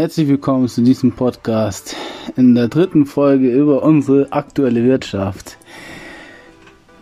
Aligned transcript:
Herzlich 0.00 0.28
willkommen 0.28 0.66
zu 0.66 0.80
diesem 0.80 1.12
Podcast 1.12 1.94
in 2.34 2.54
der 2.54 2.68
dritten 2.68 3.04
Folge 3.04 3.52
über 3.52 3.82
unsere 3.82 4.32
aktuelle 4.32 4.82
Wirtschaft. 4.82 5.58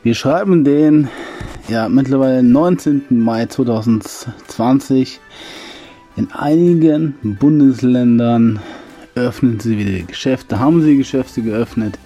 Wir 0.03 0.17
schreiben 0.17 0.65
den 0.65 1.07
ja 1.69 1.89
mittlerweile 1.89 2.43
19. 2.43 3.05
Mai 3.11 3.47
2020. 3.47 5.21
In 6.17 6.33
einigen 6.33 7.15
Bundesländern 7.23 8.59
öffnen 9.15 9.61
sie 9.61 9.79
wieder 9.79 10.05
Geschäfte, 10.05 10.59
haben 10.59 10.83
sie 10.83 10.97
Geschäfte 10.97 11.41
geöffnet. 11.41 12.01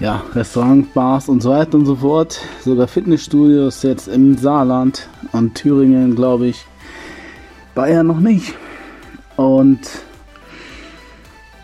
Ja, 0.00 0.24
Restaurants, 0.34 0.88
Bars 0.92 1.28
und 1.28 1.40
so 1.40 1.50
weiter 1.50 1.78
und 1.78 1.86
so 1.86 1.94
fort. 1.94 2.40
Sogar 2.64 2.88
Fitnessstudios 2.88 3.84
jetzt 3.84 4.08
im 4.08 4.36
Saarland 4.38 5.08
und 5.30 5.54
Thüringen, 5.54 6.16
glaube 6.16 6.48
ich. 6.48 6.66
Bayern 7.76 8.08
noch 8.08 8.18
nicht. 8.18 8.56
Und 9.38 9.78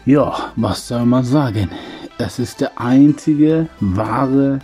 ja, 0.07 0.53
was 0.55 0.87
soll 0.87 1.05
man 1.05 1.25
sagen? 1.25 1.71
Es 2.19 2.39
ist 2.39 2.61
der 2.61 2.81
einzige 2.81 3.69
wahre 3.81 4.61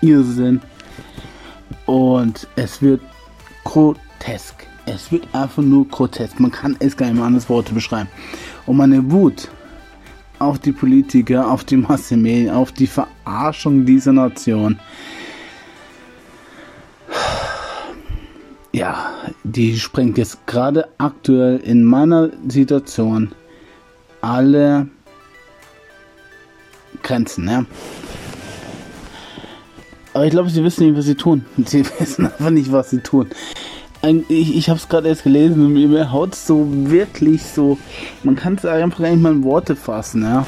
Irrsinn. 0.00 0.62
Und 1.84 2.48
es 2.56 2.80
wird 2.80 3.02
grotesk. 3.64 4.66
Es 4.86 5.12
wird 5.12 5.28
einfach 5.34 5.62
nur 5.62 5.86
grotesk. 5.86 6.40
Man 6.40 6.50
kann 6.50 6.74
es 6.78 6.96
gar 6.96 7.06
nicht 7.06 7.16
mehr 7.16 7.26
anders 7.26 7.50
Worte 7.50 7.74
beschreiben. 7.74 8.08
Und 8.64 8.78
meine 8.78 9.10
Wut 9.12 9.50
auf 10.38 10.58
die 10.58 10.72
Politiker, 10.72 11.50
auf 11.50 11.64
die 11.64 11.76
Massenmedien, 11.76 12.48
auf 12.48 12.72
die 12.72 12.86
Verarschung 12.86 13.84
dieser 13.84 14.14
Nation. 14.14 14.80
Ja, 18.72 19.12
die 19.44 19.78
sprengt 19.78 20.18
jetzt 20.18 20.46
gerade 20.46 20.88
aktuell 20.98 21.58
in 21.58 21.84
meiner 21.84 22.30
Situation 22.48 23.32
alle 24.22 24.88
Grenzen, 27.02 27.48
ja. 27.48 27.66
Aber 30.14 30.24
ich 30.24 30.30
glaube, 30.30 30.48
sie 30.48 30.64
wissen 30.64 30.86
nicht, 30.86 30.96
was 30.96 31.04
sie 31.04 31.16
tun. 31.16 31.44
Sie 31.66 31.84
wissen 31.98 32.26
einfach 32.26 32.50
nicht, 32.50 32.72
was 32.72 32.90
sie 32.90 33.00
tun. 33.00 33.28
Ich, 34.28 34.56
ich 34.56 34.68
habe 34.68 34.78
es 34.78 34.88
gerade 34.88 35.08
erst 35.08 35.24
gelesen 35.24 35.64
und 35.64 35.72
mir 35.72 36.12
haut 36.12 36.34
so 36.34 36.66
wirklich 36.70 37.42
so. 37.42 37.78
Man 38.22 38.36
kann 38.36 38.54
es 38.54 38.64
einfach 38.64 39.00
gar 39.00 39.10
nicht 39.10 39.22
mal 39.22 39.32
in 39.32 39.42
Worte 39.44 39.74
fassen, 39.74 40.22
ja. 40.22 40.46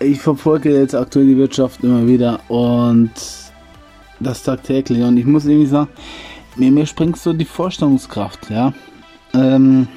Ich 0.00 0.20
verfolge 0.20 0.76
jetzt 0.76 0.94
aktuell 0.94 1.26
die 1.26 1.36
Wirtschaft 1.36 1.84
immer 1.84 2.06
wieder 2.06 2.40
und 2.48 3.12
das 4.18 4.42
tagtäglich. 4.42 5.02
Und 5.02 5.16
ich 5.16 5.26
muss 5.26 5.44
irgendwie 5.44 5.66
sagen, 5.66 5.90
mir, 6.56 6.70
mir 6.70 6.86
springt 6.86 7.18
so 7.18 7.32
die 7.32 7.44
Vorstellungskraft, 7.44 8.50
ja. 8.50 8.72
Ähm, 9.34 9.88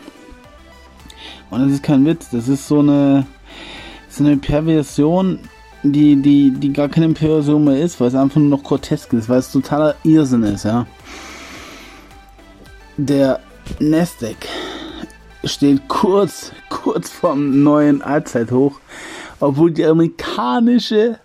und 1.49 1.61
das 1.61 1.71
ist 1.71 1.83
kein 1.83 2.05
Witz, 2.05 2.29
das 2.29 2.47
ist 2.47 2.67
so 2.67 2.79
eine, 2.79 3.25
so 4.09 4.23
eine 4.23 4.37
Perversion 4.37 5.39
die, 5.91 6.15
die, 6.15 6.51
die 6.51 6.73
gar 6.73 6.89
keine 6.89 7.09
Perversion 7.09 7.63
mehr 7.63 7.79
ist, 7.79 7.99
weil 7.99 8.07
es 8.07 8.15
einfach 8.15 8.37
nur 8.37 8.49
noch 8.49 8.63
grotesk 8.63 9.13
ist, 9.13 9.29
weil 9.29 9.39
es 9.39 9.51
totaler 9.51 9.95
Irrsinn 10.03 10.43
ist, 10.43 10.65
ja. 10.65 10.87
Der 12.97 13.39
Nasdaq 13.79 14.47
steht 15.43 15.87
kurz, 15.87 16.51
kurz 16.69 17.09
vorm 17.11 17.63
neuen 17.63 18.01
Allzeithoch, 18.01 18.79
obwohl 19.39 19.71
die 19.71 19.85
amerikanische 19.85 21.19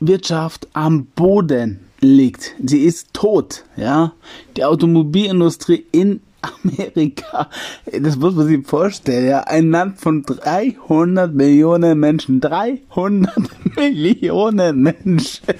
Wirtschaft 0.00 0.68
am 0.72 1.06
Boden 1.06 1.83
liegt. 2.04 2.54
Sie 2.64 2.84
ist 2.84 3.12
tot, 3.12 3.64
ja. 3.76 4.12
Die 4.56 4.64
Automobilindustrie 4.64 5.84
in 5.92 6.20
Amerika, 6.62 7.48
das 7.90 8.16
muss 8.16 8.34
man 8.34 8.46
sich 8.46 8.66
vorstellen, 8.66 9.28
ja, 9.28 9.40
ein 9.40 9.70
Land 9.70 9.98
von 9.98 10.22
300 10.22 11.32
Millionen 11.32 11.98
Menschen, 11.98 12.40
300 12.40 13.32
Millionen 13.76 14.82
Menschen. 14.82 15.54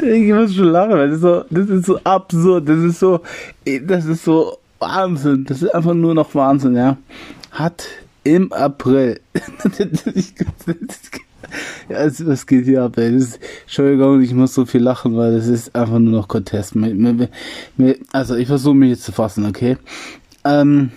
Ich 0.00 0.32
muss 0.32 0.54
schon 0.54 0.66
lachen, 0.66 0.92
weil 0.92 1.08
das 1.08 1.16
ist 1.16 1.22
so, 1.22 1.44
das 1.50 1.68
ist 1.68 1.86
so 1.86 1.98
absurd, 2.04 2.68
das 2.68 2.78
ist 2.78 3.00
so, 3.00 3.20
das 3.82 4.04
ist 4.04 4.24
so 4.24 4.58
Wahnsinn, 4.78 5.44
das 5.44 5.62
ist 5.62 5.74
einfach 5.74 5.94
nur 5.94 6.14
noch 6.14 6.34
Wahnsinn, 6.34 6.76
ja. 6.76 6.96
Hat 7.50 7.86
im 8.24 8.52
April, 8.52 9.20
ja, 11.88 11.98
es, 11.98 12.26
was 12.26 12.46
geht 12.46 12.64
hier 12.64 12.82
ab, 12.82 12.98
ey? 12.98 13.14
Ist, 13.14 13.38
Entschuldigung, 13.62 14.22
ich 14.22 14.32
muss 14.32 14.54
so 14.54 14.66
viel 14.66 14.82
lachen, 14.82 15.16
weil 15.16 15.36
das 15.36 15.46
ist 15.46 15.74
einfach 15.74 15.98
nur 15.98 16.12
noch 16.12 16.28
Contest. 16.28 16.74
Also, 18.12 18.36
ich 18.36 18.46
versuche 18.46 18.74
mich 18.74 18.90
jetzt 18.90 19.04
zu 19.04 19.12
fassen, 19.12 19.46
okay? 19.46 19.76
Ähm, 20.44 20.90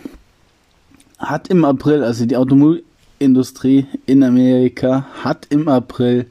hat 1.17 1.47
im 1.49 1.65
April, 1.65 2.03
also 2.03 2.25
die 2.25 2.37
Automobilindustrie 2.37 3.87
in 4.05 4.23
Amerika 4.23 5.07
hat 5.23 5.47
im 5.49 5.67
April 5.67 6.27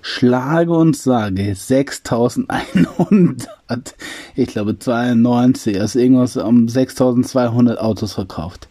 Schlage 0.00 0.72
und 0.72 0.96
sage 0.96 1.54
6100, 1.54 3.94
ich 4.36 4.46
glaube 4.46 4.78
92, 4.78 5.80
also 5.80 5.98
irgendwas 5.98 6.36
um 6.36 6.68
6200 6.68 7.80
Autos 7.80 8.12
verkauft. 8.12 8.68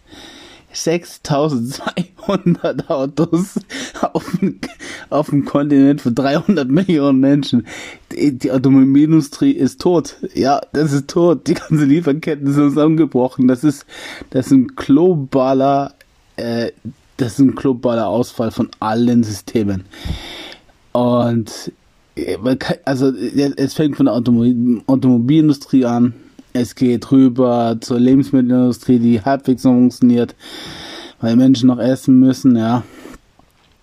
6200 0.75 2.89
Autos 2.89 3.59
auf 4.13 4.37
dem, 4.39 4.59
auf 5.09 5.29
dem 5.29 5.45
Kontinent 5.45 6.01
von 6.01 6.15
300 6.15 6.69
Millionen 6.69 7.19
Menschen. 7.19 7.67
Die, 8.11 8.37
die 8.37 8.51
Automobilindustrie 8.51 9.51
ist 9.51 9.81
tot. 9.81 10.17
Ja, 10.33 10.61
das 10.73 10.93
ist 10.93 11.09
tot. 11.09 11.47
Die 11.47 11.53
ganze 11.53 11.85
Lieferketten 11.85 12.51
sind 12.51 12.69
zusammengebrochen. 12.69 13.47
Das 13.47 13.63
ist, 13.63 13.85
das 14.31 14.47
ist 14.47 14.51
ein 14.51 14.67
globaler, 14.75 15.93
äh, 16.35 16.71
das 17.17 17.33
ist 17.33 17.39
ein 17.39 17.55
globaler 17.55 18.07
Ausfall 18.07 18.51
von 18.51 18.69
allen 18.79 19.23
Systemen. 19.23 19.85
Und 20.91 21.71
äh, 22.15 22.37
also 22.85 23.13
es 23.13 23.73
fängt 23.73 23.97
von 23.97 24.07
der 24.07 24.15
Automobil 24.15 24.81
Automobilindustrie 24.87 25.85
an, 25.85 26.13
es 26.55 26.73
geht 26.73 27.11
rüber 27.11 27.77
zur 27.81 27.99
Lebensmittelindustrie, 27.99 28.99
die 28.99 29.21
halbwegs 29.21 29.63
funktioniert, 29.63 30.35
weil 31.19 31.35
Menschen 31.35 31.67
noch 31.67 31.79
essen 31.79 32.17
müssen, 32.19 32.55
ja, 32.55 32.83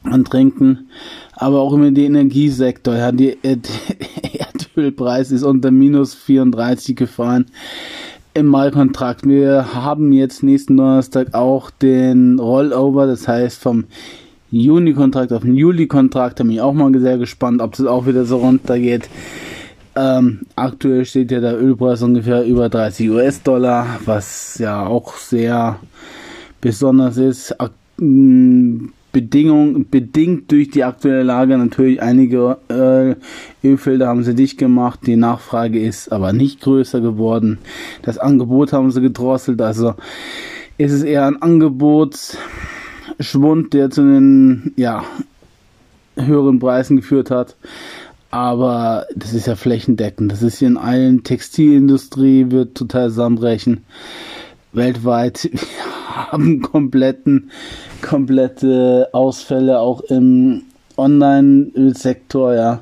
und 0.04 0.28
trinken. 0.28 0.88
Aber 1.34 1.60
auch 1.60 1.74
über 1.74 1.90
den 1.90 2.16
Energiesektor, 2.16 2.96
ja, 2.96 3.12
die, 3.12 3.36
der 3.42 3.58
Erdölpreis 4.54 5.30
ist 5.32 5.42
unter 5.42 5.70
minus 5.70 6.14
34 6.14 6.96
gefallen 6.96 7.46
im 8.32 8.46
Mai-Kontrakt. 8.46 9.28
Wir 9.28 9.74
haben 9.74 10.10
jetzt 10.12 10.42
nächsten 10.42 10.78
Donnerstag 10.78 11.34
auch 11.34 11.68
den 11.68 12.38
Rollover, 12.38 13.06
das 13.06 13.28
heißt 13.28 13.60
vom 13.60 13.84
Juni-Kontrakt 14.50 15.34
auf 15.34 15.42
den 15.42 15.56
Juli-Kontrakt. 15.56 16.40
Da 16.40 16.44
bin 16.44 16.54
ich 16.54 16.62
auch 16.62 16.72
mal 16.72 16.90
sehr 16.98 17.18
gespannt, 17.18 17.60
ob 17.60 17.76
das 17.76 17.84
auch 17.84 18.06
wieder 18.06 18.24
so 18.24 18.38
runtergeht. 18.38 19.10
Ähm, 19.94 20.40
aktuell 20.56 21.04
steht 21.04 21.30
ja 21.30 21.40
der 21.40 21.60
Ölpreis 21.60 22.02
ungefähr 22.02 22.44
über 22.44 22.68
30 22.68 23.10
US-Dollar, 23.10 24.00
was 24.04 24.58
ja 24.58 24.86
auch 24.86 25.16
sehr 25.16 25.78
besonders 26.60 27.18
ist. 27.18 27.54
Bedingung, 29.12 29.88
bedingt 29.90 30.50
durch 30.50 30.70
die 30.70 30.82
aktuelle 30.84 31.22
Lage 31.22 31.58
natürlich 31.58 32.00
einige 32.00 32.56
äh, 32.68 33.16
Ölfelder 33.66 34.08
haben 34.08 34.24
sie 34.24 34.34
dicht 34.34 34.56
gemacht, 34.56 35.00
die 35.06 35.16
Nachfrage 35.16 35.78
ist 35.78 36.10
aber 36.10 36.32
nicht 36.32 36.62
größer 36.62 37.02
geworden. 37.02 37.58
Das 38.00 38.16
Angebot 38.16 38.72
haben 38.72 38.90
sie 38.90 39.02
gedrosselt, 39.02 39.60
also 39.60 39.96
ist 40.78 40.92
es 40.92 41.02
eher 41.02 41.26
ein 41.26 41.42
Angebotsschwund, 41.42 43.74
der 43.74 43.90
zu 43.90 44.00
den 44.02 44.72
ja, 44.76 45.04
höheren 46.16 46.58
Preisen 46.58 46.96
geführt 46.96 47.30
hat. 47.30 47.56
Aber 48.32 49.06
das 49.14 49.34
ist 49.34 49.46
ja 49.46 49.56
flächendeckend. 49.56 50.32
Das 50.32 50.42
ist 50.42 50.58
hier 50.58 50.68
in 50.68 50.78
allen 50.78 51.22
Textilindustrie 51.22 52.50
wird 52.50 52.74
total 52.74 53.10
zusammenbrechen. 53.10 53.84
Weltweit 54.72 55.50
haben 56.06 56.62
kompletten, 56.62 57.50
komplette 58.00 59.10
Ausfälle 59.12 59.78
auch 59.80 60.00
im 60.00 60.62
Online-Sektor, 60.96 62.54
ja. 62.54 62.80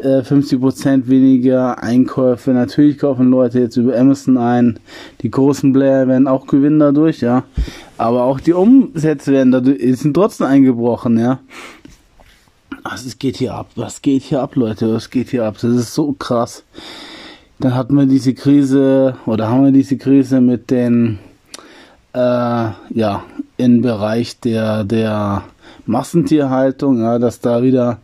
50% 0.00 0.88
äh, 0.88 1.08
weniger 1.08 1.82
Einkäufe. 1.82 2.52
Natürlich 2.52 2.98
kaufen 2.98 3.30
Leute 3.30 3.58
jetzt 3.58 3.76
über 3.76 3.98
Amazon 3.98 4.36
ein. 4.36 4.78
Die 5.22 5.30
großen 5.30 5.72
Player 5.72 6.06
werden 6.06 6.28
auch 6.28 6.46
gewinnen 6.46 6.78
dadurch, 6.78 7.22
ja. 7.22 7.42
Aber 7.98 8.22
auch 8.22 8.38
die 8.38 8.52
Umsätze 8.52 9.32
werden 9.32 9.50
dadurch, 9.50 9.80
sind 9.98 10.14
trotzdem 10.14 10.46
eingebrochen, 10.46 11.18
ja. 11.18 11.40
Was 12.92 13.18
geht 13.18 13.36
hier 13.38 13.54
ab? 13.54 13.68
Was 13.76 14.02
geht 14.02 14.22
hier 14.22 14.42
ab, 14.42 14.56
Leute? 14.56 14.94
Was 14.94 15.10
geht 15.10 15.30
hier 15.30 15.44
ab? 15.44 15.54
Das 15.54 15.70
ist 15.72 15.94
so 15.94 16.12
krass. 16.12 16.62
Dann 17.58 17.74
hatten 17.74 17.94
wir 17.96 18.06
diese 18.06 18.34
Krise 18.34 19.16
oder 19.26 19.48
haben 19.48 19.64
wir 19.64 19.72
diese 19.72 19.96
Krise 19.96 20.40
mit 20.40 20.70
den 20.70 21.18
äh, 22.12 22.18
ja 22.18 23.24
im 23.56 23.82
Bereich 23.82 24.38
der 24.40 24.84
der 24.84 25.44
Massentierhaltung, 25.86 27.00
ja, 27.00 27.18
dass 27.18 27.40
da 27.40 27.62
wieder 27.62 27.98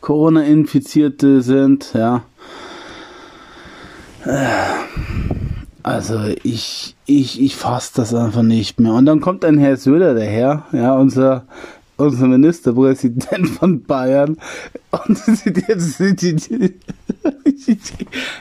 Corona-Infizierte 0.00 1.40
sind, 1.40 1.92
ja. 1.94 2.22
Äh, 4.24 4.78
Also 5.88 6.20
ich, 6.42 6.96
ich, 7.06 7.40
ich 7.40 7.56
fasse 7.56 7.92
das 7.96 8.12
einfach 8.12 8.42
nicht 8.42 8.78
mehr. 8.78 8.92
Und 8.92 9.06
dann 9.06 9.20
kommt 9.20 9.42
ein 9.42 9.56
Herr 9.56 9.78
Söder 9.78 10.14
daher, 10.14 10.64
ja, 10.72 10.94
unser, 10.94 11.44
unser 11.98 12.26
Ministerpräsident 12.26 13.48
von 13.50 13.82
Bayern. 13.82 14.38
Und 14.90 15.20
jetzt, 17.66 17.92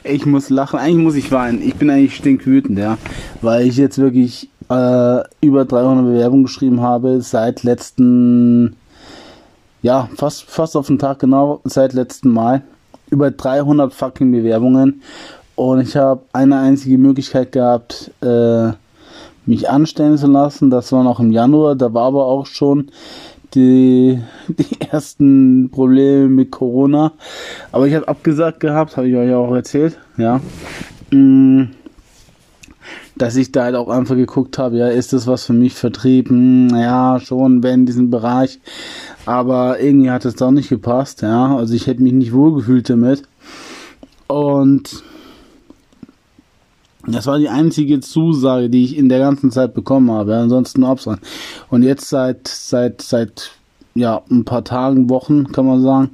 ich 0.03 0.25
muss 0.25 0.49
lachen, 0.49 0.79
eigentlich 0.79 1.03
muss 1.03 1.15
ich 1.15 1.31
weinen. 1.31 1.61
Ich 1.61 1.75
bin 1.75 1.89
eigentlich 1.89 2.15
stinkwütend, 2.15 2.79
ja, 2.79 2.97
weil 3.41 3.67
ich 3.67 3.77
jetzt 3.77 3.97
wirklich 3.97 4.49
äh, 4.69 5.23
über 5.41 5.65
300 5.65 6.05
Bewerbungen 6.05 6.45
geschrieben 6.45 6.81
habe 6.81 7.21
seit 7.21 7.63
letzten, 7.63 8.75
ja, 9.81 10.09
fast, 10.15 10.43
fast 10.43 10.77
auf 10.77 10.87
den 10.87 10.99
Tag 10.99 11.19
genau, 11.19 11.61
seit 11.65 11.93
letzten 11.93 12.29
Mal. 12.29 12.63
Über 13.09 13.31
300 13.31 13.93
fucking 13.93 14.31
Bewerbungen 14.31 15.01
und 15.55 15.79
ich 15.79 15.95
habe 15.95 16.21
eine 16.33 16.59
einzige 16.59 16.97
Möglichkeit 16.97 17.51
gehabt, 17.51 18.11
äh, 18.21 18.73
mich 19.47 19.69
anstellen 19.69 20.17
zu 20.17 20.27
lassen. 20.27 20.69
Das 20.69 20.91
war 20.91 21.03
noch 21.03 21.19
im 21.19 21.31
Januar. 21.31 21.75
Da 21.75 21.93
war 21.93 22.05
aber 22.05 22.25
auch 22.25 22.45
schon 22.45 22.91
die, 23.57 24.21
die 24.47 24.81
ersten 24.81 25.69
Probleme 25.71 26.27
mit 26.27 26.51
Corona. 26.51 27.13
Aber 27.71 27.87
ich 27.87 27.95
habe 27.95 28.07
abgesagt 28.07 28.59
gehabt, 28.59 28.95
habe 28.95 29.09
ich 29.09 29.15
euch 29.15 29.33
auch 29.33 29.53
erzählt. 29.53 29.97
Ja. 30.17 30.39
Mm, 31.11 31.69
dass 33.17 33.35
ich 33.35 33.51
da 33.51 33.63
halt 33.63 33.75
auch 33.75 33.89
einfach 33.89 34.15
geguckt 34.15 34.59
habe, 34.59 34.77
ja, 34.77 34.87
ist 34.87 35.11
das 35.11 35.25
was 35.27 35.45
für 35.45 35.53
mich 35.53 35.73
vertrieben? 35.73 36.69
Ja, 36.69 37.19
schon, 37.19 37.63
wenn 37.63 37.81
in 37.81 37.85
diesem 37.87 38.09
Bereich. 38.11 38.59
Aber 39.25 39.79
irgendwie 39.79 40.11
hat 40.11 40.25
es 40.25 40.35
doch 40.35 40.51
nicht 40.51 40.69
gepasst, 40.69 41.23
ja. 41.23 41.55
Also 41.55 41.73
ich 41.73 41.87
hätte 41.87 42.03
mich 42.03 42.13
nicht 42.13 42.33
wohlgefühlt 42.33 42.89
damit. 42.89 43.23
Und 44.27 45.03
das 47.07 47.25
war 47.25 47.39
die 47.39 47.49
einzige 47.49 48.01
Zusage, 48.01 48.69
die 48.69 48.83
ich 48.83 48.97
in 48.97 49.07
der 49.07 49.19
ganzen 49.19 49.49
Zeit 49.49 49.73
bekommen 49.73 50.11
habe. 50.11 50.35
Ansonsten 50.35 50.83
Absagen. 50.83 51.21
Und 51.69 51.83
jetzt 51.83 52.09
seit, 52.09 52.47
seit, 52.47 53.01
seit, 53.01 53.51
ja, 53.95 54.21
ein 54.29 54.43
paar 54.43 54.65
Tagen, 54.65 55.09
Wochen, 55.09 55.51
kann 55.51 55.65
man 55.65 55.81
sagen, 55.81 56.09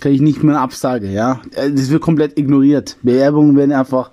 kriege 0.00 0.14
ich 0.14 0.20
nicht 0.20 0.42
mehr 0.42 0.56
eine 0.56 0.62
Absage, 0.62 1.10
ja. 1.10 1.40
Das 1.54 1.90
wird 1.90 2.02
komplett 2.02 2.38
ignoriert. 2.38 2.96
Bewerbungen 3.02 3.56
werden 3.56 3.72
einfach 3.72 4.10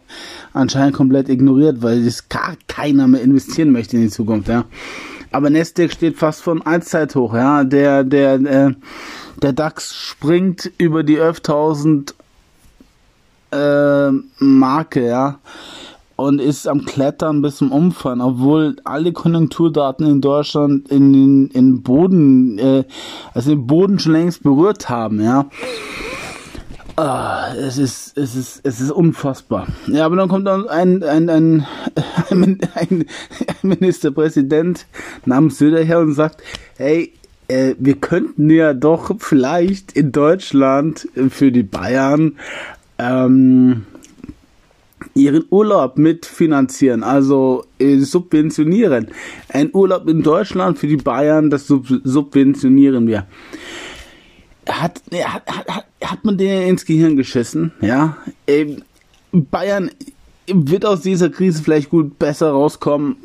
anscheinend 0.54 0.96
komplett 0.96 1.28
ignoriert, 1.28 1.82
weil 1.82 2.00
es 2.08 2.30
gar 2.30 2.56
keiner 2.68 3.08
mehr 3.08 3.22
investieren 3.22 3.72
möchte 3.72 3.98
in 3.98 4.04
die 4.04 4.10
Zukunft, 4.10 4.48
ja. 4.48 4.64
Aber 5.34 5.50
Nasdaq 5.50 5.92
steht 5.92 6.18
fast 6.18 6.42
von 6.42 6.62
Allzeit 6.62 7.14
hoch, 7.16 7.34
ja. 7.34 7.66
Der, 7.66 8.06
der, 8.06 8.34
äh, 8.36 8.74
der 9.42 9.54
DAX 9.54 9.94
springt 9.94 10.72
über 10.78 11.04
die 11.04 11.20
11.000 11.20 12.14
äh, 13.52 14.12
Marke, 14.40 15.06
ja 15.06 15.40
und 16.22 16.40
ist 16.40 16.68
am 16.68 16.86
Klettern 16.86 17.42
bis 17.42 17.58
zum 17.58 17.72
Umfallen, 17.72 18.22
obwohl 18.22 18.76
alle 18.84 19.12
Konjunkturdaten 19.12 20.06
in 20.06 20.22
Deutschland 20.22 20.90
in 20.90 21.14
den 21.14 21.48
in 21.48 21.82
Boden, 21.82 22.58
äh, 22.58 22.84
also 23.34 23.50
den 23.50 23.68
Boden 23.68 24.00
schon 24.00 24.14
längst 24.14 24.44
berührt 24.44 24.90
haben, 24.90 25.22
ja. 25.22 25.50
Ah, 26.98 27.54
es 27.56 27.78
ist, 27.78 28.18
es 28.18 28.36
ist, 28.36 28.62
es 28.64 28.80
ist 28.82 28.92
unfassbar. 28.92 29.68
Ja, 29.88 30.06
aber 30.06 30.18
dann 30.18 30.30
kommt 30.30 30.46
dann 30.46 30.68
ein, 30.68 31.02
ein, 31.04 31.30
ein, 31.30 31.66
ein, 32.30 32.60
ein 32.76 33.06
Ministerpräsident 33.62 34.86
namens 35.26 35.58
Söder 35.58 35.84
her 35.84 36.00
und 36.00 36.14
sagt, 36.14 36.44
hey, 36.78 37.14
äh, 37.48 37.76
wir 37.80 37.96
könnten 37.96 38.50
ja 38.50 38.74
doch 38.74 39.16
vielleicht 39.20 39.94
in 39.94 40.12
Deutschland 40.12 41.08
für 41.30 41.52
die 41.52 41.64
Bayern 41.64 42.38
ähm, 42.98 43.86
ihren 45.14 45.46
Urlaub 45.50 45.98
mitfinanzieren, 45.98 47.04
also 47.04 47.66
äh, 47.80 48.00
subventionieren. 48.00 49.08
Ein 49.50 49.70
Urlaub 49.74 50.08
in 50.08 50.24
Deutschland 50.24 50.80
für 50.80 50.88
die 50.88 50.98
Bayern, 50.98 51.50
das 51.50 51.68
sub 51.68 51.88
subventionieren 52.04 53.08
wir. 53.08 53.26
Hat, 54.70 55.02
hat, 55.12 55.48
hat, 55.48 55.86
hat 56.04 56.26
man 56.26 56.38
denen 56.38 56.70
ins 56.70 56.86
Gehirn 56.86 57.18
geschissen, 57.18 57.72
ja? 57.82 58.18
Ähm, 58.48 58.84
Bayern 59.32 59.92
wird 60.48 60.86
aus 60.86 61.02
dieser 61.02 61.30
Krise 61.30 61.64
vielleicht 61.64 61.90
gut 61.90 62.20
besser 62.20 62.52
rauskommen, 62.52 63.16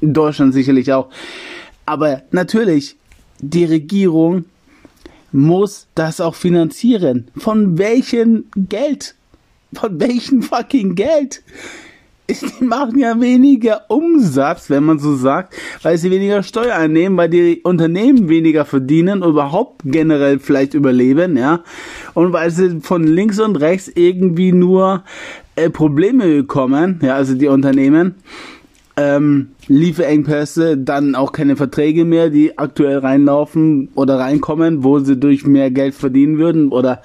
Deutschland 0.00 0.54
sicherlich 0.54 0.92
auch. 0.92 1.10
Aber 1.86 2.22
natürlich, 2.30 2.96
die 3.40 3.64
Regierung 3.64 4.46
muss 5.32 5.88
das 5.94 6.20
auch 6.20 6.34
finanzieren. 6.34 7.28
Von 7.36 7.76
welchem 7.76 8.46
Geld? 8.56 9.16
Von 9.74 10.00
welchem 10.00 10.42
fucking 10.42 10.94
Geld? 10.94 11.42
Die 12.30 12.64
machen 12.64 12.98
ja 12.98 13.20
weniger 13.20 13.82
Umsatz, 13.88 14.70
wenn 14.70 14.84
man 14.84 14.98
so 14.98 15.14
sagt, 15.14 15.54
weil 15.82 15.98
sie 15.98 16.10
weniger 16.10 16.42
Steuer 16.42 16.74
einnehmen, 16.74 17.18
weil 17.18 17.28
die 17.28 17.60
Unternehmen 17.62 18.30
weniger 18.30 18.64
verdienen 18.64 19.22
und 19.22 19.30
überhaupt 19.30 19.82
generell 19.84 20.38
vielleicht 20.38 20.72
überleben, 20.72 21.36
ja. 21.36 21.60
Und 22.14 22.32
weil 22.32 22.50
sie 22.50 22.80
von 22.80 23.04
links 23.04 23.38
und 23.40 23.56
rechts 23.56 23.92
irgendwie 23.94 24.52
nur 24.52 25.04
äh, 25.56 25.68
Probleme 25.68 26.26
bekommen, 26.26 27.00
ja, 27.02 27.14
also 27.14 27.34
die 27.34 27.48
Unternehmen, 27.48 28.14
ähm, 28.96 29.48
Lieferengpässe, 29.66 30.78
dann 30.78 31.14
auch 31.14 31.32
keine 31.32 31.56
Verträge 31.56 32.04
mehr, 32.04 32.30
die 32.30 32.58
aktuell 32.58 32.98
reinlaufen 32.98 33.88
oder 33.94 34.18
reinkommen, 34.18 34.84
wo 34.84 34.98
sie 35.00 35.16
durch 35.16 35.46
mehr 35.46 35.70
Geld 35.70 35.94
verdienen 35.94 36.38
würden 36.38 36.68
oder 36.68 37.02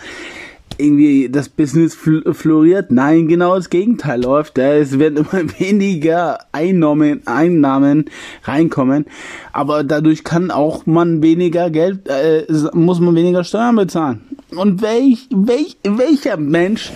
irgendwie 0.80 1.30
das 1.30 1.50
Business 1.50 1.96
fl 1.96 2.34
floriert. 2.34 2.92
Nein, 2.92 3.28
genau 3.28 3.56
das 3.56 3.70
Gegenteil 3.70 4.24
läuft. 4.24 4.58
Es 4.58 4.98
werden 4.98 5.18
immer 5.18 5.44
weniger 5.60 6.40
Einnahmen, 6.52 7.22
Einnahmen 7.26 8.06
reinkommen, 8.44 9.06
aber 9.52 9.84
dadurch 9.84 10.24
kann 10.24 10.52
auch 10.52 10.86
man 10.86 11.22
weniger 11.22 11.70
Geld, 11.70 12.08
äh, 12.08 12.46
muss 12.74 13.00
man 13.00 13.16
weniger 13.16 13.44
Steuern 13.44 13.76
bezahlen. 13.76 14.22
Und 14.56 14.82
welch, 14.82 15.28
welch, 15.32 15.78
welcher 15.84 16.38
Mensch 16.38 16.92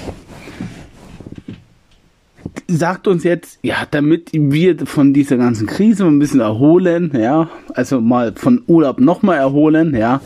sagt 2.68 3.08
uns 3.08 3.24
jetzt, 3.24 3.60
ja, 3.62 3.86
damit 3.90 4.30
wir 4.34 4.86
von 4.86 5.14
dieser 5.14 5.38
ganzen 5.38 5.68
Krise 5.68 6.06
ein 6.06 6.20
bisschen 6.20 6.40
erholen, 6.40 7.12
ja, 7.14 7.50
also 7.74 8.02
mal 8.02 8.34
von 8.36 8.64
Urlaub 8.68 9.00
nochmal 9.00 9.38
erholen, 9.38 9.96
ja, 9.96 10.22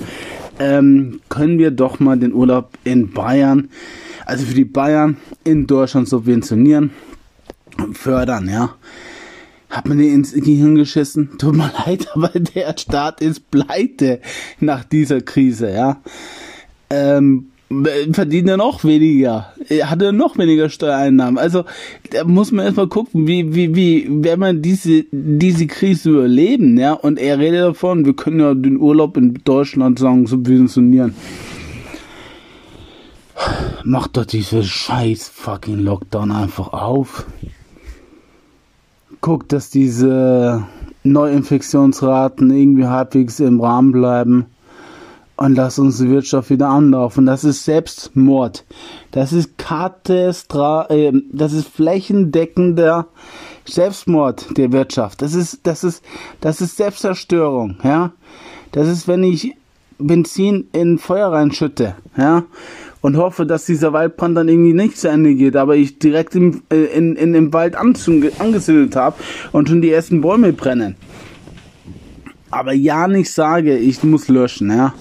ähm, 0.59 1.21
können 1.29 1.59
wir 1.59 1.71
doch 1.71 1.99
mal 1.99 2.17
den 2.17 2.33
Urlaub 2.33 2.71
in 2.83 3.11
Bayern, 3.11 3.69
also 4.25 4.45
für 4.45 4.53
die 4.53 4.65
Bayern 4.65 5.17
in 5.43 5.67
Deutschland 5.67 6.07
subventionieren, 6.07 6.91
fördern, 7.93 8.49
ja. 8.49 8.75
Hat 9.69 9.87
man 9.87 9.97
den 9.97 10.13
ins 10.13 10.33
Gehirn 10.33 10.75
geschissen? 10.75 11.37
Tut 11.37 11.55
mir 11.55 11.71
leid, 11.85 12.07
aber 12.13 12.29
der 12.29 12.77
Staat 12.77 13.21
ist 13.21 13.51
pleite 13.51 14.21
nach 14.59 14.83
dieser 14.83 15.21
Krise, 15.21 15.71
ja. 15.71 16.01
Ähm, 16.89 17.47
verdient 17.69 18.47
er 18.47 18.57
noch 18.57 18.85
weniger, 18.85 19.53
er 19.67 19.89
hatte 19.89 20.13
noch 20.13 20.37
weniger 20.37 20.69
Steuereinnahmen. 20.69 21.37
Also 21.37 21.65
da 22.11 22.23
muss 22.23 22.51
man 22.51 22.65
erstmal 22.65 22.87
gucken, 22.87 23.27
wie, 23.27 23.53
wie, 23.53 23.75
wie, 23.75 24.07
wenn 24.09 24.39
man 24.39 24.61
diese, 24.61 25.05
diese 25.11 25.67
Krise 25.67 26.11
überleben, 26.11 26.77
ja, 26.77 26.93
und 26.93 27.19
er 27.19 27.39
redet 27.39 27.61
davon, 27.61 28.05
wir 28.05 28.15
können 28.15 28.39
ja 28.39 28.53
den 28.53 28.77
Urlaub 28.77 29.17
in 29.17 29.41
Deutschland 29.43 29.99
sagen, 29.99 30.27
subventionieren. 30.27 31.13
Macht 33.83 34.17
doch 34.17 34.25
diese 34.25 34.63
scheiß 34.63 35.29
fucking 35.29 35.79
Lockdown 35.79 36.31
einfach 36.31 36.69
auf. 36.69 37.25
Guckt, 39.19 39.51
dass 39.51 39.69
diese 39.69 40.65
Neuinfektionsraten 41.03 42.49
irgendwie 42.49 42.85
halbwegs 42.85 43.39
im 43.39 43.59
Rahmen 43.59 43.91
bleiben 43.91 44.45
und 45.37 45.55
lass 45.55 45.77
uns 45.79 45.99
die 45.99 46.09
Wirtschaft 46.09 46.49
wieder 46.49 46.67
anlaufen. 46.67 47.25
Das 47.25 47.43
ist 47.43 47.63
Selbstmord. 47.63 48.65
Das 49.11 49.31
ist 49.31 49.57
Katestra, 49.57 50.87
äh, 50.89 51.13
das 51.31 51.53
ist 51.53 51.67
flächendeckender 51.67 53.07
Selbstmord 53.65 54.57
der 54.57 54.71
Wirtschaft. 54.71 55.21
Das 55.21 55.33
ist, 55.33 55.59
das 55.63 55.83
ist, 55.83 56.03
das 56.41 56.59
ist 56.59 56.75
Selbstzerstörung, 56.75 57.77
ja. 57.83 58.11
Das 58.71 58.87
ist, 58.87 59.07
wenn 59.07 59.23
ich 59.23 59.55
Benzin 59.99 60.67
in 60.73 60.97
Feuer 60.97 61.31
reinschütte, 61.31 61.95
ja, 62.17 62.43
und 63.01 63.17
hoffe, 63.17 63.45
dass 63.45 63.65
dieser 63.65 63.93
Waldbrand 63.93 64.37
dann 64.37 64.49
irgendwie 64.49 64.73
nicht 64.73 64.97
zu 64.97 65.07
Ende 65.07 65.35
geht, 65.35 65.55
aber 65.55 65.75
ich 65.75 65.99
direkt 65.99 66.35
im, 66.35 66.63
äh, 66.71 66.85
in, 66.85 67.15
in, 67.15 67.35
im 67.35 67.53
Wald 67.53 67.75
angezündet 67.75 68.95
habe 68.95 69.15
und 69.51 69.69
schon 69.69 69.81
die 69.81 69.91
ersten 69.91 70.21
Bäume 70.21 70.51
brennen. 70.51 70.95
Aber 72.49 72.73
ja 72.73 73.07
nicht 73.07 73.31
sage, 73.31 73.77
ich 73.77 74.03
muss 74.03 74.29
löschen, 74.29 74.69
ja 74.71 74.93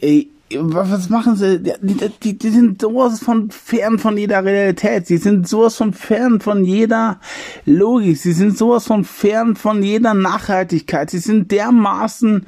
ey, 0.00 0.30
was 0.54 1.10
machen 1.10 1.36
sie? 1.36 1.62
Die, 1.62 2.10
die, 2.22 2.38
die 2.38 2.50
sind 2.50 2.80
sowas 2.80 3.20
von 3.20 3.50
fern 3.50 3.98
von 3.98 4.16
jeder 4.16 4.44
Realität. 4.44 5.06
Sie 5.06 5.18
sind 5.18 5.46
sowas 5.46 5.76
von 5.76 5.92
fern 5.92 6.40
von 6.40 6.64
jeder 6.64 7.20
Logik. 7.66 8.16
Sie 8.16 8.32
sind 8.32 8.56
sowas 8.56 8.86
von 8.86 9.04
fern 9.04 9.56
von 9.56 9.82
jeder 9.82 10.14
Nachhaltigkeit. 10.14 11.10
Sie 11.10 11.18
sind 11.18 11.50
dermaßen 11.50 12.46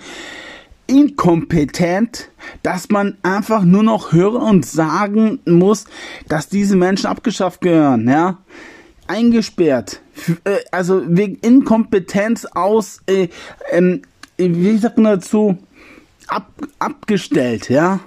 inkompetent, 0.86 2.30
dass 2.62 2.88
man 2.88 3.18
einfach 3.22 3.64
nur 3.64 3.82
noch 3.82 4.12
hören 4.12 4.42
und 4.42 4.66
sagen 4.66 5.38
muss, 5.46 5.84
dass 6.26 6.48
diese 6.48 6.76
Menschen 6.76 7.06
abgeschafft 7.06 7.60
gehören, 7.60 8.08
ja. 8.08 8.38
Eingesperrt 9.06 10.00
äh, 10.44 10.58
also 10.70 11.02
wegen 11.06 11.36
Inkompetenz 11.36 12.44
aus, 12.44 13.00
äh, 13.06 13.28
ähm, 13.70 14.02
wie 14.36 14.76
sagt 14.78 14.98
man 14.98 15.20
dazu, 15.20 15.58
ab, 16.30 16.50
abgestellt, 16.78 17.68
ja. 17.68 18.00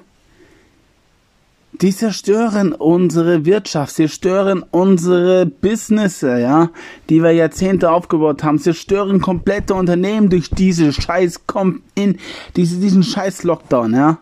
Die 1.81 1.93
zerstören 1.93 2.71
unsere 2.71 3.45
Wirtschaft, 3.45 3.95
sie 3.95 4.03
zerstören 4.03 4.63
unsere 4.69 5.47
Businesse, 5.47 6.39
ja, 6.39 6.69
die 7.09 7.23
wir 7.23 7.31
Jahrzehnte 7.31 7.91
aufgebaut 7.91 8.43
haben, 8.43 8.59
sie 8.59 8.65
zerstören 8.65 9.19
komplette 9.19 9.73
Unternehmen 9.73 10.29
durch 10.29 10.49
diese 10.51 10.93
scheiß, 10.93 11.41
in, 11.95 12.19
diese, 12.55 12.79
diesen 12.79 13.03
scheiß 13.03 13.43
Lockdown, 13.43 13.93
ja. 13.93 14.19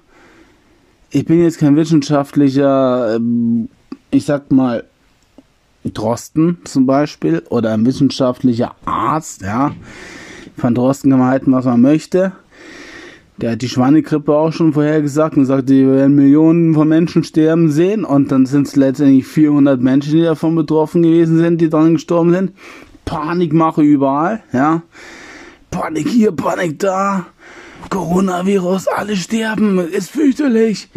Ich 1.10 1.26
bin 1.26 1.42
jetzt 1.44 1.60
kein 1.60 1.76
wissenschaftlicher, 1.76 3.16
ähm, 3.16 3.68
ich 4.12 4.26
sag 4.26 4.50
mal, 4.52 4.86
Drosten 5.84 6.60
zum 6.64 6.86
Beispiel 6.86 7.44
oder 7.50 7.74
ein 7.74 7.86
wissenschaftlicher 7.86 8.76
Arzt, 8.86 9.42
ja. 9.42 9.74
Von 10.56 10.74
Drosten 10.74 11.12
kann 11.12 11.20
man 11.20 11.30
halten, 11.30 11.52
was 11.52 11.66
man 11.66 11.82
möchte. 11.82 12.32
Der 13.38 13.52
hat 13.52 13.62
die 13.62 13.70
Schweinegrippe 13.70 14.36
auch 14.36 14.52
schon 14.52 14.74
vorhergesagt 14.74 15.38
und 15.38 15.46
sagte, 15.46 15.74
wir 15.74 15.94
werden 15.94 16.16
Millionen 16.16 16.74
von 16.74 16.88
Menschen 16.88 17.24
sterben 17.24 17.72
sehen 17.72 18.04
und 18.04 18.32
dann 18.32 18.46
sind 18.46 18.68
es 18.68 18.76
letztendlich 18.76 19.26
400 19.26 19.82
Menschen, 19.82 20.14
die 20.14 20.22
davon 20.22 20.56
betroffen 20.56 21.02
gewesen 21.02 21.40
sind, 21.40 21.60
die 21.60 21.70
dran 21.70 21.94
gestorben 21.94 22.32
sind. 22.32 22.52
Panikmache 23.06 23.82
überall, 23.82 24.44
ja. 24.54 24.84
Panik 25.72 26.08
hier, 26.08 26.34
Panik 26.34 26.80
da. 26.80 27.28
Coronavirus, 27.90 28.88
alle 28.88 29.16
sterben, 29.16 29.80
ist 29.80 30.12
fürchterlich. 30.12 30.90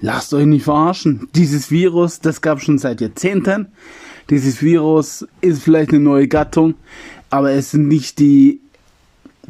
Lasst 0.00 0.32
euch 0.32 0.46
nicht 0.46 0.64
verarschen. 0.64 1.28
Dieses 1.34 1.70
Virus, 1.70 2.20
das 2.20 2.40
gab 2.40 2.60
schon 2.60 2.78
seit 2.78 3.00
Jahrzehnten. 3.00 3.68
Dieses 4.30 4.62
Virus 4.62 5.26
ist 5.40 5.62
vielleicht 5.62 5.90
eine 5.90 6.00
neue 6.00 6.28
Gattung, 6.28 6.74
aber 7.30 7.50
es 7.50 7.72
sind 7.72 7.88
nicht 7.88 8.18
die 8.18 8.60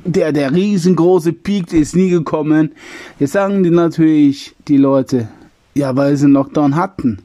der, 0.04 0.32
der 0.32 0.52
riesengroße 0.52 1.32
Peak 1.32 1.72
ist 1.72 1.96
nie 1.96 2.10
gekommen. 2.10 2.72
Jetzt 3.18 3.32
sagen 3.32 3.62
die 3.62 3.70
natürlich, 3.70 4.54
die 4.68 4.76
Leute, 4.76 5.28
ja, 5.74 5.96
weil 5.96 6.16
sie 6.16 6.24
einen 6.24 6.34
Lockdown 6.34 6.76
hatten. 6.76 7.18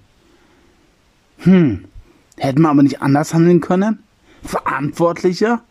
Hm, 1.39 1.86
hätten 2.38 2.62
wir 2.62 2.70
aber 2.70 2.84
nicht 2.84 3.01
anders 3.01 3.34
handeln 3.34 3.62
können? 3.62 4.00
Verantwortlicher? 4.44 5.63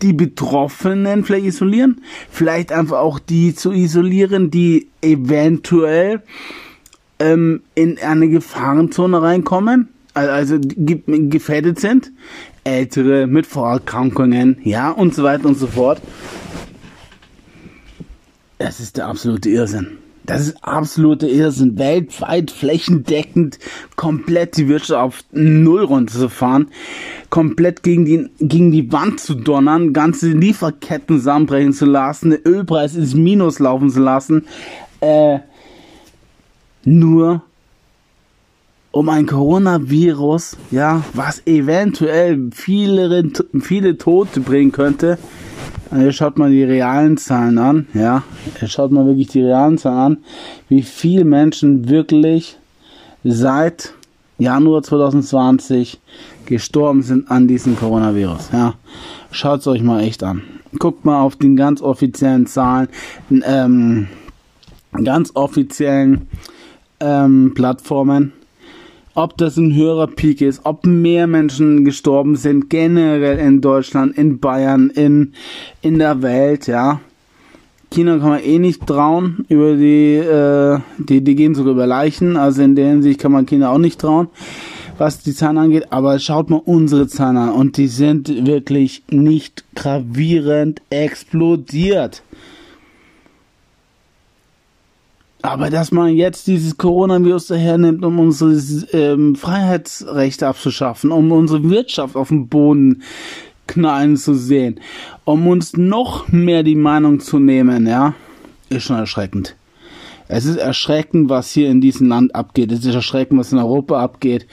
Die 0.00 0.12
Betroffenen 0.12 1.24
vielleicht 1.24 1.46
isolieren? 1.46 2.00
Vielleicht 2.30 2.72
einfach 2.72 2.98
auch 2.98 3.18
die 3.18 3.54
zu 3.54 3.72
isolieren, 3.72 4.50
die 4.50 4.88
eventuell 5.00 6.22
ähm, 7.18 7.62
in 7.74 7.98
eine 7.98 8.28
Gefahrenzone 8.28 9.22
reinkommen? 9.22 9.88
Also 10.14 10.58
gefährdet 10.60 11.80
sind? 11.80 12.12
Ältere 12.64 13.26
mit 13.26 13.46
Vorerkrankungen, 13.46 14.58
ja, 14.62 14.90
und 14.90 15.14
so 15.14 15.22
weiter 15.22 15.46
und 15.46 15.58
so 15.58 15.66
fort. 15.66 16.00
Das 18.58 18.78
ist 18.78 18.96
der 18.96 19.08
absolute 19.08 19.50
Irrsinn. 19.50 19.98
Das 20.24 20.40
ist 20.42 20.62
absolute 20.62 21.26
Irrsinn. 21.26 21.78
Weltweit 21.78 22.52
flächendeckend 22.52 23.58
komplett 23.96 24.56
die 24.56 24.68
Wirtschaft 24.68 25.00
auf 25.00 25.24
Null 25.32 25.82
runterzufahren, 25.82 26.68
komplett 27.28 27.82
gegen 27.82 28.04
die, 28.04 28.28
gegen 28.38 28.70
die 28.70 28.92
Wand 28.92 29.18
zu 29.18 29.34
donnern, 29.34 29.92
ganze 29.92 30.28
Lieferketten 30.28 31.18
zusammenbrechen 31.18 31.72
zu 31.72 31.86
lassen, 31.86 32.30
den 32.30 32.40
Ölpreis 32.44 32.94
ins 32.94 33.14
Minus 33.14 33.58
laufen 33.58 33.90
zu 33.90 34.00
lassen, 34.00 34.46
äh, 35.00 35.40
nur 36.84 37.42
um 38.92 39.08
ein 39.08 39.26
Coronavirus, 39.26 40.56
ja, 40.70 41.02
was 41.14 41.46
eventuell 41.46 42.50
viele, 42.52 43.32
viele 43.60 43.96
Tote 43.96 44.40
bringen 44.40 44.70
könnte. 44.70 45.18
Hier 45.94 46.12
schaut 46.12 46.38
mal 46.38 46.50
die 46.50 46.62
realen 46.62 47.16
Zahlen 47.16 47.58
an, 47.58 47.86
ja. 47.94 48.22
Hier 48.58 48.68
schaut 48.68 48.92
mal 48.92 49.06
wirklich 49.06 49.28
die 49.28 49.42
realen 49.42 49.78
Zahlen 49.78 49.98
an, 49.98 50.18
wie 50.68 50.82
viele 50.82 51.24
Menschen 51.24 51.88
wirklich 51.88 52.58
seit 53.24 53.94
Januar 54.38 54.82
2020 54.82 56.00
gestorben 56.46 57.02
sind 57.02 57.30
an 57.30 57.48
diesem 57.48 57.76
Coronavirus, 57.76 58.50
ja. 58.52 58.74
Schaut 59.30 59.60
es 59.60 59.66
euch 59.66 59.82
mal 59.82 60.02
echt 60.02 60.22
an. 60.22 60.42
Guckt 60.78 61.04
mal 61.04 61.22
auf 61.22 61.36
den 61.36 61.56
ganz 61.56 61.80
offiziellen 61.80 62.46
Zahlen, 62.46 62.88
ähm, 63.30 64.08
ganz 65.04 65.30
offiziellen 65.34 66.28
ähm, 67.00 67.52
Plattformen 67.54 68.32
ob 69.14 69.36
das 69.36 69.56
ein 69.56 69.74
höherer 69.74 70.06
Peak 70.06 70.40
ist, 70.40 70.62
ob 70.64 70.86
mehr 70.86 71.26
Menschen 71.26 71.84
gestorben 71.84 72.36
sind, 72.36 72.70
generell 72.70 73.38
in 73.38 73.60
Deutschland, 73.60 74.16
in 74.16 74.38
Bayern, 74.38 74.90
in, 74.90 75.32
in 75.82 75.98
der 75.98 76.22
Welt, 76.22 76.66
ja. 76.66 77.00
China 77.90 78.18
kann 78.18 78.30
man 78.30 78.42
eh 78.42 78.58
nicht 78.58 78.86
trauen, 78.86 79.44
über 79.48 79.76
die, 79.76 80.14
äh, 80.14 80.78
die, 80.96 81.20
die 81.22 81.34
gehen 81.34 81.54
sogar 81.54 81.74
über 81.74 81.86
Leichen, 81.86 82.38
also 82.38 82.62
in 82.62 82.74
der 82.74 82.88
Hinsicht 82.88 83.20
kann 83.20 83.32
man 83.32 83.44
China 83.44 83.70
auch 83.70 83.78
nicht 83.78 84.00
trauen, 84.00 84.28
was 84.96 85.18
die 85.18 85.34
Zahlen 85.34 85.58
angeht, 85.58 85.92
aber 85.92 86.18
schaut 86.18 86.48
mal 86.48 86.62
unsere 86.64 87.06
Zahlen 87.06 87.36
an 87.36 87.50
und 87.50 87.76
die 87.76 87.88
sind 87.88 88.46
wirklich 88.46 89.02
nicht 89.10 89.64
gravierend 89.74 90.80
explodiert. 90.88 92.22
Aber 95.42 95.70
dass 95.70 95.90
man 95.90 96.14
jetzt 96.14 96.46
dieses 96.46 96.76
Coronavirus 96.76 97.48
dahernimmt, 97.48 98.04
um 98.04 98.20
unsere 98.20 98.52
ähm, 98.92 99.34
Freiheitsrechte 99.34 100.46
abzuschaffen, 100.46 101.10
um 101.10 101.32
unsere 101.32 101.68
Wirtschaft 101.68 102.14
auf 102.14 102.28
den 102.28 102.48
Boden 102.48 103.02
knallen 103.66 104.16
zu 104.16 104.34
sehen, 104.34 104.78
um 105.24 105.48
uns 105.48 105.76
noch 105.76 106.28
mehr 106.28 106.62
die 106.62 106.76
Meinung 106.76 107.20
zu 107.20 107.40
nehmen, 107.40 107.86
ja, 107.86 108.14
ist 108.68 108.84
schon 108.84 108.96
erschreckend. 108.96 109.56
Es 110.28 110.46
ist 110.46 110.56
erschreckend, 110.56 111.28
was 111.28 111.50
hier 111.50 111.68
in 111.68 111.80
diesem 111.80 112.08
Land 112.08 112.34
abgeht. 112.34 112.72
Es 112.72 112.86
ist 112.86 112.94
erschreckend, 112.94 113.38
was 113.38 113.52
in 113.52 113.58
Europa 113.58 114.02
abgeht. 114.02 114.46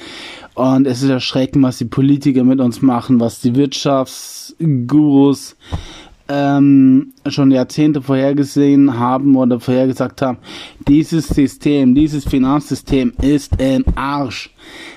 Und 0.56 0.88
es 0.88 1.04
ist 1.04 1.10
erschreckend, 1.10 1.64
was 1.64 1.78
die 1.78 1.86
Politiker 1.86 2.44
mit 2.44 2.60
uns 2.60 2.82
machen, 2.82 3.22
was 3.22 3.40
die 3.40 3.56
Wirtschaftsgurus 3.56 5.56
ähm, 6.30 7.14
schon 7.28 7.52
Jahrzehnte 7.52 8.02
vorhergesehen 8.02 8.98
haben 9.00 9.36
oder 9.36 9.60
vorhergesagt 9.60 10.22
haben, 10.22 10.38
dieses 10.88 11.28
System, 11.28 11.96
dieses 11.96 12.24
Finanzsystem 12.26 13.14
ist 13.22 13.60
im 13.60 13.84
Arsch. 13.96 14.54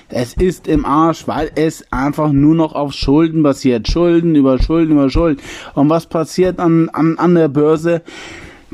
Es 0.09 0.33
ist 0.35 0.67
im 0.67 0.85
Arsch, 0.85 1.27
weil 1.27 1.51
es 1.55 1.91
einfach 1.91 2.31
nur 2.31 2.55
noch 2.55 2.73
auf 2.75 2.93
Schulden 2.93 3.41
basiert. 3.41 3.87
Schulden 3.87 4.35
über 4.35 4.61
Schulden 4.61 4.93
über 4.93 5.09
Schulden. 5.09 5.41
Und 5.73 5.89
was 5.89 6.05
passiert 6.05 6.59
an, 6.59 6.89
an, 6.89 7.17
an 7.17 7.33
der 7.33 7.47
Börse? 7.47 8.03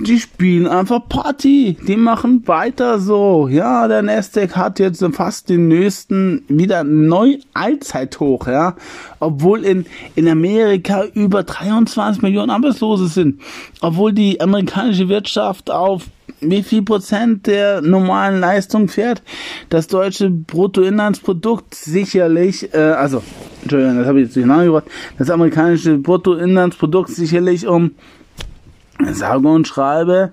Die 0.06 0.20
spielen 0.20 0.68
einfach 0.68 1.08
Party. 1.08 1.78
Die 1.88 1.98
machen 1.98 2.48
weiter 2.48 3.00
so. 3.00 3.48
Ja, 3.48 3.88
der 3.88 4.02
Nasdaq 4.02 4.56
hat 4.56 4.80
jetzt 4.80 5.04
fast 5.14 5.50
den 5.50 5.68
nächsten 5.68 6.44
wieder 6.48 6.84
neu 6.84 7.38
Allzeithoch, 7.54 8.48
ja. 8.48 8.76
Obwohl 9.20 9.66
in, 9.66 9.86
in 10.16 10.28
Amerika 10.28 11.06
über 11.14 11.44
23 11.44 12.22
Millionen 12.22 12.50
Arbeitslose 12.50 13.08
sind. 13.08 13.42
Obwohl 13.82 14.14
die 14.14 14.40
amerikanische 14.42 15.10
Wirtschaft 15.10 15.72
auf 15.72 16.04
wie 16.42 16.64
viel 16.64 16.84
Prozent 16.84 17.48
der 17.48 17.82
normalen 17.82 18.40
Leistung 18.40 18.88
fährt. 18.88 19.22
Das 19.70 19.88
deutsche 19.88 20.30
Bruttoinlandsprodukt 20.30 21.76
sicherlich, 21.76 22.74
äh, 22.74 22.78
also, 22.78 23.22
Entschuldigung, 23.62 23.98
das 23.98 24.08
habe 24.08 24.20
ich 24.20 24.28
jetzt 24.28 24.36
durcheinander 24.36 24.66
gebracht, 24.66 24.86
das 25.18 25.30
amerikanische 25.30 25.98
Bruttoinlandsprodukt 25.98 27.10
sicherlich 27.10 27.68
um 27.68 27.92
sage 29.12 29.48
und 29.48 29.68
schreibe, 29.68 30.32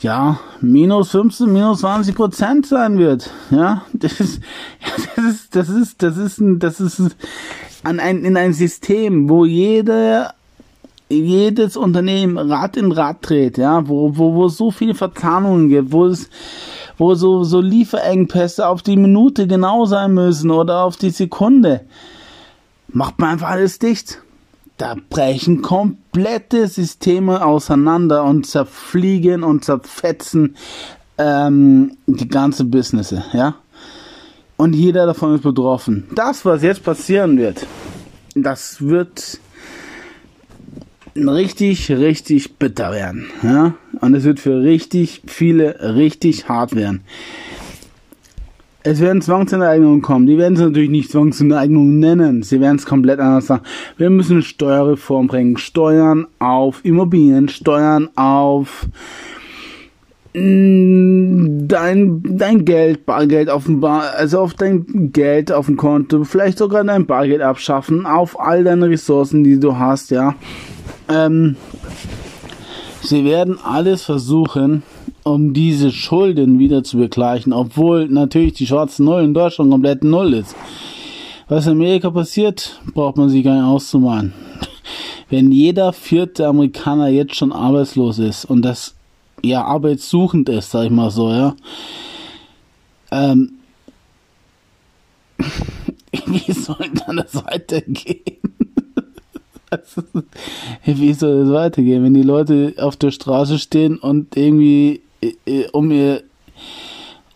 ja, 0.00 0.40
minus 0.60 1.10
15, 1.10 1.52
minus 1.52 1.80
20 1.80 2.14
Prozent 2.14 2.66
sein 2.66 2.98
wird. 2.98 3.30
Ja, 3.50 3.82
das 3.92 4.20
ist, 4.20 4.40
das 5.16 5.24
ist, 5.24 5.54
das 5.54 5.68
ist, 5.68 6.02
das 6.02 6.16
ist, 6.16 6.38
ein, 6.38 6.58
das 6.58 6.80
ist 6.80 7.16
an 7.84 8.00
ein, 8.00 8.24
in 8.24 8.36
ein 8.36 8.52
System, 8.52 9.28
wo 9.28 9.44
jede, 9.44 10.30
jedes 11.08 11.76
Unternehmen 11.76 12.38
Rad 12.38 12.76
in 12.76 12.92
Rad 12.92 13.18
dreht, 13.20 13.58
ja, 13.58 13.86
wo, 13.88 14.16
wo, 14.16 14.34
wo 14.34 14.48
so 14.48 14.70
viele 14.70 14.94
Verzahnungen 14.94 15.68
gibt, 15.68 15.92
wo 15.92 16.06
es, 16.06 16.30
wo 16.98 17.14
so, 17.14 17.44
so 17.44 17.60
Lieferengpässe 17.60 18.66
auf 18.66 18.82
die 18.82 18.96
Minute 18.96 19.46
genau 19.46 19.84
sein 19.84 20.14
müssen 20.14 20.50
oder 20.50 20.84
auf 20.84 20.96
die 20.96 21.10
Sekunde, 21.10 21.82
macht 22.88 23.18
man 23.18 23.30
einfach 23.30 23.50
alles 23.50 23.78
dicht 23.78 24.20
da 24.82 24.96
brechen 25.10 25.62
komplette 25.62 26.66
Systeme 26.66 27.46
auseinander 27.46 28.24
und 28.24 28.48
zerfliegen 28.48 29.44
und 29.44 29.64
zerfetzen 29.64 30.56
ähm, 31.18 31.96
die 32.08 32.26
ganze 32.26 32.64
Businesse, 32.64 33.22
ja. 33.32 33.54
Und 34.56 34.72
jeder 34.74 35.06
davon 35.06 35.36
ist 35.36 35.44
betroffen. 35.44 36.08
Das, 36.16 36.44
was 36.44 36.64
jetzt 36.64 36.82
passieren 36.82 37.38
wird, 37.38 37.64
das 38.34 38.82
wird 38.82 39.38
richtig, 41.14 41.88
richtig 41.92 42.56
bitter 42.58 42.90
werden, 42.90 43.30
ja. 43.44 43.74
Und 44.00 44.16
es 44.16 44.24
wird 44.24 44.40
für 44.40 44.62
richtig 44.62 45.22
viele 45.28 45.94
richtig 45.94 46.48
hart 46.48 46.74
werden. 46.74 47.04
Es 48.84 49.00
werden 49.00 49.22
Zwangsenteignungen 49.22 50.02
kommen. 50.02 50.26
Die 50.26 50.38
werden 50.38 50.54
es 50.54 50.60
natürlich 50.60 50.90
nicht 50.90 51.10
Zwangsenteignungen 51.10 52.00
nennen. 52.00 52.42
Sie 52.42 52.60
werden 52.60 52.76
es 52.76 52.86
komplett 52.86 53.20
anders 53.20 53.46
sagen. 53.46 53.62
Wir 53.96 54.10
müssen 54.10 54.42
Steuerreform 54.42 55.28
bringen. 55.28 55.56
Steuern 55.56 56.26
auf 56.40 56.84
Immobilien, 56.84 57.48
Steuern 57.48 58.08
auf 58.16 58.88
mm, 60.34 61.68
dein, 61.68 62.22
dein 62.24 62.64
Geld, 62.64 63.06
Bargeld 63.06 63.50
auf 63.50 63.66
dem 63.66 63.80
Bar, 63.80 64.14
also 64.16 64.40
auf 64.40 64.54
dein 64.54 65.12
Geld 65.12 65.52
auf 65.52 65.66
dem 65.66 65.76
Konto, 65.76 66.24
vielleicht 66.24 66.58
sogar 66.58 66.82
dein 66.82 67.06
Bargeld 67.06 67.40
abschaffen, 67.40 68.04
auf 68.04 68.40
all 68.40 68.64
deine 68.64 68.88
Ressourcen, 68.88 69.44
die 69.44 69.60
du 69.60 69.78
hast, 69.78 70.10
ja. 70.10 70.34
Ähm, 71.08 71.54
sie 73.00 73.24
werden 73.24 73.58
alles 73.62 74.02
versuchen, 74.02 74.82
um 75.24 75.52
diese 75.52 75.92
Schulden 75.92 76.58
wieder 76.58 76.82
zu 76.82 76.98
begleichen, 76.98 77.52
obwohl 77.52 78.08
natürlich 78.08 78.54
die 78.54 78.66
schwarze 78.66 79.04
Null 79.04 79.22
in 79.22 79.34
Deutschland 79.34 79.70
komplett 79.70 80.04
Null 80.04 80.34
ist. 80.34 80.56
Was 81.48 81.66
in 81.66 81.72
Amerika 81.72 82.10
passiert, 82.10 82.80
braucht 82.94 83.16
man 83.16 83.28
sich 83.28 83.44
gar 83.44 83.54
nicht 83.54 83.64
auszumalen. 83.64 84.32
Wenn 85.28 85.52
jeder 85.52 85.92
vierte 85.92 86.46
Amerikaner 86.46 87.08
jetzt 87.08 87.36
schon 87.36 87.52
arbeitslos 87.52 88.18
ist 88.18 88.44
und 88.44 88.62
das 88.62 88.94
ja 89.42 89.64
arbeitssuchend 89.64 90.48
ist, 90.48 90.70
sag 90.70 90.84
ich 90.84 90.90
mal 90.90 91.10
so, 91.10 91.30
ja, 91.30 91.54
ähm, 93.10 93.52
wie 96.26 96.52
soll 96.52 96.90
dann 97.06 97.16
das 97.16 97.34
weitergehen? 97.34 98.38
wie 100.84 101.14
soll 101.14 101.44
das 101.44 101.52
weitergehen, 101.52 102.04
wenn 102.04 102.14
die 102.14 102.22
Leute 102.22 102.74
auf 102.78 102.96
der 102.96 103.10
Straße 103.10 103.58
stehen 103.58 103.98
und 103.98 104.36
irgendwie 104.36 105.00
um 105.72 105.90
ihr 105.90 106.22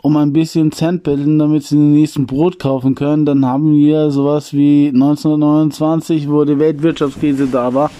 um 0.06 0.16
ein 0.16 0.32
bisschen 0.32 0.70
Cent 0.70 1.02
betteln, 1.02 1.40
damit 1.40 1.64
sie 1.64 1.74
den 1.74 1.92
nächsten 1.92 2.26
Brot 2.26 2.60
kaufen 2.60 2.94
können, 2.94 3.26
dann 3.26 3.44
haben 3.44 3.72
wir 3.72 4.12
sowas 4.12 4.52
wie 4.52 4.86
1929, 4.94 6.30
wo 6.30 6.44
die 6.44 6.60
Weltwirtschaftskrise 6.60 7.48
da 7.48 7.74
war. 7.74 7.90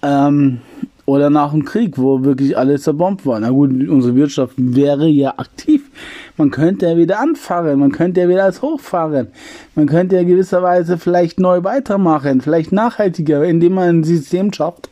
Ähm, 0.00 0.60
oder 1.06 1.28
nach 1.28 1.50
dem 1.50 1.64
Krieg, 1.64 1.98
wo 1.98 2.22
wirklich 2.22 2.56
alles 2.56 2.82
zerbombt 2.82 3.26
war. 3.26 3.40
Na 3.40 3.50
gut, 3.50 3.70
unsere 3.88 4.14
Wirtschaft 4.14 4.54
wäre 4.58 5.08
ja 5.08 5.34
aktiv. 5.38 5.90
Man 6.36 6.52
könnte 6.52 6.86
ja 6.86 6.96
wieder 6.96 7.18
anfahren, 7.18 7.80
man 7.80 7.90
könnte 7.90 8.20
ja 8.20 8.28
wieder 8.28 8.44
als 8.44 8.62
hochfahren. 8.62 9.26
Man 9.74 9.86
könnte 9.86 10.14
ja 10.14 10.22
gewisserweise 10.22 10.98
vielleicht 10.98 11.40
neu 11.40 11.64
weitermachen, 11.64 12.42
vielleicht 12.42 12.70
nachhaltiger, 12.70 13.42
indem 13.42 13.74
man 13.74 13.88
ein 13.88 14.04
System 14.04 14.52
schafft, 14.52 14.88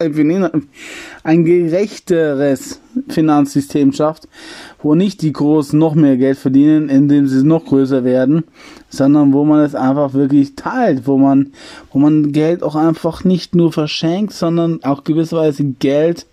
ein 0.00 1.44
gerechteres 1.44 2.80
Finanzsystem 3.08 3.92
schafft, 3.92 4.28
wo 4.82 4.94
nicht 4.94 5.20
die 5.22 5.32
Großen 5.32 5.78
noch 5.78 5.94
mehr 5.94 6.16
Geld 6.16 6.38
verdienen, 6.38 6.88
indem 6.88 7.28
sie 7.28 7.44
noch 7.44 7.66
größer 7.66 8.02
werden, 8.02 8.44
sondern 8.88 9.32
wo 9.32 9.44
man 9.44 9.60
es 9.60 9.74
einfach 9.74 10.14
wirklich 10.14 10.56
teilt, 10.56 11.06
wo 11.06 11.18
man, 11.18 11.52
wo 11.92 11.98
man 11.98 12.32
Geld 12.32 12.62
auch 12.62 12.76
einfach 12.76 13.24
nicht 13.24 13.54
nur 13.54 13.72
verschenkt, 13.72 14.32
sondern 14.32 14.82
auch 14.82 15.04
gewisserweise 15.04 15.64
Geld 15.64 16.26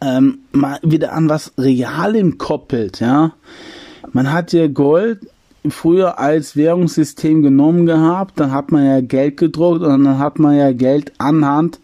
ähm, 0.00 0.38
mal 0.52 0.78
wieder 0.82 1.12
an 1.12 1.28
was 1.28 1.52
Realem 1.58 2.38
koppelt, 2.38 3.00
ja. 3.00 3.34
Man 4.12 4.32
hat 4.32 4.52
ja 4.52 4.66
Gold 4.66 5.20
früher 5.68 6.18
als 6.18 6.56
Währungssystem 6.56 7.42
genommen 7.42 7.86
gehabt, 7.86 8.40
dann 8.40 8.52
hat 8.52 8.72
man 8.72 8.84
ja 8.84 9.00
Geld 9.00 9.36
gedruckt 9.36 9.82
und 9.82 10.04
dann 10.04 10.18
hat 10.18 10.38
man 10.38 10.56
ja 10.56 10.72
Geld 10.72 11.12
anhand 11.18 11.78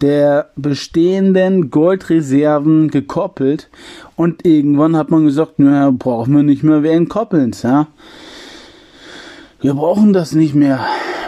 der 0.00 0.50
bestehenden 0.56 1.70
Goldreserven 1.70 2.88
gekoppelt 2.90 3.68
und 4.16 4.46
irgendwann 4.46 4.96
hat 4.96 5.10
man 5.10 5.24
gesagt, 5.24 5.58
naja, 5.58 5.90
brauchen 5.90 6.36
wir 6.36 6.42
nicht 6.42 6.62
mehr 6.62 6.82
wen 6.82 7.08
koppeln, 7.08 7.52
ja. 7.62 7.88
Wir 9.60 9.74
brauchen 9.74 10.12
das 10.12 10.32
nicht 10.32 10.54
mehr. 10.54 10.78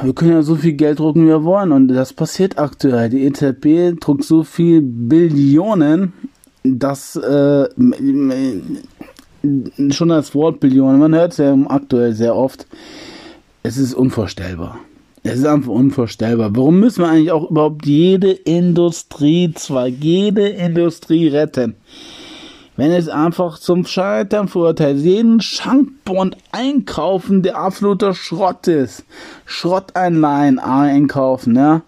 Wir 0.02 0.14
können 0.14 0.30
ja 0.30 0.42
so 0.42 0.54
viel 0.54 0.75
Geld 0.75 1.00
drucken, 1.00 1.25
wie 1.25 1.28
wir 1.28 1.42
wollen 1.42 1.73
und 1.73 1.88
das 1.88 2.12
passiert 2.12 2.59
aktuell. 2.59 3.11
Die 3.11 3.25
EZB 3.25 4.00
druckt 4.00 4.23
so 4.23 4.44
viel 4.44 4.80
Billionen, 4.80 6.12
dass 6.62 7.16
äh, 7.16 7.69
schon 9.91 10.09
das 10.09 10.35
Wort 10.35 10.61
Billionen, 10.61 11.00
man 11.00 11.15
hört 11.15 11.33
es 11.33 11.39
ja 11.39 11.57
aktuell 11.69 12.13
sehr 12.13 12.37
oft, 12.37 12.67
es 13.63 13.76
ist 13.76 13.95
unvorstellbar. 13.95 14.79
Es 15.23 15.39
ist 15.41 15.47
einfach 15.47 15.73
unvorstellbar. 15.73 16.57
Warum 16.57 16.81
müssen 16.81 17.03
wir 17.03 17.11
eigentlich 17.11 17.33
auch 17.33 17.50
überhaupt 17.50 17.85
jede 17.85 18.31
Industrie, 18.31 19.53
zwar 19.55 19.87
jede 19.87 20.49
Industrie 20.49 21.29
retten? 21.29 21.75
Wenn 22.76 22.93
es 22.93 23.09
einfach 23.09 23.59
zum 23.59 23.85
Scheitern 23.85 24.49
verurteilt, 24.49 25.00
jeden 25.00 25.43
Schankbond 25.43 26.39
einkaufen, 26.53 27.43
der 27.43 27.59
absoluter 27.59 28.15
Schrott 28.15 28.67
ist. 28.69 29.05
Schrotteinleihen 29.45 30.59
einkaufen, 30.59 31.57
ja. 31.57 31.83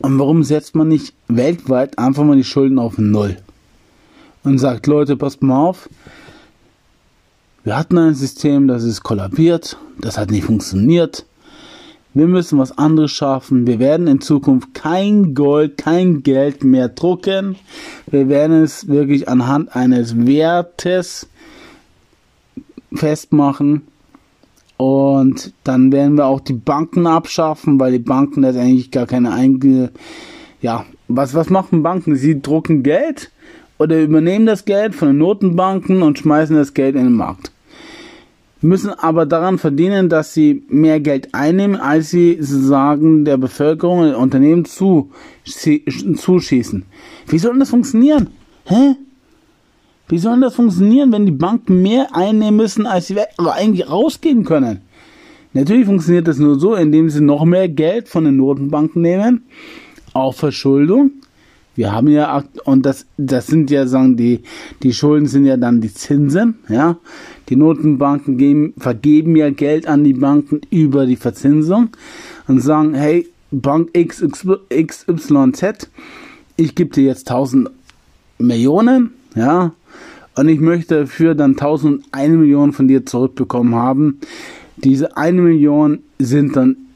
Und 0.00 0.18
warum 0.18 0.42
setzt 0.42 0.74
man 0.74 0.88
nicht 0.88 1.14
weltweit 1.28 1.98
einfach 1.98 2.24
mal 2.24 2.36
die 2.36 2.44
Schulden 2.44 2.78
auf 2.78 2.98
Null? 2.98 3.38
Und 4.48 4.58
sagt, 4.58 4.86
Leute, 4.86 5.16
passt 5.16 5.42
mal 5.42 5.56
auf. 5.56 5.88
Wir 7.64 7.76
hatten 7.76 7.98
ein 7.98 8.14
System, 8.14 8.66
das 8.66 8.82
ist 8.82 9.02
kollabiert, 9.02 9.76
das 10.00 10.16
hat 10.16 10.30
nicht 10.30 10.44
funktioniert. 10.44 11.26
Wir 12.14 12.26
müssen 12.26 12.58
was 12.58 12.76
anderes 12.76 13.12
schaffen. 13.12 13.66
Wir 13.66 13.78
werden 13.78 14.06
in 14.06 14.20
Zukunft 14.20 14.72
kein 14.72 15.34
Gold, 15.34 15.76
kein 15.76 16.22
Geld 16.22 16.64
mehr 16.64 16.88
drucken. 16.88 17.56
Wir 18.10 18.28
werden 18.28 18.62
es 18.62 18.88
wirklich 18.88 19.28
anhand 19.28 19.76
eines 19.76 20.26
Wertes 20.26 21.28
festmachen. 22.92 23.82
Und 24.78 25.52
dann 25.64 25.92
werden 25.92 26.16
wir 26.16 26.26
auch 26.26 26.40
die 26.40 26.54
Banken 26.54 27.06
abschaffen, 27.06 27.78
weil 27.78 27.92
die 27.92 27.98
Banken 27.98 28.42
das 28.42 28.56
eigentlich 28.56 28.90
gar 28.90 29.06
keine 29.06 29.32
eigene, 29.32 29.90
ja, 30.62 30.86
was, 31.08 31.34
was 31.34 31.50
machen 31.50 31.82
Banken? 31.82 32.16
Sie 32.16 32.40
drucken 32.40 32.82
Geld 32.82 33.30
oder 33.78 34.02
übernehmen 34.02 34.46
das 34.46 34.64
Geld 34.64 34.94
von 34.94 35.08
den 35.08 35.18
Notenbanken 35.18 36.02
und 36.02 36.18
schmeißen 36.18 36.56
das 36.56 36.74
Geld 36.74 36.96
in 36.96 37.04
den 37.04 37.12
Markt. 37.12 37.52
Müssen 38.60 38.90
aber 38.90 39.24
daran 39.24 39.58
verdienen, 39.58 40.08
dass 40.08 40.34
sie 40.34 40.64
mehr 40.68 40.98
Geld 40.98 41.32
einnehmen, 41.32 41.76
als 41.76 42.10
sie 42.10 42.38
sozusagen 42.40 43.24
der 43.24 43.36
Bevölkerung 43.36 44.00
und 44.00 44.14
Unternehmen 44.14 44.64
zu, 44.64 45.10
zuschießen. 45.44 46.84
Wie 47.28 47.38
soll 47.38 47.56
das 47.60 47.70
funktionieren? 47.70 48.30
Hä? 48.64 48.96
Wie 50.08 50.18
soll 50.18 50.40
das 50.40 50.56
funktionieren, 50.56 51.12
wenn 51.12 51.26
die 51.26 51.32
Banken 51.32 51.82
mehr 51.82 52.16
einnehmen 52.16 52.56
müssen, 52.56 52.86
als 52.86 53.06
sie 53.06 53.16
eigentlich 53.36 53.88
rausgehen 53.88 54.44
können? 54.44 54.80
Natürlich 55.52 55.86
funktioniert 55.86 56.26
das 56.26 56.38
nur 56.38 56.58
so, 56.58 56.74
indem 56.74 57.10
sie 57.10 57.20
noch 57.20 57.44
mehr 57.44 57.68
Geld 57.68 58.08
von 58.08 58.24
den 58.24 58.36
Notenbanken 58.36 59.02
nehmen, 59.02 59.44
auf 60.14 60.36
Verschuldung, 60.36 61.12
wir 61.78 61.92
haben 61.92 62.08
ja, 62.08 62.42
und 62.64 62.84
das, 62.84 63.06
das 63.16 63.46
sind 63.46 63.70
ja, 63.70 63.86
sagen 63.86 64.16
die, 64.16 64.40
die 64.82 64.92
Schulden 64.92 65.28
sind 65.28 65.44
ja 65.44 65.56
dann 65.56 65.80
die 65.80 65.94
Zinsen, 65.94 66.56
ja. 66.68 66.98
Die 67.48 67.54
Notenbanken 67.54 68.36
geben, 68.36 68.74
vergeben 68.78 69.36
ja 69.36 69.50
Geld 69.50 69.86
an 69.86 70.02
die 70.02 70.14
Banken 70.14 70.60
über 70.70 71.06
die 71.06 71.14
Verzinsung 71.14 71.90
und 72.48 72.60
sagen, 72.60 72.94
hey, 72.94 73.28
Bank 73.52 73.90
XYZ, 73.94 75.88
ich 76.56 76.74
gebe 76.74 76.90
dir 76.90 77.04
jetzt 77.04 77.30
1000 77.30 77.70
Millionen, 78.38 79.12
ja, 79.36 79.70
und 80.34 80.48
ich 80.48 80.58
möchte 80.58 81.02
dafür 81.02 81.36
dann 81.36 81.52
1001 81.52 82.36
Million 82.36 82.72
von 82.72 82.88
dir 82.88 83.06
zurückbekommen 83.06 83.76
haben. 83.76 84.18
Diese 84.78 85.16
eine 85.16 85.42
Million 85.42 86.00
sind 86.18 86.56
dann 86.56 86.87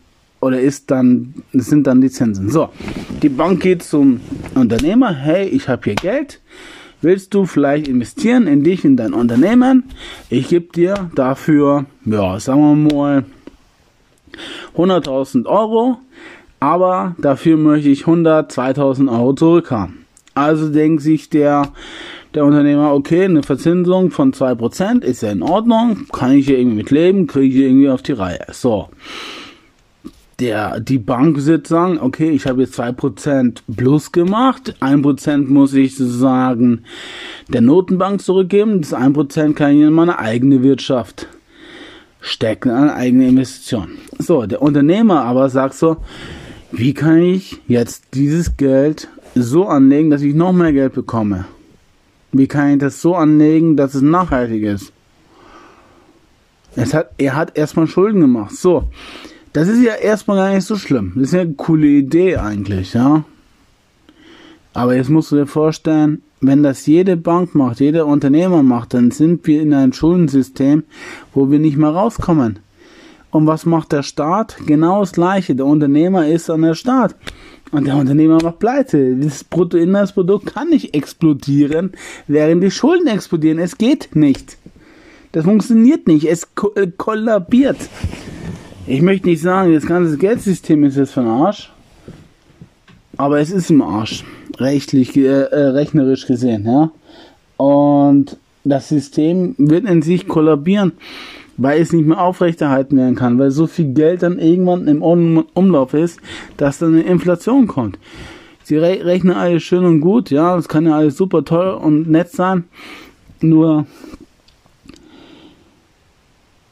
oder 0.42 0.60
ist 0.60 0.90
dann, 0.90 1.34
sind 1.52 1.86
dann 1.86 2.00
die 2.00 2.10
Zinsen. 2.10 2.50
So, 2.50 2.68
die 3.22 3.28
Bank 3.28 3.62
geht 3.62 3.84
zum 3.84 4.20
Unternehmer, 4.56 5.14
hey, 5.14 5.46
ich 5.46 5.68
habe 5.68 5.82
hier 5.84 5.94
Geld, 5.94 6.40
willst 7.00 7.32
du 7.32 7.46
vielleicht 7.46 7.86
investieren 7.86 8.48
in 8.48 8.64
dich, 8.64 8.84
in 8.84 8.96
dein 8.96 9.14
Unternehmen? 9.14 9.84
Ich 10.30 10.48
gebe 10.48 10.72
dir 10.72 11.10
dafür, 11.14 11.86
ja, 12.04 12.40
sagen 12.40 12.88
wir 12.88 12.92
mal, 12.92 13.24
100.000 14.76 15.46
Euro, 15.46 15.98
aber 16.58 17.14
dafür 17.18 17.56
möchte 17.56 17.90
ich 17.90 18.00
100, 18.00 18.52
2.000 18.52 19.12
Euro 19.12 19.34
zurückhaben. 19.34 20.06
Also 20.34 20.70
denkt 20.70 21.02
sich 21.02 21.30
der, 21.30 21.68
der 22.34 22.44
Unternehmer, 22.44 22.92
okay, 22.92 23.26
eine 23.26 23.44
Verzinsung 23.44 24.10
von 24.10 24.32
2% 24.32 25.04
ist 25.04 25.22
ja 25.22 25.30
in 25.30 25.42
Ordnung, 25.42 26.08
kann 26.12 26.32
ich 26.32 26.46
hier 26.46 26.58
irgendwie 26.58 26.78
mit 26.78 26.90
leben, 26.90 27.28
kriege 27.28 27.54
ich 27.54 27.62
irgendwie 27.62 27.90
auf 27.90 28.02
die 28.02 28.12
Reihe. 28.12 28.44
So 28.50 28.88
der, 30.42 30.80
die 30.80 30.98
Bank 30.98 31.46
wird 31.46 31.68
sagen, 31.68 31.98
okay, 32.00 32.30
ich 32.30 32.46
habe 32.46 32.62
jetzt 32.62 32.78
2% 32.78 33.58
plus 33.76 34.10
gemacht, 34.10 34.74
1% 34.80 35.46
muss 35.46 35.72
ich 35.72 35.96
sozusagen 35.96 36.82
der 37.48 37.60
Notenbank 37.60 38.20
zurückgeben, 38.20 38.80
das 38.80 38.92
1% 38.92 39.54
kann 39.54 39.76
ich 39.76 39.82
in 39.82 39.92
meine 39.92 40.18
eigene 40.18 40.64
Wirtschaft 40.64 41.28
stecken, 42.20 42.70
eine 42.70 42.94
eigene 42.94 43.28
Investition. 43.28 43.92
So, 44.18 44.44
der 44.46 44.62
Unternehmer 44.62 45.22
aber 45.22 45.48
sagt 45.48 45.74
so, 45.74 45.98
wie 46.72 46.92
kann 46.92 47.22
ich 47.22 47.60
jetzt 47.68 48.06
dieses 48.14 48.56
Geld 48.56 49.08
so 49.36 49.68
anlegen, 49.68 50.10
dass 50.10 50.22
ich 50.22 50.34
noch 50.34 50.52
mehr 50.52 50.72
Geld 50.72 50.94
bekomme? 50.94 51.44
Wie 52.32 52.48
kann 52.48 52.72
ich 52.72 52.78
das 52.78 53.00
so 53.00 53.14
anlegen, 53.14 53.76
dass 53.76 53.94
es 53.94 54.02
nachhaltig 54.02 54.64
ist? 54.64 54.92
Es 56.74 56.94
hat, 56.94 57.10
er 57.18 57.36
hat 57.36 57.56
erstmal 57.56 57.86
Schulden 57.86 58.22
gemacht. 58.22 58.56
So. 58.56 58.88
Das 59.52 59.68
ist 59.68 59.82
ja 59.82 59.94
erstmal 59.94 60.38
gar 60.38 60.54
nicht 60.54 60.66
so 60.66 60.76
schlimm. 60.76 61.12
Das 61.14 61.24
ist 61.24 61.34
ja 61.34 61.42
eine 61.42 61.54
coole 61.54 61.86
Idee 61.86 62.36
eigentlich, 62.36 62.94
ja. 62.94 63.24
Aber 64.72 64.96
jetzt 64.96 65.10
musst 65.10 65.30
du 65.30 65.36
dir 65.36 65.46
vorstellen, 65.46 66.22
wenn 66.40 66.62
das 66.62 66.86
jede 66.86 67.16
Bank 67.16 67.54
macht, 67.54 67.80
jeder 67.80 68.06
Unternehmer 68.06 68.62
macht, 68.62 68.94
dann 68.94 69.10
sind 69.10 69.46
wir 69.46 69.62
in 69.62 69.74
einem 69.74 69.92
Schuldensystem, 69.92 70.84
wo 71.34 71.50
wir 71.50 71.58
nicht 71.58 71.76
mehr 71.76 71.90
rauskommen. 71.90 72.58
Und 73.30 73.46
was 73.46 73.64
macht 73.64 73.92
der 73.92 74.02
Staat? 74.02 74.56
Genau 74.66 75.00
das 75.00 75.12
Gleiche. 75.12 75.54
Der 75.54 75.66
Unternehmer 75.66 76.26
ist 76.26 76.50
an 76.50 76.62
der 76.62 76.74
Staat. 76.74 77.14
Und 77.70 77.86
der 77.86 77.96
Unternehmer 77.96 78.38
macht 78.42 78.58
pleite. 78.58 79.16
Das 79.16 79.44
Bruttoinlandsprodukt 79.44 80.46
kann 80.54 80.68
nicht 80.68 80.94
explodieren, 80.94 81.92
während 82.26 82.62
die 82.62 82.70
Schulden 82.70 83.06
explodieren. 83.06 83.58
Es 83.58 83.78
geht 83.78 84.14
nicht. 84.14 84.58
Das 85.32 85.44
funktioniert 85.44 86.06
nicht. 86.06 86.26
Es 86.26 86.46
äh, 86.74 86.88
kollabiert. 86.88 87.78
Ich 88.86 89.00
möchte 89.00 89.28
nicht 89.28 89.40
sagen, 89.40 89.72
das 89.72 89.86
ganze 89.86 90.18
Geldsystem 90.18 90.82
ist 90.84 90.96
jetzt 90.96 91.12
von 91.12 91.26
Arsch. 91.26 91.70
Aber 93.16 93.38
es 93.38 93.50
ist 93.50 93.70
im 93.70 93.80
Arsch. 93.80 94.24
Rechtlich, 94.58 95.16
äh, 95.16 95.26
äh, 95.26 95.68
rechnerisch 95.68 96.26
gesehen, 96.26 96.66
ja. 96.66 96.90
Und 97.56 98.36
das 98.64 98.88
System 98.88 99.54
wird 99.58 99.84
in 99.84 100.02
sich 100.02 100.26
kollabieren 100.26 100.92
weil 101.56 101.80
es 101.80 101.92
nicht 101.92 102.06
mehr 102.06 102.20
aufrechterhalten 102.20 102.96
werden 102.96 103.14
kann, 103.14 103.38
weil 103.38 103.50
so 103.50 103.66
viel 103.66 103.92
Geld 103.92 104.22
dann 104.22 104.38
irgendwann 104.38 104.88
im 104.88 105.02
Umlauf 105.02 105.94
ist, 105.94 106.18
dass 106.56 106.78
dann 106.78 106.94
eine 106.94 107.02
Inflation 107.02 107.66
kommt. 107.66 107.98
Sie 108.64 108.76
re 108.76 109.04
rechnen 109.04 109.34
alles 109.34 109.62
schön 109.62 109.84
und 109.84 110.00
gut, 110.00 110.30
ja, 110.30 110.56
das 110.56 110.68
kann 110.68 110.86
ja 110.86 110.96
alles 110.96 111.16
super 111.16 111.44
toll 111.44 111.68
und 111.74 112.10
nett 112.10 112.30
sein, 112.30 112.64
nur 113.40 113.86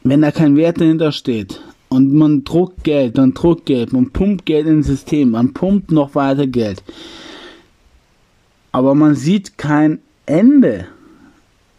wenn 0.03 0.21
da 0.21 0.31
kein 0.31 0.55
Wert 0.55 0.81
dahinter 0.81 1.11
steht 1.11 1.61
und 1.91 2.13
man 2.13 2.43
druckt 2.43 2.83
Geld, 2.83 3.19
dann 3.19 3.35
druckt 3.35 3.67
Geld, 3.67 3.93
man 3.93 4.09
pumpt 4.09 4.45
Geld 4.47 4.65
ins 4.65 4.87
System, 4.87 5.31
man 5.31 5.53
pumpt 5.53 5.91
noch 5.91 6.15
weiter 6.15 6.47
Geld, 6.47 6.83
aber 8.71 8.95
man 8.95 9.13
sieht 9.13 9.59
kein 9.59 9.99
Ende 10.25 10.87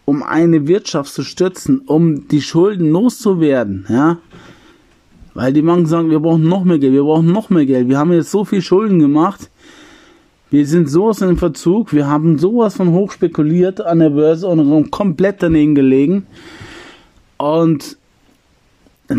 um 0.05 0.22
eine 0.22 0.66
Wirtschaft 0.66 1.12
zu 1.12 1.22
stützen, 1.22 1.81
um 1.87 2.29
die 2.29 2.42
Schulden 2.42 2.90
loszuwerden, 2.90 3.87
ja. 3.88 4.18
Weil 5.35 5.53
die 5.55 5.62
Banken 5.62 5.87
sagen, 5.87 6.11
wir 6.11 6.20
brauchen 6.20 6.46
noch 6.46 6.64
mehr 6.64 6.79
Geld, 6.79 6.92
wir 6.92 7.05
brauchen 7.05 7.33
noch 7.33 7.48
mehr 7.48 7.64
Geld. 7.64 7.88
Wir 7.88 7.98
haben 7.98 8.12
jetzt 8.12 8.31
so 8.31 8.44
viel 8.44 8.61
Schulden 8.61 8.98
gemacht. 8.98 9.48
Wir 10.51 10.66
sind 10.66 10.90
sowas 10.90 11.22
in 11.22 11.38
Verzug. 11.38 11.94
Wir 11.94 12.07
haben 12.07 12.38
sowas 12.38 12.77
von 12.77 12.90
hoch 12.90 13.12
spekuliert 13.12 13.81
an 13.81 14.01
der 14.01 14.11
Börse 14.11 14.46
und 14.46 14.90
komplett 14.90 15.42
daneben 15.42 15.75
gelegen. 15.75 16.27
Und 17.38 17.96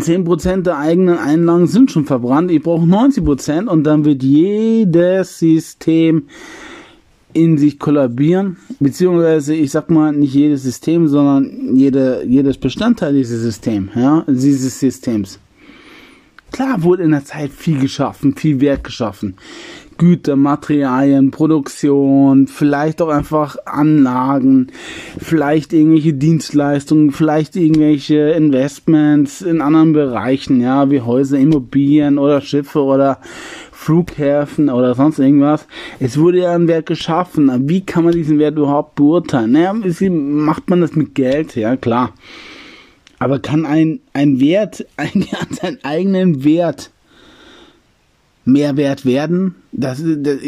10% 0.02 0.62
der 0.62 0.78
eigenen 0.78 1.18
Einlagen 1.18 1.66
sind 1.66 1.90
schon 1.90 2.04
verbrannt. 2.04 2.50
Ich 2.50 2.62
brauche 2.62 2.86
90% 2.86 3.66
und 3.66 3.84
dann 3.84 4.04
wird 4.04 4.22
jedes 4.22 5.38
System 5.38 6.24
in 7.32 7.58
sich 7.58 7.78
kollabieren, 7.78 8.56
beziehungsweise 8.78 9.54
ich 9.54 9.72
sag 9.72 9.90
mal 9.90 10.12
nicht 10.12 10.34
jedes 10.34 10.62
System, 10.62 11.08
sondern 11.08 11.74
jede, 11.74 12.24
jedes 12.26 12.56
Bestandteil 12.56 13.12
dieses 13.12 13.42
Systems, 13.42 13.90
ja, 13.96 14.24
dieses 14.28 14.78
Systems. 14.78 15.40
Klar 16.52 16.84
wurde 16.84 17.02
in 17.02 17.10
der 17.10 17.24
Zeit 17.24 17.50
viel 17.50 17.80
geschaffen, 17.80 18.36
viel 18.36 18.60
Wert 18.60 18.84
geschaffen. 18.84 19.34
Güter, 19.98 20.36
Materialien, 20.36 21.30
Produktion, 21.30 22.46
vielleicht 22.46 23.00
auch 23.02 23.08
einfach 23.08 23.56
Anlagen, 23.64 24.68
vielleicht 25.18 25.72
irgendwelche 25.72 26.14
Dienstleistungen, 26.14 27.10
vielleicht 27.10 27.56
irgendwelche 27.56 28.30
Investments 28.30 29.42
in 29.42 29.60
anderen 29.60 29.92
Bereichen, 29.92 30.60
ja, 30.60 30.90
wie 30.90 31.00
Häuser, 31.00 31.38
Immobilien 31.38 32.18
oder 32.18 32.40
Schiffe 32.40 32.82
oder 32.82 33.18
Flughäfen 33.72 34.70
oder 34.70 34.94
sonst 34.94 35.18
irgendwas. 35.18 35.66
Es 36.00 36.18
wurde 36.18 36.38
ja 36.38 36.54
ein 36.54 36.68
Wert 36.68 36.86
geschaffen. 36.86 37.68
Wie 37.68 37.84
kann 37.84 38.04
man 38.04 38.14
diesen 38.14 38.38
Wert 38.38 38.56
überhaupt 38.56 38.94
beurteilen? 38.94 39.52
Naja, 39.52 39.74
macht 39.74 40.70
man 40.70 40.80
das 40.80 40.96
mit 40.96 41.14
Geld? 41.14 41.54
Ja, 41.54 41.76
klar. 41.76 42.12
Aber 43.18 43.38
kann 43.38 43.66
ein, 43.66 44.00
ein 44.12 44.40
Wert 44.40 44.86
ein, 44.96 45.26
seinen 45.50 45.78
eigenen 45.82 46.44
Wert 46.44 46.90
mehr 48.44 48.76
wert 48.76 49.04
werden? 49.04 49.54
Das, 49.76 50.00
das 50.04 50.38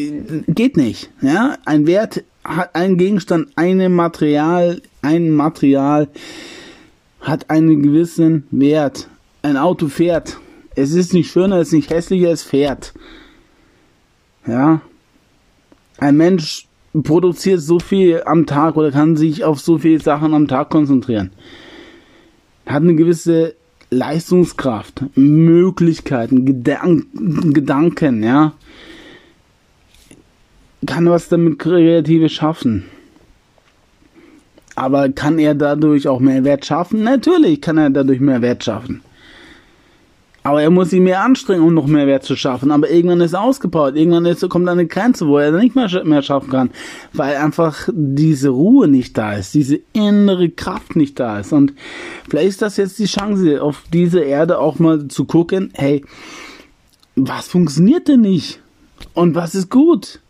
geht 0.47 0.77
nicht. 0.77 1.11
Ja, 1.21 1.57
ein 1.65 1.87
Wert 1.89 2.23
hat 2.45 2.77
ein 2.77 2.97
Gegenstand, 2.97 3.49
ein 3.57 3.93
Material, 3.93 4.81
ein 5.03 5.31
Material 5.31 6.09
hat 7.21 7.51
einen 7.51 7.83
gewissen 7.83 8.47
Wert. 8.53 9.09
Ein 9.43 9.57
Auto 9.57 9.89
fährt. 9.89 10.39
Es 10.77 10.93
ist 10.93 11.13
nicht 11.13 11.31
schöner, 11.31 11.57
es 11.57 11.69
ist 11.69 11.75
nicht 11.75 11.91
hässlicher, 11.91 12.31
es 12.31 12.45
fährt. 12.45 12.95
Ja. 14.47 14.81
Ein 15.99 16.17
Mensch 16.17 16.69
produziert 17.03 17.61
so 17.61 17.81
viel 17.81 18.23
am 18.27 18.47
Tag 18.47 18.77
oder 18.77 18.93
kann 18.93 19.17
sich 19.17 19.45
auf 19.45 19.59
so 19.59 19.79
viele 19.79 20.01
Sachen 20.01 20.35
am 20.35 20.47
Tag 20.47 20.71
konzentrieren. 20.71 21.33
Hat 22.65 22.83
eine 22.83 22.95
gewisse 22.95 23.57
Leistungskraft, 23.91 25.05
Möglichkeiten, 25.17 26.45
Gedank 26.45 27.07
Gedanken, 27.53 28.23
ja. 28.23 28.53
Kann 30.85 31.09
was 31.09 31.29
damit 31.29 31.59
Kreatives 31.59 32.33
schaffen. 32.33 32.85
Aber 34.75 35.09
kann 35.09 35.39
er 35.39 35.55
dadurch 35.55 36.07
auch 36.07 36.21
mehr 36.21 36.45
Wert 36.45 36.67
schaffen? 36.67 37.03
Natürlich 37.03 37.63
kann 37.63 37.79
er 37.79 37.89
dadurch 37.89 38.21
mehr 38.21 38.43
Wert 38.43 38.63
schaffen. 38.63 39.03
Aber 40.47 40.63
er 40.63 40.71
muss 40.71 40.91
sich 40.91 41.01
mehr 41.01 41.25
anstrengen, 41.25 41.65
um 41.65 41.75
noch 41.75 41.89
mehr 41.89 42.07
Wert 42.07 42.23
zu 42.23 42.37
schaffen. 42.37 42.71
Aber 42.71 42.89
irgendwann 42.89 43.21
ist 43.21 43.33
er 43.33 43.43
ausgebaut. 43.43 43.97
Irgendwann 43.97 44.27
ist, 44.27 44.49
kommt 44.49 44.69
eine 44.69 44.87
Grenze, 44.87 45.27
wo 45.27 45.39
er 45.39 45.51
nicht 45.51 45.75
mehr, 45.75 45.89
mehr 46.05 46.23
schaffen 46.23 46.51
kann. 46.51 46.71
Weil 47.13 47.35
einfach 47.35 47.89
diese 47.91 48.51
Ruhe 48.51 48.87
nicht 48.87 49.19
da 49.19 49.33
ist. 49.33 49.55
Diese 49.55 49.81
innere 49.93 50.51
Kraft 50.51 50.95
nicht 50.95 51.19
da 51.19 51.41
ist. 51.41 51.53
Und 51.53 51.73
vielleicht 52.31 52.49
ist 52.51 52.63
das 52.63 52.77
jetzt 52.77 53.01
die 53.01 53.07
Chance, 53.07 53.61
auf 53.61 53.83
diese 53.93 54.21
Erde 54.21 54.61
auch 54.61 54.79
mal 54.79 55.09
zu 55.09 55.25
gucken, 55.25 55.73
hey, 55.75 56.05
was 57.17 57.49
funktioniert 57.49 58.07
denn 58.07 58.21
nicht? 58.21 58.61
Und 59.15 59.35
was 59.35 59.57
ist 59.57 59.69
gut? 59.69 60.21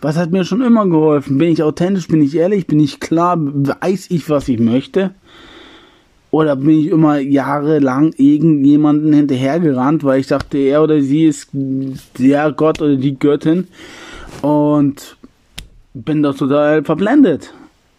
Was 0.00 0.16
hat 0.16 0.30
mir 0.30 0.44
schon 0.44 0.62
immer 0.62 0.86
geholfen? 0.86 1.38
Bin 1.38 1.50
ich 1.52 1.62
authentisch? 1.62 2.08
Bin 2.08 2.22
ich 2.22 2.34
ehrlich? 2.36 2.66
Bin 2.66 2.80
ich 2.80 3.00
klar? 3.00 3.36
Weiß 3.38 4.10
ich, 4.10 4.30
was 4.30 4.48
ich 4.48 4.58
möchte? 4.58 5.10
Oder 6.30 6.56
bin 6.56 6.78
ich 6.78 6.86
immer 6.86 7.18
jahrelang 7.18 8.14
irgendjemanden 8.16 9.12
hinterhergerannt, 9.12 10.04
weil 10.04 10.20
ich 10.20 10.28
dachte, 10.28 10.58
er 10.58 10.82
oder 10.82 11.02
sie 11.02 11.24
ist 11.24 11.50
der 11.52 12.52
Gott 12.52 12.80
oder 12.80 12.96
die 12.96 13.18
Göttin 13.18 13.66
und 14.40 15.16
bin 15.92 16.22
da 16.22 16.32
total 16.32 16.84
verblendet 16.84 17.52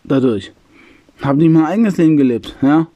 dadurch. 0.05 0.53
Habe 1.21 1.39
nicht 1.39 1.51
mein 1.51 1.65
eigenes 1.65 1.97
Leben 1.97 2.15
gelebt, 2.15 2.55
ja. 2.61 2.87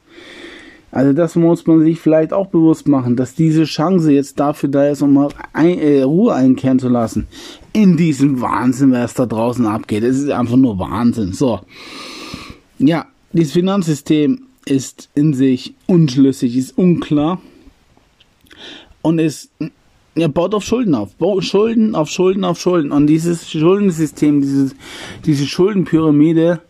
Also 0.96 1.12
das 1.12 1.36
muss 1.36 1.68
man 1.68 1.82
sich 1.82 2.00
vielleicht 2.00 2.32
auch 2.32 2.48
bewusst 2.48 2.88
machen, 2.88 3.18
dass 3.18 3.36
diese 3.36 3.66
Chance 3.66 4.14
jetzt 4.14 4.40
dafür 4.40 4.70
da 4.70 4.88
ist, 4.88 5.02
um 5.02 5.14
mal 5.14 5.28
ein, 5.52 5.78
äh, 5.78 6.04
Ruhe 6.04 6.34
einkehren 6.34 6.80
zu 6.80 6.88
lassen. 6.88 7.28
In 7.74 7.98
diesem 7.98 8.40
Wahnsinn, 8.40 8.94
was 8.94 9.14
da 9.14 9.26
draußen 9.26 9.66
abgeht. 9.66 10.06
Es 10.06 10.18
ist 10.18 10.30
einfach 10.30 10.56
nur 10.56 10.80
Wahnsinn. 10.80 11.34
So. 11.34 11.60
Ja, 12.80 13.08
dieses 13.34 13.52
Finanzsystem 13.52 14.44
ist 14.66 15.10
in 15.16 15.34
sich 15.34 15.76
unschlüssig, 15.86 16.56
ist 16.56 16.78
unklar 16.78 17.42
und 19.02 19.20
ist 19.20 19.52
ja, 20.16 20.30
baut 20.30 20.54
auf 20.54 20.64
Schulden 20.64 20.96
auf. 20.96 21.10
Schulden 21.42 21.94
auf 21.94 22.10
Schulden 22.10 22.46
auf 22.46 22.58
Schulden. 22.58 22.94
Und 22.94 23.08
dieses 23.08 23.52
Schuldensystem, 23.52 24.40
dieses, 24.40 24.74
diese 25.26 25.46
Schuldenpyramide 25.46 26.62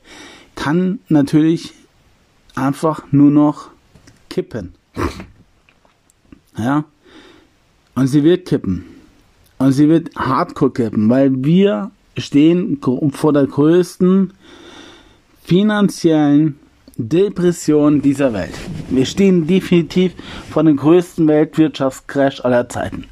kann 0.55 0.97
natürlich 1.09 1.73
einfach 2.55 3.03
nur 3.11 3.29
noch 3.29 3.74
kippen. 4.35 4.73
Ja. 6.57 6.83
Und 7.95 8.07
sie 8.07 8.21
wird 8.21 8.45
kippen. 8.45 8.83
Und 9.59 9.71
sie 9.71 9.87
wird 9.87 10.13
hardcore 10.17 10.73
kippen, 10.73 11.09
weil 11.09 11.31
wir 11.45 11.91
stehen 12.17 12.81
vor 13.11 13.31
der 13.31 13.47
größten 13.47 14.33
finanziellen 15.41 16.59
Depression 16.97 18.01
dieser 18.01 18.33
Welt. 18.33 18.53
Wir 18.89 19.05
stehen 19.05 19.47
definitiv 19.47 20.11
vor 20.49 20.65
dem 20.65 20.75
größten 20.75 21.25
Weltwirtschaftscrash 21.29 22.43
aller 22.43 22.67
Zeiten. 22.67 23.05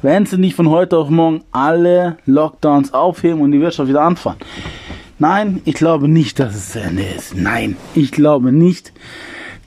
Wenn 0.00 0.24
sie 0.24 0.38
nicht 0.38 0.56
von 0.56 0.70
heute 0.70 0.96
auf 0.96 1.10
morgen 1.10 1.44
alle 1.52 2.16
Lockdowns 2.24 2.94
aufheben 2.94 3.42
und 3.42 3.52
die 3.52 3.60
Wirtschaft 3.60 3.90
wieder 3.90 4.02
anfahren. 4.02 4.38
Nein, 5.18 5.60
ich 5.66 5.74
glaube 5.74 6.08
nicht, 6.08 6.38
dass 6.38 6.54
es 6.54 6.72
zu 6.72 6.80
Ende 6.80 7.02
ist. 7.02 7.36
Nein, 7.36 7.76
ich 7.94 8.12
glaube 8.12 8.50
nicht, 8.50 8.94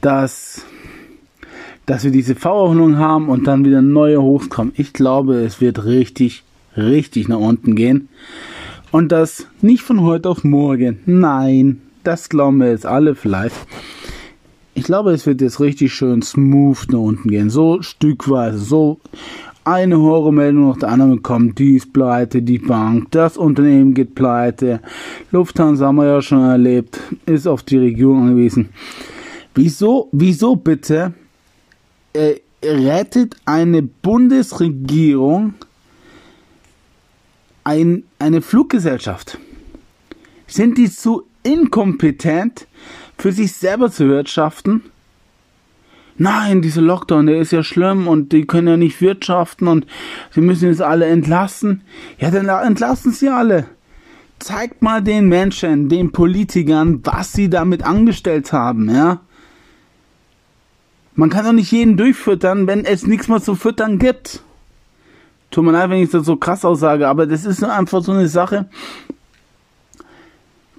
dass, 0.01 0.65
dass 1.87 2.03
wir 2.03 2.11
diese 2.11 2.35
V-Erholung 2.35 2.97
haben 2.97 3.29
und 3.29 3.47
dann 3.47 3.65
wieder 3.65 3.81
neue 3.81 4.21
Hochs 4.21 4.49
kommen. 4.49 4.73
Ich 4.75 4.93
glaube, 4.93 5.35
es 5.35 5.61
wird 5.61 5.85
richtig, 5.85 6.43
richtig 6.75 7.29
nach 7.29 7.39
unten 7.39 7.75
gehen. 7.75 8.09
Und 8.91 9.11
das 9.11 9.47
nicht 9.61 9.83
von 9.83 10.01
heute 10.01 10.29
auf 10.29 10.43
morgen. 10.43 10.99
Nein, 11.05 11.81
das 12.03 12.29
glauben 12.29 12.57
wir 12.57 12.69
jetzt 12.69 12.85
alle 12.85 13.15
vielleicht. 13.15 13.55
Ich 14.73 14.83
glaube, 14.83 15.11
es 15.11 15.25
wird 15.25 15.41
jetzt 15.41 15.59
richtig 15.59 15.93
schön 15.93 16.21
smooth 16.21 16.91
nach 16.91 16.99
unten 16.99 17.29
gehen. 17.29 17.49
So 17.49 17.81
stückweise, 17.81 18.59
so 18.59 18.99
eine 19.63 19.97
Horrormeldung 19.97 20.69
nach 20.69 20.77
der 20.77 20.89
anderen 20.89 21.23
kommt. 21.23 21.57
Die 21.57 21.77
ist 21.77 21.93
pleite, 21.93 22.41
die 22.41 22.59
Bank, 22.59 23.11
das 23.11 23.37
Unternehmen 23.37 23.93
geht 23.93 24.13
pleite. 24.13 24.81
Lufthansa 25.31 25.87
haben 25.87 25.95
wir 25.95 26.05
ja 26.05 26.21
schon 26.21 26.41
erlebt, 26.41 26.99
ist 27.25 27.47
auf 27.47 27.63
die 27.63 27.77
Regierung 27.77 28.23
angewiesen. 28.23 28.69
Wieso, 29.55 30.09
wieso 30.11 30.57
bitte 30.57 31.13
äh, 32.17 32.41
rettet 32.63 33.35
eine 33.45 33.83
Bundesregierung 33.83 35.53
ein, 37.63 38.03
eine 38.19 38.41
Fluggesellschaft? 38.41 39.37
Sind 40.47 40.77
die 40.77 40.89
zu 40.89 41.27
inkompetent, 41.43 42.67
für 43.17 43.31
sich 43.31 43.53
selber 43.53 43.91
zu 43.91 44.07
wirtschaften? 44.07 44.83
Nein, 46.17 46.63
dieser 46.63 46.81
Lockdown, 46.81 47.27
der 47.27 47.39
ist 47.39 47.51
ja 47.51 47.61
schlimm 47.61 48.07
und 48.07 48.31
die 48.31 48.47
können 48.47 48.67
ja 48.67 48.77
nicht 48.77 49.01
wirtschaften 49.01 49.67
und 49.67 49.85
sie 50.31 50.41
müssen 50.41 50.69
jetzt 50.69 50.81
alle 50.81 51.05
entlassen. 51.05 51.83
Ja, 52.17 52.31
dann 52.31 52.47
entlassen 52.47 53.11
sie 53.11 53.29
alle. 53.29 53.65
Zeigt 54.39 54.81
mal 54.81 55.03
den 55.03 55.27
Menschen, 55.27 55.89
den 55.89 56.11
Politikern, 56.11 57.01
was 57.03 57.33
sie 57.33 57.49
damit 57.49 57.83
angestellt 57.83 58.51
haben, 58.51 58.89
ja. 58.89 59.21
Man 61.17 61.31
kann 61.31 61.45
doch 61.45 61.51
nicht 61.51 61.71
jeden 61.71 61.97
durchfüttern, 61.97 62.67
wenn 62.67 62.85
es 62.85 63.07
nichts 63.07 63.27
mehr 63.27 63.41
zu 63.41 63.55
füttern 63.55 63.97
gibt. 63.97 64.43
Tut 65.49 65.65
mir 65.65 65.71
leid, 65.71 65.89
wenn 65.89 66.03
ich 66.03 66.11
das 66.11 66.27
so 66.27 66.35
krass 66.35 66.63
aussage, 66.63 67.07
aber 67.07 67.25
das 67.25 67.43
ist 67.43 67.63
einfach 67.63 68.03
so 68.03 68.11
eine 68.11 68.27
Sache. 68.27 68.69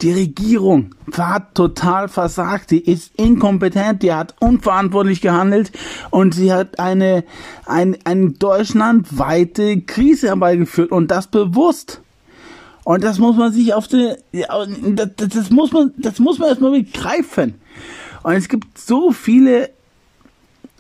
Die 0.01 0.13
Regierung 0.13 0.95
hat 1.13 1.57
total 1.57 2.07
versagt, 2.07 2.71
die 2.71 2.79
ist 2.79 3.11
inkompetent, 3.17 4.05
die 4.05 4.13
hat 4.13 4.37
unverantwortlich 4.39 5.21
gehandelt 5.21 5.73
und 6.11 6.35
sie 6.35 6.53
hat 6.53 6.79
eine, 6.79 7.25
ein, 7.67 7.97
eine 8.05 8.31
deutschlandweite 8.31 9.81
Krise 9.81 10.29
herbeigeführt 10.29 10.93
und 10.93 11.11
das 11.11 11.27
bewusst. 11.27 12.01
Und 12.85 13.03
das 13.03 13.19
muss 13.19 13.37
man 13.37 13.53
sich 13.53 13.75
auf 13.75 13.89
die, 13.89 14.15
das, 14.33 15.09
das 15.17 15.51
muss 15.51 15.73
man, 15.73 15.93
das 15.97 16.21
muss 16.21 16.39
man 16.39 16.51
erstmal 16.51 16.81
begreifen. 16.81 17.55
Und 18.23 18.35
es 18.35 18.49
gibt 18.49 18.79
so 18.79 19.11
viele, 19.11 19.71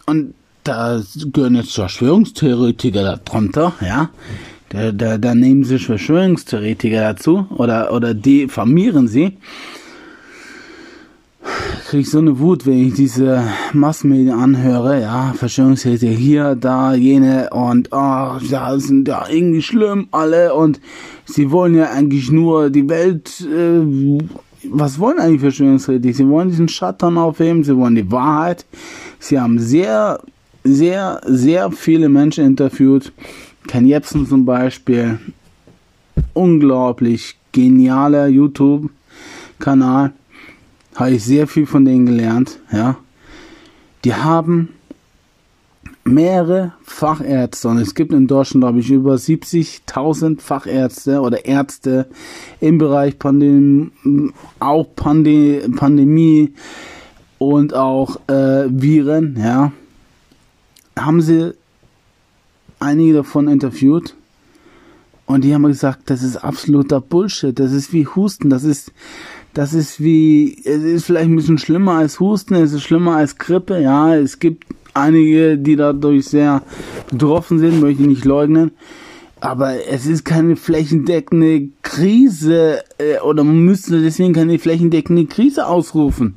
und 0.08 0.34
da 0.64 1.00
gehören 1.32 1.54
jetzt 1.54 1.74
Verschwörungstheoretiker 1.74 3.20
darunter, 3.24 3.74
ja, 3.80 4.10
da, 4.70 4.92
da, 4.92 5.18
da 5.18 5.34
nehmen 5.34 5.64
sich 5.64 5.86
Verschwörungstheoretiker 5.86 7.00
dazu 7.00 7.46
oder, 7.56 7.92
oder 7.92 8.14
diffamieren 8.14 9.08
sie. 9.08 9.38
Kriege 11.86 12.02
ich 12.02 12.10
so 12.10 12.18
eine 12.18 12.38
Wut, 12.38 12.66
wenn 12.66 12.88
ich 12.88 12.94
diese 12.94 13.42
Massmedien 13.72 14.32
anhöre, 14.32 15.00
ja, 15.00 15.32
Verschwörungstheoretiker 15.34 16.12
hier, 16.12 16.54
da, 16.54 16.94
jene 16.94 17.48
und 17.50 17.88
oh, 17.92 18.36
ja, 18.42 18.78
sind 18.78 19.08
ja 19.08 19.26
irgendwie 19.30 19.62
schlimm 19.62 20.08
alle 20.10 20.54
und 20.54 20.80
sie 21.24 21.50
wollen 21.50 21.74
ja 21.74 21.90
eigentlich 21.90 22.30
nur 22.30 22.68
die 22.68 22.88
Welt, 22.88 23.40
äh, 23.40 24.18
was 24.64 24.98
wollen 24.98 25.18
eigentlich 25.18 25.40
Verschwörungstheoretiker? 25.40 26.14
Sie 26.14 26.28
wollen 26.28 26.48
diesen 26.50 26.68
Schatten 26.68 27.18
aufheben, 27.18 27.64
sie 27.64 27.76
wollen 27.76 27.94
die 27.94 28.10
Wahrheit. 28.10 28.66
Sie 29.18 29.38
haben 29.38 29.58
sehr, 29.58 30.20
sehr, 30.64 31.20
sehr 31.24 31.70
viele 31.70 32.08
Menschen 32.08 32.44
interviewt 32.44 33.12
Ken 33.66 33.86
Jebsen 33.86 34.26
zum 34.26 34.46
Beispiel, 34.46 35.18
unglaublich 36.32 37.36
genialer 37.52 38.26
YouTube-Kanal, 38.28 40.12
habe 40.94 41.10
ich 41.10 41.24
sehr 41.24 41.46
viel 41.46 41.66
von 41.66 41.84
denen 41.84 42.06
gelernt, 42.06 42.60
ja. 42.72 42.96
Die 44.04 44.14
haben 44.14 44.70
mehrere 46.08 46.72
Fachärzte 46.82 47.68
und 47.68 47.78
es 47.78 47.94
gibt 47.94 48.12
in 48.12 48.26
Deutschland, 48.26 48.62
glaube 48.62 48.80
ich, 48.80 48.90
über 48.90 49.14
70.000 49.14 50.40
Fachärzte 50.40 51.20
oder 51.20 51.44
Ärzte 51.44 52.06
im 52.60 52.78
Bereich 52.78 53.18
Pandem 53.18 53.92
auch 54.58 54.84
Pande 54.96 55.68
Pandemie 55.76 56.54
und 57.38 57.74
auch 57.74 58.16
äh, 58.28 58.66
Viren, 58.68 59.36
ja. 59.38 59.72
Haben 60.98 61.20
sie 61.20 61.54
einige 62.80 63.14
davon 63.14 63.48
interviewt 63.48 64.16
und 65.28 65.44
die 65.44 65.52
haben 65.52 65.64
gesagt, 65.64 66.08
das 66.08 66.22
ist 66.22 66.38
absoluter 66.38 67.02
Bullshit. 67.02 67.56
Das 67.58 67.72
ist 67.72 67.92
wie 67.92 68.06
Husten. 68.06 68.48
Das 68.48 68.64
ist, 68.64 68.92
das 69.52 69.74
ist 69.74 70.02
wie, 70.02 70.56
es 70.64 70.82
ist 70.82 71.04
vielleicht 71.04 71.28
ein 71.28 71.36
bisschen 71.36 71.58
schlimmer 71.58 71.98
als 71.98 72.18
Husten. 72.18 72.54
Es 72.54 72.72
ist 72.72 72.82
schlimmer 72.82 73.16
als 73.16 73.36
Grippe. 73.36 73.78
Ja, 73.78 74.16
es 74.16 74.38
gibt 74.38 74.64
einige, 74.98 75.58
die 75.58 75.76
dadurch 75.76 76.26
sehr 76.26 76.62
betroffen 77.10 77.58
sind, 77.58 77.80
möchte 77.80 78.02
ich 78.02 78.08
nicht 78.08 78.24
leugnen. 78.24 78.72
Aber 79.40 79.86
es 79.88 80.06
ist 80.06 80.24
keine 80.24 80.56
flächendeckende 80.56 81.68
Krise, 81.82 82.82
äh, 82.98 83.20
oder 83.20 83.44
man 83.44 83.60
müsste 83.64 84.02
deswegen 84.02 84.32
keine 84.32 84.58
flächendeckende 84.58 85.26
Krise 85.26 85.66
ausrufen. 85.66 86.34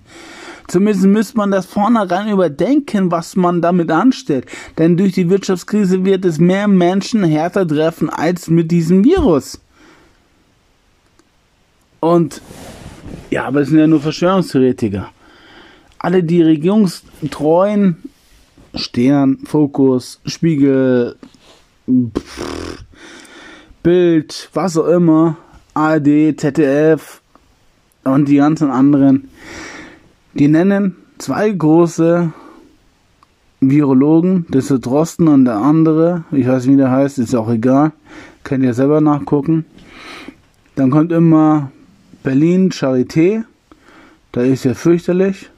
Zumindest 0.67 1.05
müsste 1.05 1.37
man 1.37 1.51
das 1.51 1.65
vornherein 1.65 2.29
überdenken, 2.29 3.11
was 3.11 3.35
man 3.35 3.61
damit 3.61 3.91
anstellt. 3.91 4.45
Denn 4.77 4.95
durch 4.95 5.13
die 5.13 5.29
Wirtschaftskrise 5.29 6.05
wird 6.05 6.23
es 6.23 6.39
mehr 6.39 6.67
Menschen 6.67 7.23
härter 7.23 7.67
treffen 7.67 8.09
als 8.09 8.49
mit 8.49 8.71
diesem 8.71 9.03
Virus. 9.03 9.59
Und 11.99 12.41
ja, 13.29 13.45
aber 13.45 13.61
es 13.61 13.69
sind 13.69 13.79
ja 13.79 13.87
nur 13.87 13.99
Verschwörungstheoretiker. 13.99 15.09
Alle 15.99 16.23
die 16.23 16.41
regierungstreuen 16.41 17.97
Stern, 18.75 19.39
Fokus, 19.45 20.21
Spiegel, 20.25 21.15
Bild, 23.83 24.49
was 24.53 24.77
auch 24.77 24.87
immer, 24.87 25.37
ARD, 25.73 26.39
ZDF 26.39 27.21
und 28.03 28.27
die 28.27 28.37
ganzen 28.37 28.69
anderen, 28.69 29.29
die 30.33 30.47
nennen 30.47 30.95
zwei 31.17 31.49
große 31.49 32.31
Virologen, 33.59 34.45
das 34.49 34.71
ist 34.71 34.85
Drosten 34.85 35.27
und 35.27 35.45
der 35.45 35.57
andere, 35.57 36.23
ich 36.31 36.47
weiß 36.47 36.65
nicht, 36.65 36.73
wie 36.73 36.77
der 36.77 36.91
heißt, 36.91 37.19
ist 37.19 37.35
auch 37.35 37.49
egal, 37.49 37.91
könnt 38.43 38.63
ihr 38.63 38.73
selber 38.73 39.01
nachgucken. 39.01 39.65
Dann 40.75 40.89
kommt 40.89 41.11
immer 41.11 41.71
Berlin 42.23 42.71
Charité, 42.71 43.43
da 44.31 44.41
ist 44.41 44.63
ja 44.63 44.73
fürchterlich 44.73 45.49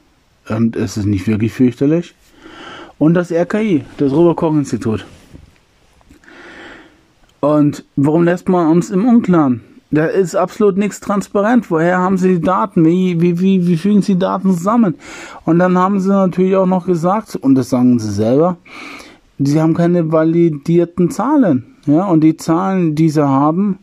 und 0.48 0.76
es 0.76 0.96
ist 0.96 1.06
nicht 1.06 1.26
wirklich 1.26 1.52
fürchterlich. 1.52 2.14
Und 2.98 3.14
das 3.14 3.32
RKI, 3.32 3.84
das 3.98 4.12
Robert-Koch-Institut. 4.12 5.04
Und 7.40 7.84
warum 7.96 8.24
lässt 8.24 8.48
man 8.48 8.70
uns 8.70 8.90
im 8.90 9.06
Unklaren? 9.06 9.60
Da 9.90 10.06
ist 10.06 10.34
absolut 10.34 10.76
nichts 10.76 10.98
transparent. 10.98 11.70
Woher 11.70 11.98
haben 11.98 12.16
sie 12.16 12.36
die 12.36 12.40
Daten? 12.40 12.84
Wie, 12.84 13.20
wie, 13.20 13.38
wie, 13.38 13.66
wie 13.66 13.76
fügen 13.76 14.02
sie 14.02 14.18
Daten 14.18 14.50
zusammen? 14.52 14.94
Und 15.44 15.58
dann 15.58 15.78
haben 15.78 16.00
sie 16.00 16.08
natürlich 16.08 16.56
auch 16.56 16.66
noch 16.66 16.86
gesagt, 16.86 17.36
und 17.36 17.54
das 17.54 17.70
sagen 17.70 17.98
sie 17.98 18.10
selber, 18.10 18.56
sie 19.38 19.60
haben 19.60 19.74
keine 19.74 20.10
validierten 20.10 21.10
Zahlen. 21.10 21.66
Ja, 21.86 22.06
und 22.06 22.22
die 22.22 22.36
Zahlen, 22.36 22.94
die 22.94 23.10
sie 23.10 23.24
haben, 23.24 23.78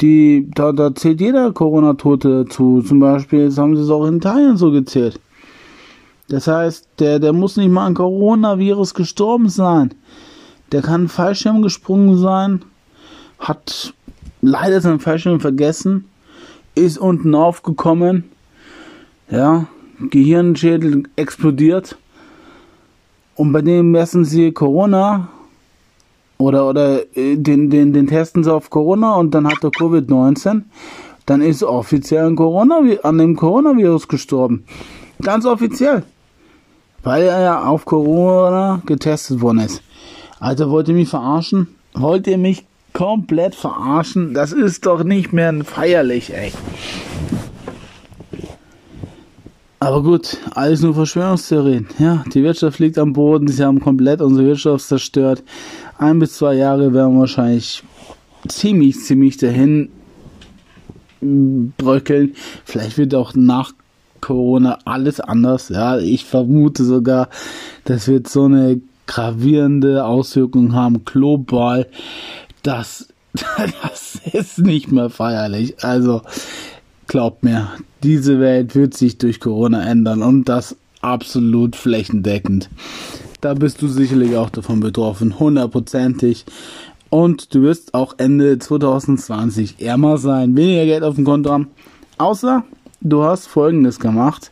die, 0.00 0.50
da, 0.54 0.72
da 0.72 0.94
zählt 0.94 1.20
jeder 1.20 1.52
Corona-Tote 1.52 2.44
dazu. 2.44 2.82
Zum 2.82 3.00
Beispiel, 3.00 3.44
jetzt 3.44 3.58
haben 3.58 3.74
sie 3.76 3.82
es 3.82 3.90
auch 3.90 4.06
in 4.06 4.18
Italien 4.18 4.56
so 4.56 4.70
gezählt. 4.70 5.18
Das 6.28 6.46
heißt, 6.46 6.88
der, 6.98 7.18
der 7.18 7.32
muss 7.32 7.56
nicht 7.56 7.70
mal 7.70 7.86
an 7.86 7.94
Coronavirus 7.94 8.94
gestorben 8.94 9.48
sein. 9.48 9.94
Der 10.72 10.82
kann 10.82 11.08
Fallschirm 11.08 11.62
gesprungen 11.62 12.16
sein, 12.18 12.64
hat 13.38 13.94
leider 14.40 14.80
seinen 14.80 15.00
Fallschirm 15.00 15.40
vergessen, 15.40 16.06
ist 16.74 16.98
unten 16.98 17.34
aufgekommen, 17.34 18.24
ja, 19.30 19.66
Gehirnschädel 19.98 21.04
explodiert 21.16 21.96
und 23.36 23.52
bei 23.52 23.62
dem 23.62 23.90
messen 23.90 24.24
sie 24.24 24.52
Corona 24.52 25.28
oder 26.38 26.68
oder 26.68 27.16
äh, 27.16 27.36
den 27.36 27.70
den 27.70 27.92
den 27.92 28.06
testen 28.08 28.42
sie 28.42 28.52
auf 28.52 28.70
Corona 28.70 29.14
und 29.14 29.34
dann 29.34 29.46
hat 29.46 29.62
er 29.62 29.70
Covid-19, 29.70 30.62
dann 31.26 31.42
ist 31.42 31.62
offiziell 31.62 32.26
an, 32.26 32.36
Corona, 32.36 32.80
an 33.02 33.18
dem 33.18 33.36
Coronavirus 33.36 34.08
gestorben. 34.08 34.64
Ganz 35.22 35.46
offiziell. 35.46 36.02
Weil 37.04 37.24
er 37.24 37.40
ja 37.40 37.64
auf 37.64 37.84
Corona 37.84 38.82
getestet 38.86 39.40
worden 39.40 39.60
ist. 39.60 39.82
Also 40.40 40.70
wollt 40.70 40.88
ihr 40.88 40.94
mich 40.94 41.08
verarschen? 41.08 41.68
Wollt 41.94 42.26
ihr 42.26 42.38
mich 42.38 42.64
komplett 42.94 43.54
verarschen. 43.54 44.32
Das 44.32 44.52
ist 44.52 44.86
doch 44.86 45.04
nicht 45.04 45.32
mehr 45.32 45.52
feierlich, 45.64 46.32
ey. 46.32 46.52
Aber 49.80 50.02
gut, 50.02 50.38
alles 50.54 50.80
nur 50.80 50.94
Verschwörungstheorien. 50.94 51.88
Ja, 51.98 52.24
die 52.32 52.42
Wirtschaft 52.42 52.78
liegt 52.78 52.96
am 52.96 53.12
Boden, 53.12 53.48
sie 53.48 53.62
haben 53.62 53.80
komplett 53.80 54.22
unsere 54.22 54.46
Wirtschaft 54.46 54.86
zerstört. 54.86 55.42
Ein 55.98 56.20
bis 56.20 56.36
zwei 56.36 56.54
Jahre 56.54 56.94
werden 56.94 57.14
wir 57.14 57.20
wahrscheinlich 57.20 57.82
ziemlich, 58.48 58.98
ziemlich 59.00 59.36
dahin 59.36 59.90
bröckeln. 61.20 62.34
Vielleicht 62.64 62.96
wird 62.96 63.14
auch 63.14 63.34
nach 63.34 63.72
Corona 64.24 64.78
alles 64.86 65.20
anders. 65.20 65.68
Ja, 65.68 65.98
ich 65.98 66.24
vermute 66.24 66.82
sogar, 66.82 67.28
das 67.84 68.08
wird 68.08 68.26
so 68.26 68.46
eine 68.46 68.80
gravierende 69.06 70.06
Auswirkung 70.06 70.72
haben 70.72 71.04
global, 71.04 71.86
dass 72.62 73.08
das 73.82 74.18
ist 74.32 74.58
nicht 74.60 74.90
mehr 74.90 75.10
feierlich. 75.10 75.84
Also 75.84 76.22
glaubt 77.06 77.44
mir, 77.44 77.68
diese 78.02 78.40
Welt 78.40 78.74
wird 78.74 78.94
sich 78.94 79.18
durch 79.18 79.40
Corona 79.40 79.84
ändern 79.86 80.22
und 80.22 80.48
das 80.48 80.74
absolut 81.02 81.76
flächendeckend. 81.76 82.70
Da 83.42 83.52
bist 83.52 83.82
du 83.82 83.88
sicherlich 83.88 84.38
auch 84.38 84.48
davon 84.48 84.80
betroffen, 84.80 85.38
hundertprozentig. 85.38 86.46
Und 87.10 87.54
du 87.54 87.60
wirst 87.60 87.92
auch 87.92 88.14
Ende 88.16 88.58
2020 88.58 89.82
ärmer 89.82 90.16
sein, 90.16 90.56
weniger 90.56 90.86
Geld 90.86 91.02
auf 91.02 91.16
dem 91.16 91.26
Konto 91.26 91.50
haben. 91.50 91.68
Außer 92.16 92.64
du 93.04 93.22
hast 93.22 93.46
folgendes 93.46 94.00
gemacht. 94.00 94.50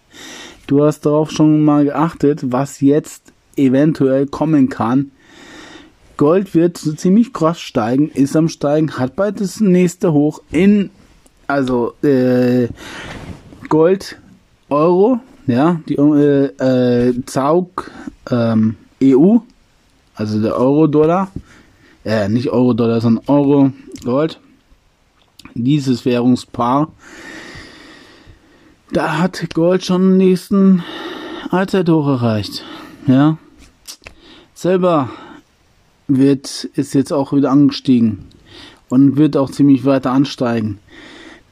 Du 0.69 0.85
hast 0.85 1.05
darauf 1.05 1.31
schon 1.33 1.65
mal 1.65 1.85
geachtet, 1.85 2.53
was 2.53 2.81
jetzt 2.81 3.33
eventuell 3.57 4.27
kommen 4.27 4.69
kann. 4.69 5.11
Gold 6.17 6.55
wird 6.55 6.79
so 6.79 6.93
ziemlich 6.93 7.33
krass 7.33 7.61
steigen, 7.61 8.09
ist 8.11 8.37
am 8.37 8.49
steigen, 8.49 8.93
hat 8.99 9.17
bald 9.17 9.41
das 9.41 9.61
nächste 9.61 10.13
Hoch 10.13 10.41
in, 10.53 10.91
also 11.49 11.95
äh, 12.03 12.69
Gold, 13.69 14.19
Euro, 14.71 15.19
ja, 15.47 15.81
die 15.89 15.97
äh, 15.97 17.09
äh, 17.09 17.15
ZAUG 17.27 17.91
ähm, 18.31 18.77
EU, 19.03 19.39
also 20.15 20.41
der 20.41 20.57
Euro-Dollar, 20.57 21.33
äh, 22.05 22.29
nicht 22.29 22.51
Euro-Dollar, 22.51 23.01
sondern 23.01 23.25
Euro-Gold, 23.27 24.39
dieses 25.55 26.05
Währungspaar, 26.05 26.89
da 28.93 29.19
hat 29.19 29.55
Gold 29.55 29.85
schon 29.85 30.11
den 30.11 30.17
nächsten 30.19 30.83
Allzeithoch 31.51 32.07
erreicht, 32.07 32.65
ja. 33.07 33.39
Selber 34.55 35.09
wird, 36.07 36.69
ist 36.75 36.95
jetzt 36.95 37.13
auch 37.13 37.33
wieder 37.33 37.51
angestiegen 37.51 38.27
und 38.89 39.17
wird 39.17 39.37
auch 39.37 39.51
ziemlich 39.51 39.85
weiter 39.85 40.13
ansteigen. 40.13 40.79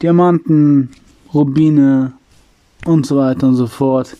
Diamanten, 0.02 0.90
Rubine 1.34 2.12
und 2.84 3.06
so 3.06 3.16
weiter 3.16 3.48
und 3.48 3.56
so 3.56 3.66
fort. 3.66 4.16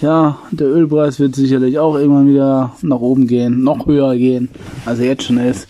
Ja, 0.00 0.38
der 0.50 0.68
Ölpreis 0.68 1.20
wird 1.20 1.34
sicherlich 1.34 1.78
auch 1.78 1.96
irgendwann 1.96 2.28
wieder 2.28 2.74
nach 2.82 3.00
oben 3.00 3.26
gehen, 3.26 3.62
noch 3.62 3.86
höher 3.86 4.16
gehen, 4.16 4.48
als 4.86 5.00
er 5.00 5.06
jetzt 5.06 5.24
schon 5.24 5.38
ist. 5.38 5.68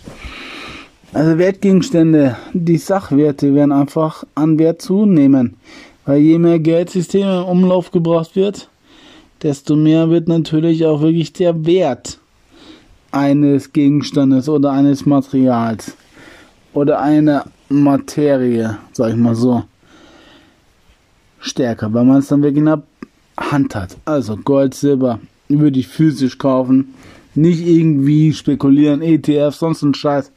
Also 1.11 1.37
Wertgegenstände, 1.39 2.37
die 2.53 2.77
Sachwerte 2.77 3.55
werden 3.55 3.71
einfach 3.71 4.23
an 4.35 4.59
Wert 4.59 4.81
zunehmen. 4.81 5.55
Weil 6.09 6.21
je 6.21 6.39
mehr 6.39 6.57
Geldsysteme 6.57 7.41
im 7.41 7.45
Umlauf 7.45 7.91
gebracht 7.91 8.35
wird, 8.35 8.67
desto 9.43 9.75
mehr 9.75 10.09
wird 10.09 10.27
natürlich 10.27 10.83
auch 10.83 11.03
wirklich 11.03 11.33
der 11.33 11.67
Wert 11.67 12.17
eines 13.11 13.73
Gegenstandes 13.73 14.49
oder 14.49 14.71
eines 14.71 15.05
Materials 15.05 15.95
oder 16.73 16.99
einer 16.99 17.45
Materie, 17.69 18.79
sag 18.91 19.11
ich 19.11 19.17
mal 19.17 19.35
so, 19.35 19.65
stärker, 21.41 21.93
weil 21.93 22.05
man 22.05 22.17
es 22.17 22.27
dann 22.29 22.41
wirklich 22.41 22.61
in 22.61 22.65
der 22.65 22.81
Hand 23.39 23.75
hat. 23.75 23.95
Also 24.05 24.35
Gold, 24.35 24.73
Silber 24.73 25.19
würde 25.47 25.79
ich 25.79 25.89
physisch 25.89 26.39
kaufen. 26.39 26.95
Nicht 27.35 27.63
irgendwie 27.63 28.33
spekulieren, 28.33 29.03
ETF, 29.03 29.53
sonst 29.53 29.83
ein 29.83 29.93
Scheiß. 29.93 30.31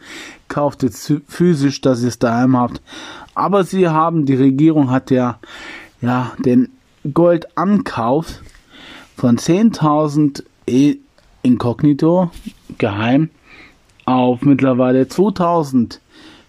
Kauft 0.53 0.83
jetzt 0.83 1.11
physisch, 1.29 1.81
dass 1.81 2.03
ihr 2.03 2.09
es 2.09 2.19
daheim 2.19 2.59
habt. 2.59 2.83
Aber 3.35 3.65
sie 3.65 3.89
haben, 3.89 4.27
die 4.27 4.35
Regierung 4.35 4.91
hat 4.91 5.11
ja, 5.11 5.39
ja, 6.03 6.33
den 6.45 6.69
Goldankauf 7.11 8.43
von 9.17 9.39
10.000 9.39 10.45
e 10.67 10.97
inkognito, 11.43 12.31
geheim, 12.77 13.31
auf 14.05 14.43
mittlerweile 14.43 15.09
2000 15.09 16.01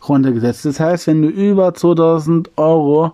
runtergesetzt. 0.09 0.65
Das 0.65 0.81
heißt, 0.81 1.07
wenn 1.07 1.21
du 1.21 1.29
über 1.29 1.73
2000 1.73 2.51
Euro 2.57 3.13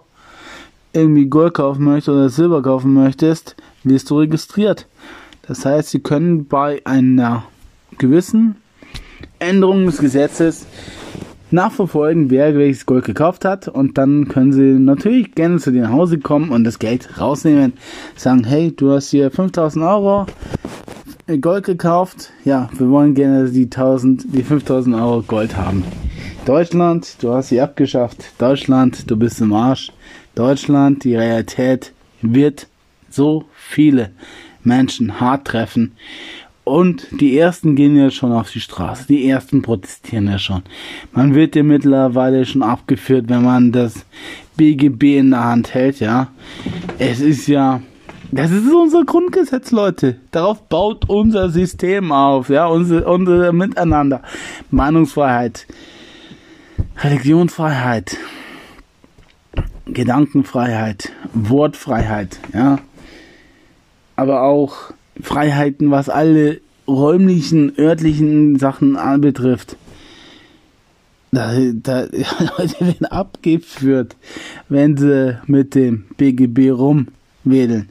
irgendwie 0.92 1.28
Gold 1.28 1.54
kaufen 1.54 1.86
möchtest 1.86 2.10
oder 2.10 2.30
Silber 2.30 2.64
kaufen 2.64 2.96
möchtest, 2.96 3.56
wirst 3.84 4.10
du 4.10 4.18
registriert. 4.18 4.88
Das 5.44 5.66
heißt, 5.66 5.90
sie 5.90 6.00
können 6.00 6.48
bei 6.48 6.82
einer 6.84 7.44
gewissen 8.00 8.56
Änderung 9.40 9.86
des 9.86 9.98
Gesetzes 9.98 10.66
nachverfolgen, 11.52 12.30
wer 12.30 12.56
welches 12.56 12.86
Gold 12.86 13.06
gekauft 13.06 13.46
hat 13.46 13.68
und 13.68 13.98
dann 13.98 14.28
können 14.28 14.54
sie 14.54 14.74
natürlich 14.80 15.34
gerne 15.34 15.58
zu 15.58 15.72
dir 15.72 15.84
nach 15.84 15.92
Hause 15.92 16.20
kommen 16.20 16.52
und 16.52 16.64
das 16.64 16.80
Geld 16.80 17.20
rausnehmen. 17.20 17.74
Sagen, 18.16 18.44
hey, 18.44 18.72
du 18.72 18.92
hast 18.92 19.10
hier 19.10 19.32
5000 19.32 19.84
Euro 19.84 20.26
Gold 21.42 21.66
gekauft. 21.66 22.32
Ja, 22.44 22.70
wir 22.78 22.90
wollen 22.90 23.14
gerne 23.14 23.50
die 23.50 23.66
1000, 23.66 24.34
die 24.34 24.44
5000 24.44 24.96
Euro 24.96 25.22
Gold 25.22 25.56
haben. 25.56 25.84
Deutschland, 26.46 27.22
du 27.22 27.34
hast 27.34 27.50
sie 27.50 27.62
abgeschafft. 27.62 28.32
Deutschland, 28.40 29.10
du 29.10 29.18
bist 29.18 29.42
im 29.42 29.54
Arsch. 29.54 29.92
Deutschland, 30.36 31.04
die 31.04 31.16
Realität 31.16 31.94
wird 32.22 32.68
so 33.10 33.46
viele 33.54 34.12
Menschen 34.64 35.20
hart 35.20 35.46
treffen. 35.46 35.94
Und 36.70 37.08
die 37.20 37.36
ersten 37.36 37.76
gehen 37.76 37.96
ja 37.96 38.12
schon 38.12 38.32
auf 38.32 38.52
die 38.52 38.60
Straße. 38.60 39.08
Die 39.08 39.28
ersten 39.28 39.64
protestieren 39.64 40.28
ja 40.28 40.38
schon. 40.38 40.62
Man 41.14 41.34
wird 41.34 41.56
ja 41.56 41.64
mittlerweile 41.64 42.46
schon 42.46 42.62
abgeführt, 42.62 43.26
wenn 43.28 43.44
man 43.44 43.72
das 43.72 44.06
BGB 44.56 45.18
in 45.18 45.32
der 45.32 45.46
Hand 45.46 45.74
hält, 45.74 46.00
ja. 46.00 46.28
Es 47.00 47.22
ist 47.22 47.48
ja, 47.48 47.82
das 48.32 48.52
ist 48.52 48.72
unser 48.72 49.04
Grundgesetz, 49.04 49.72
Leute. 49.72 50.18
Darauf 50.30 50.62
baut 50.70 51.10
unser 51.10 51.50
System 51.50 52.12
auf, 52.12 52.50
ja, 52.50 52.68
unser, 52.68 53.08
unser 53.08 53.52
Miteinander. 53.52 54.22
Meinungsfreiheit, 54.70 55.66
Religionsfreiheit, 56.98 58.16
Gedankenfreiheit, 59.88 61.14
Wortfreiheit, 61.34 62.40
ja. 62.54 62.78
Aber 64.16 64.44
auch 64.44 64.94
Freiheiten, 65.22 65.92
was 65.92 66.10
alle 66.10 66.62
räumlichen, 66.88 67.78
örtlichen 67.78 68.58
Sachen 68.58 68.98
anbetrifft. 68.98 69.78
Da, 71.32 71.54
da, 71.74 72.02
Leute 72.58 72.80
werden 72.80 73.06
abgeführt, 73.06 74.16
wenn 74.68 74.98
sie 74.98 75.40
mit 75.46 75.76
dem 75.76 76.06
BGB 76.18 76.72
rumwedeln. 76.72 77.90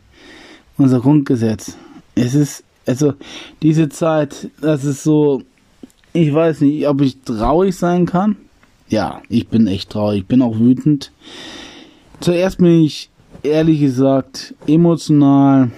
Unser 0.77 1.01
Grundgesetz. 1.01 1.77
Es 2.15 2.35
ist, 2.35 2.65
also, 2.87 3.15
diese 3.63 3.89
Zeit, 3.89 4.51
das 4.61 4.85
ist 4.85 5.03
so, 5.03 5.43
ich 6.13 6.33
weiß 6.33 6.63
nicht, 6.63 6.89
ob 6.89 7.01
ich 7.01 7.21
traurig 7.21 7.77
sein 7.77 8.07
kann. 8.07 8.37
Ja, 8.89 9.23
ich 9.29 9.49
bin 9.49 9.67
echt 9.67 9.91
traurig. 9.91 10.21
Ich 10.21 10.27
bin 10.27 10.43
auch 10.43 10.59
wütend. 10.59 11.13
Zuerst 12.21 12.59
bin 12.59 12.83
ich, 12.83 13.11
ehrlich 13.43 13.81
gesagt, 13.81 14.55
emotional 14.67 15.71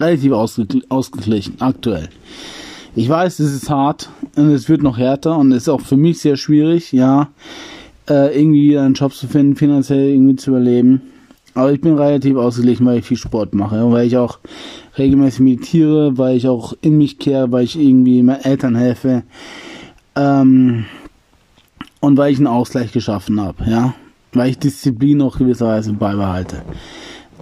relativ 0.00 0.32
ausgeglichen, 0.88 1.56
aktuell. 1.60 2.08
Ich 2.94 3.08
weiß, 3.08 3.40
es 3.40 3.52
ist 3.54 3.70
hart 3.70 4.08
und 4.36 4.50
es 4.50 4.68
wird 4.68 4.82
noch 4.82 4.98
härter 4.98 5.36
und 5.36 5.52
es 5.52 5.64
ist 5.64 5.68
auch 5.68 5.82
für 5.82 5.96
mich 5.96 6.20
sehr 6.20 6.36
schwierig, 6.36 6.92
ja, 6.92 7.28
äh, 8.08 8.38
irgendwie 8.38 8.78
einen 8.78 8.94
Job 8.94 9.12
zu 9.12 9.26
finden, 9.26 9.56
finanziell 9.56 10.08
irgendwie 10.08 10.36
zu 10.36 10.50
überleben. 10.50 11.02
Aber 11.54 11.72
ich 11.72 11.80
bin 11.80 11.96
relativ 11.96 12.36
ausgeglichen, 12.36 12.84
weil 12.84 12.98
ich 12.98 13.06
viel 13.06 13.16
Sport 13.16 13.54
mache, 13.54 13.90
weil 13.90 14.06
ich 14.06 14.16
auch 14.16 14.38
regelmäßig 14.98 15.40
meditiere, 15.40 16.18
weil 16.18 16.36
ich 16.36 16.48
auch 16.48 16.74
in 16.82 16.98
mich 16.98 17.18
kehre, 17.18 17.50
weil 17.50 17.64
ich 17.64 17.78
irgendwie 17.78 18.22
meinen 18.22 18.42
Eltern 18.42 18.74
helfe 18.74 19.22
ähm, 20.16 20.84
und 22.00 22.16
weil 22.16 22.32
ich 22.32 22.38
einen 22.38 22.46
Ausgleich 22.46 22.92
geschaffen 22.92 23.40
habe, 23.40 23.64
ja, 23.68 23.94
weil 24.32 24.50
ich 24.50 24.58
Disziplin 24.58 25.22
auch 25.22 25.38
gewisserweise 25.38 25.92
beibehalte. 25.92 26.62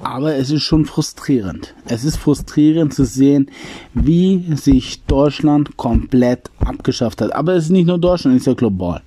Aber 0.05 0.37
es 0.37 0.51
ist 0.51 0.62
schon 0.62 0.85
frustrierend. 0.85 1.75
Es 1.87 2.05
ist 2.05 2.19
frustrierend 2.19 2.95
zu 2.95 3.05
sehen, 3.05 3.50
wie 3.94 4.44
sich 4.55 5.02
Deutschland 5.05 5.77
komplett 5.77 6.50
abgeschafft 6.65 7.21
hat. 7.21 7.35
Aber 7.35 7.55
es 7.55 7.65
ist 7.65 7.71
nicht 7.71 7.87
nur 7.87 7.98
Deutschland, 7.98 8.37
es 8.37 8.42
ist 8.42 8.46
ja 8.46 8.55
global. 8.55 9.02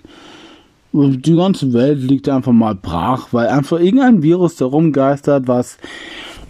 Die 0.92 1.36
ganze 1.36 1.72
Welt 1.74 2.02
liegt 2.02 2.28
einfach 2.28 2.52
mal 2.52 2.74
brach, 2.74 3.28
weil 3.32 3.48
einfach 3.48 3.80
irgendein 3.80 4.24
Virus 4.24 4.56
da 4.56 4.66
rumgeistert, 4.66 5.48
was 5.48 5.78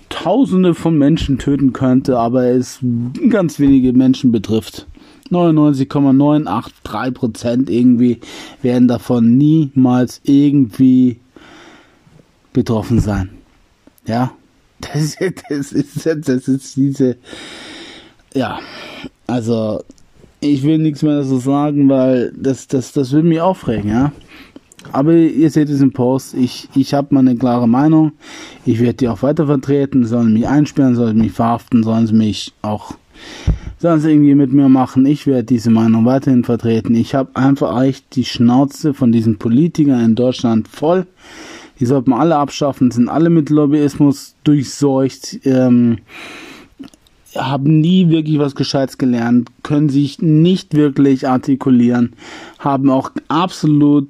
Tausende 0.10 0.74
von 0.74 0.98
Menschen 0.98 1.38
töten 1.38 1.74
könnte, 1.74 2.18
aber 2.18 2.46
es 2.46 2.80
ganz 3.30 3.60
wenige 3.60 3.92
Menschen 3.92 4.32
betrifft. 4.32 4.88
99,983% 5.30 7.70
irgendwie 7.70 8.22
werden 8.62 8.88
davon 8.88 9.38
niemals 9.38 10.22
irgendwie 10.24 11.20
betroffen 12.54 13.02
sein. 13.02 13.32
Ja, 14.06 14.32
das, 14.82 15.18
das, 15.50 15.72
ist, 15.72 16.06
das 16.06 16.48
ist 16.48 16.76
diese, 16.76 17.18
ja, 18.34 18.60
also 19.26 19.84
ich 20.40 20.64
will 20.64 20.78
nichts 20.78 21.02
mehr 21.02 21.20
dazu 21.20 21.38
sagen, 21.38 21.90
weil 21.90 22.32
das, 22.36 22.68
das, 22.68 22.94
das 22.94 23.12
würde 23.12 23.28
mich 23.28 23.42
aufregen, 23.42 23.90
ja. 23.90 24.12
Aber 24.94 25.14
ihr 25.14 25.50
seht 25.50 25.70
es 25.70 25.82
im 25.82 25.92
Post, 25.92 26.34
ich, 26.34 26.70
ich 26.76 26.94
habe 26.94 27.14
meine 27.14 27.36
klare 27.36 27.68
Meinung. 27.68 28.14
Ich 28.66 28.80
werde 28.80 28.94
die 28.94 29.10
auch 29.10 29.22
weiter 29.22 29.46
vertreten. 29.48 30.06
Sollen 30.06 30.32
mich 30.32 30.48
einsperren, 30.48 30.96
sollen 30.96 31.18
mich 31.18 31.34
verhaften, 31.34 31.84
sollen 31.84 32.08
sie 32.08 32.14
mich 32.14 32.54
auch 32.62 32.96
sollen 33.80 34.00
sie 34.00 34.12
irgendwie 34.12 34.36
mit 34.36 34.54
mir 34.54 34.70
machen. 34.70 35.06
Ich 35.06 35.28
werde 35.28 35.44
diese 35.44 35.70
Meinung 35.70 36.06
weiterhin 36.06 36.44
vertreten. 36.44 36.96
Ich 36.96 37.16
habe 37.16 37.36
einfach 37.36 37.82
echt 37.82 38.16
die 38.16 38.26
Schnauze 38.26 38.94
von 38.94 39.12
diesen 39.12 39.38
Politikern 39.38 40.04
in 40.04 40.16
Deutschland 40.16 40.68
voll. 40.68 41.06
Die 41.80 41.86
sollten 41.86 42.14
alle 42.14 42.38
abschaffen, 42.38 42.92
sind 42.92 43.10
alle 43.10 43.30
mit 43.30 43.50
Lobbyismus 43.50 44.36
durchseucht. 44.44 45.40
Ähm, 45.44 46.00
haben 47.36 47.82
nie 47.82 48.10
wirklich 48.10 48.40
was 48.40 48.56
Gescheites 48.56 48.98
gelernt, 48.98 49.50
können 49.64 49.90
sich 49.90 50.20
nicht 50.22 50.74
wirklich 50.74 51.28
artikulieren, 51.28 52.14
haben 52.58 52.90
auch 52.90 53.12
absolut 53.28 54.08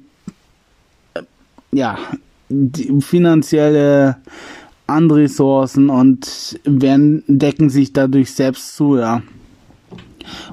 äh, 1.14 1.22
ja 1.72 1.98
finanzielle 3.00 4.16
andere 4.86 5.20
Ressourcen 5.20 5.90
und 5.90 6.58
werden, 6.64 7.22
decken 7.26 7.68
sich 7.70 7.92
dadurch 7.92 8.32
selbst 8.32 8.74
zu, 8.74 8.96
ja. 8.96 9.22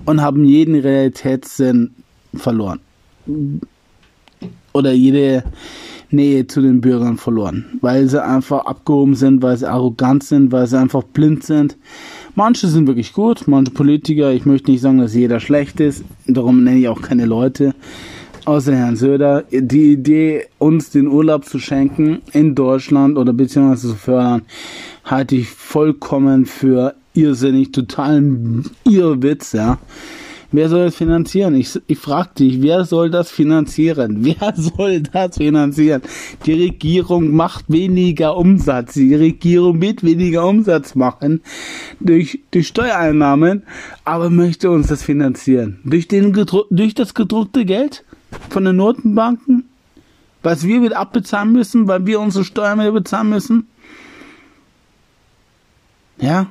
Und 0.06 0.22
haben 0.22 0.46
jeden 0.46 0.76
Realitätssinn 0.76 1.92
verloren. 2.34 2.80
Oder 4.74 4.92
jede 4.92 5.44
Nähe 6.12 6.48
zu 6.48 6.62
den 6.62 6.82
Bürgern 6.82 7.18
verloren. 7.18 7.66
Weil 7.82 8.08
sie 8.08 8.24
einfach 8.24 8.66
abgehoben 8.66 9.16
sind, 9.16 9.42
weil 9.42 9.58
sie 9.58 9.70
arrogant 9.70 10.24
sind, 10.24 10.52
weil 10.52 10.68
sie 10.68 10.80
einfach 10.80 11.04
blind 11.04 11.44
sind. 11.44 11.78
Manche 12.36 12.68
sind 12.68 12.88
wirklich 12.88 13.14
gut, 13.14 13.48
manche 13.48 13.72
Politiker, 13.72 14.32
ich 14.32 14.46
möchte 14.46 14.72
nicht 14.72 14.82
sagen, 14.82 14.98
dass 14.98 15.16
jeder 15.16 15.40
schlecht 15.40 15.80
ist, 15.80 16.04
darum 16.28 16.64
nenne 16.64 16.80
ich 16.80 16.88
auch 16.88 17.02
keine 17.02 17.26
Leute 17.26 17.74
außer 18.46 18.76
Herrn 18.76 18.96
Söder, 18.96 19.44
die 19.52 19.94
Idee, 19.94 20.46
uns 20.60 20.92
den 20.92 21.08
Urlaub 21.08 21.46
zu 21.46 21.60
schenken 21.60 22.22
in 22.32 22.56
Deutschland 22.56 23.18
oder 23.18 23.34
beziehungsweise 23.34 23.90
zu 23.90 23.96
fördern, 23.96 24.44
halte 25.04 25.36
ich 25.36 25.50
vollkommen 25.50 26.46
für 26.46 26.96
irrsinnig, 27.14 27.72
totalen 27.72 28.70
Irrwitz, 28.86 29.54
ja. 29.54 29.80
Wer 30.56 30.70
soll 30.70 30.86
das 30.86 30.96
finanzieren? 30.96 31.56
Ich, 31.56 31.80
ich 31.88 31.98
frage 31.98 32.30
dich, 32.40 32.62
wer 32.62 32.86
soll 32.86 33.10
das 33.10 33.30
finanzieren? 33.30 34.18
Wer 34.26 34.54
soll 34.56 35.02
das 35.02 35.38
finanzieren? 35.38 36.02
Die 36.46 36.54
Regierung 36.54 37.32
macht 37.32 37.66
weniger 37.68 38.38
Umsatz. 38.38 38.94
Die 38.94 39.16
Regierung 39.16 39.82
wird 39.82 40.04
weniger 40.04 40.48
Umsatz 40.48 40.96
machen 40.96 41.42
durch, 42.00 42.40
durch 42.52 42.68
Steuereinnahmen, 42.68 43.64
aber 44.04 44.30
möchte 44.30 44.72
uns 44.72 44.88
das 44.88 45.04
finanzieren. 45.04 45.80
Durch, 45.84 46.08
den, 46.08 46.34
durch 46.70 46.94
das 46.94 47.14
gedruckte 47.14 47.66
Geld? 47.66 48.04
von 48.50 48.66
den 48.66 48.76
Notenbanken, 48.78 49.70
was 50.44 50.66
wir 50.66 50.82
wieder 50.82 50.98
abbezahlen 50.98 51.52
müssen, 51.52 51.88
weil 51.88 52.06
wir 52.06 52.20
unsere 52.20 52.44
Steuern 52.44 52.80
wieder 52.80 52.92
bezahlen 52.92 53.30
müssen. 53.30 53.68
Ja, 56.20 56.48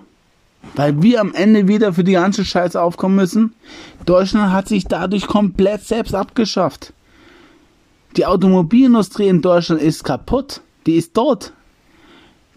weil 0.75 1.03
wir 1.03 1.21
am 1.21 1.35
Ende 1.35 1.69
wieder 1.69 1.93
für 1.93 2.05
die 2.05 2.13
ganze 2.13 2.45
Scheiße 2.45 2.81
aufkommen 2.81 3.17
müssen. 3.17 3.55
Deutschland 4.07 4.53
hat 4.53 4.69
sich 4.69 4.87
dadurch 4.87 5.27
komplett 5.27 5.83
selbst 5.83 6.15
abgeschafft. 6.15 6.93
Die 8.17 8.27
Automobilindustrie 8.27 9.29
in 9.29 9.43
Deutschland 9.43 9.83
ist 9.83 10.05
kaputt. 10.05 10.61
Die 10.87 10.97
ist 10.97 11.15
tot. 11.15 11.53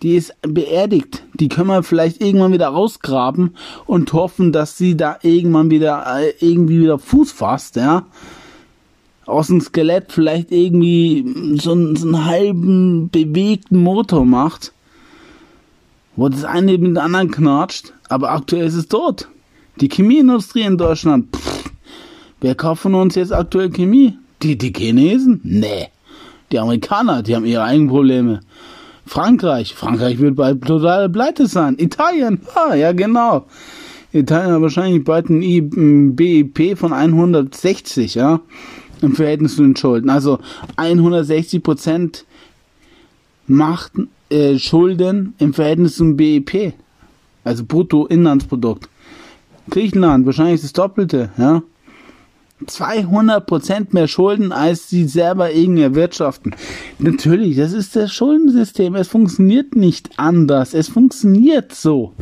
Die 0.03 0.15
ist 0.15 0.35
beerdigt. 0.41 1.23
Die 1.33 1.49
können 1.49 1.67
wir 1.67 1.83
vielleicht 1.83 2.21
irgendwann 2.21 2.53
wieder 2.53 2.67
rausgraben 2.67 3.55
und 3.85 4.13
hoffen, 4.13 4.51
dass 4.51 4.77
sie 4.77 4.95
da 4.95 5.17
irgendwann 5.23 5.71
wieder 5.71 6.05
äh, 6.19 6.33
irgendwie 6.39 6.81
wieder 6.81 6.99
Fuß 6.99 7.31
fasst, 7.31 7.75
ja 7.77 8.05
aus 9.27 9.47
dem 9.47 9.61
Skelett 9.61 10.11
vielleicht 10.11 10.51
irgendwie 10.51 11.57
so, 11.59 11.73
einen, 11.73 11.95
so 11.95 12.07
einen 12.07 12.25
halben 12.25 13.09
bewegten 13.09 13.77
Motor 13.83 14.25
macht, 14.25 14.71
wo 16.15 16.29
das 16.29 16.45
eine 16.45 16.77
mit 16.77 16.95
dem 16.95 16.97
anderen 16.97 17.29
knatscht, 17.29 17.93
aber 18.09 18.31
aktuell 18.31 18.65
ist 18.65 18.75
es 18.75 18.87
tot. 18.87 19.27
Die 19.79 19.89
Chemieindustrie 19.89 20.63
in 20.63 20.77
Deutschland, 20.77 21.35
pff, 21.35 21.69
wer 22.41 22.55
kauft 22.55 22.81
von 22.81 22.95
uns 22.95 23.15
jetzt 23.15 23.33
aktuell 23.33 23.69
Chemie? 23.69 24.17
Die, 24.41 24.57
die 24.57 24.73
Chinesen? 24.73 25.41
Nee. 25.43 25.87
Die 26.51 26.59
Amerikaner, 26.59 27.23
die 27.23 27.35
haben 27.35 27.45
ihre 27.45 27.63
eigenen 27.63 27.89
Probleme. 27.89 28.39
Frankreich, 29.05 29.73
Frankreich 29.73 30.19
wird 30.19 30.35
bald 30.35 30.63
total 30.63 31.09
pleite 31.09 31.47
sein. 31.47 31.75
Italien, 31.77 32.41
ah, 32.55 32.75
ja 32.75 32.91
genau. 32.91 33.45
Italien 34.11 34.51
hat 34.51 34.61
wahrscheinlich 34.61 35.03
bald 35.03 35.29
ein 35.29 36.15
BIP 36.15 36.77
von 36.77 36.93
160, 36.93 38.15
ja 38.15 38.41
im 39.01 39.15
Verhältnis 39.15 39.55
zu 39.55 39.63
den 39.63 39.75
Schulden. 39.75 40.09
Also 40.09 40.39
160 40.75 41.63
Prozent 41.63 42.25
macht 43.47 43.93
äh, 44.29 44.57
Schulden 44.57 45.33
im 45.39 45.53
Verhältnis 45.53 45.95
zum 45.95 46.17
BIP, 46.17 46.73
also 47.47 47.65
Bruttoinlandsprodukt. 47.65 48.89
Griechenland 49.69 50.25
wahrscheinlich 50.25 50.61
das 50.61 50.73
Doppelte, 50.73 51.29
ja. 51.37 51.63
200 52.65 53.45
Prozent 53.45 53.93
mehr 53.93 54.07
Schulden, 54.07 54.51
als 54.51 54.89
sie 54.89 55.05
selber 55.05 55.51
irgendwie 55.51 55.83
erwirtschaften. 55.83 56.55
Natürlich, 56.97 57.55
das 57.57 57.71
ist 57.71 57.95
das 57.95 58.11
Schuldensystem. 58.11 58.95
Es 58.95 59.09
funktioniert 59.09 59.75
nicht 59.75 60.09
anders. 60.17 60.73
Es 60.73 60.89
funktioniert 60.89 61.73
so. 61.73 62.13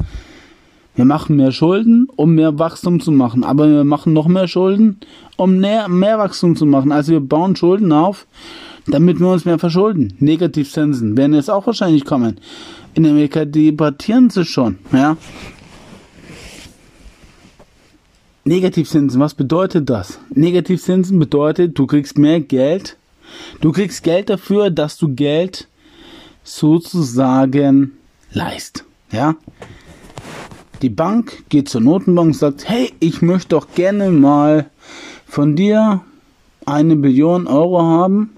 Wir 0.95 1.05
machen 1.05 1.35
mehr 1.37 1.51
Schulden, 1.51 2.07
um 2.15 2.35
mehr 2.35 2.59
Wachstum 2.59 2.99
zu 2.99 3.11
machen. 3.11 3.43
Aber 3.43 3.69
wir 3.69 3.83
machen 3.85 4.13
noch 4.13 4.27
mehr 4.27 4.47
Schulden, 4.47 4.99
um 5.37 5.57
mehr, 5.57 5.87
mehr 5.87 6.17
Wachstum 6.17 6.55
zu 6.55 6.65
machen. 6.65 6.91
Also 6.91 7.13
wir 7.13 7.19
bauen 7.21 7.55
Schulden 7.55 7.91
auf, 7.91 8.27
damit 8.87 9.19
wir 9.19 9.27
uns 9.27 9.45
mehr 9.45 9.59
verschulden. 9.59 10.13
Negativzinsen 10.19 11.15
werden 11.15 11.33
jetzt 11.33 11.49
auch 11.49 11.65
wahrscheinlich 11.65 12.05
kommen. 12.05 12.39
In 12.95 13.05
Amerika 13.05 13.43
debattieren 13.43 14.29
sie 14.29 14.45
schon, 14.45 14.79
ja. 14.93 15.17
Negativzinsen, 18.45 19.19
was 19.19 19.33
bedeutet 19.33 19.89
das? 19.89 20.19
Negativzinsen 20.33 21.19
bedeutet, 21.19 21.77
du 21.77 21.87
kriegst 21.87 22.17
mehr 22.17 22.39
Geld. 22.39 22.95
Du 23.59 23.71
kriegst 23.71 24.03
Geld 24.03 24.29
dafür, 24.29 24.69
dass 24.69 24.97
du 24.97 25.13
Geld 25.13 25.67
sozusagen 26.43 27.93
leist. 28.31 28.85
Ja? 29.11 29.35
Die 30.81 30.89
Bank 30.89 31.43
geht 31.49 31.67
zur 31.67 31.81
Notenbank 31.81 32.27
und 32.27 32.33
sagt, 32.33 32.69
hey, 32.69 32.93
ich 32.99 33.21
möchte 33.21 33.49
doch 33.49 33.67
gerne 33.73 34.11
mal 34.11 34.69
von 35.25 35.55
dir 35.55 36.01
eine 36.65 36.95
Billion 36.95 37.47
Euro 37.47 37.81
haben 37.81 38.34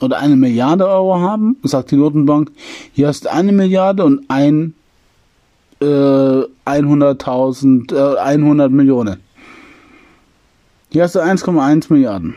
oder 0.00 0.18
eine 0.18 0.36
Milliarde 0.36 0.88
Euro 0.88 1.20
haben. 1.20 1.56
Sagt 1.62 1.90
die 1.90 1.96
Notenbank, 1.96 2.50
hier 2.92 3.08
hast 3.08 3.24
du 3.24 3.32
eine 3.32 3.52
Milliarde 3.52 4.04
und 4.04 4.24
ein 4.28 4.74
äh, 5.80 5.84
100.000, 5.84 7.94
äh, 7.94 8.18
100 8.18 8.70
Millionen. 8.70 9.20
Hier 10.90 11.02
hast 11.02 11.14
du 11.14 11.20
1,1 11.20 11.92
Milliarden. 11.92 12.34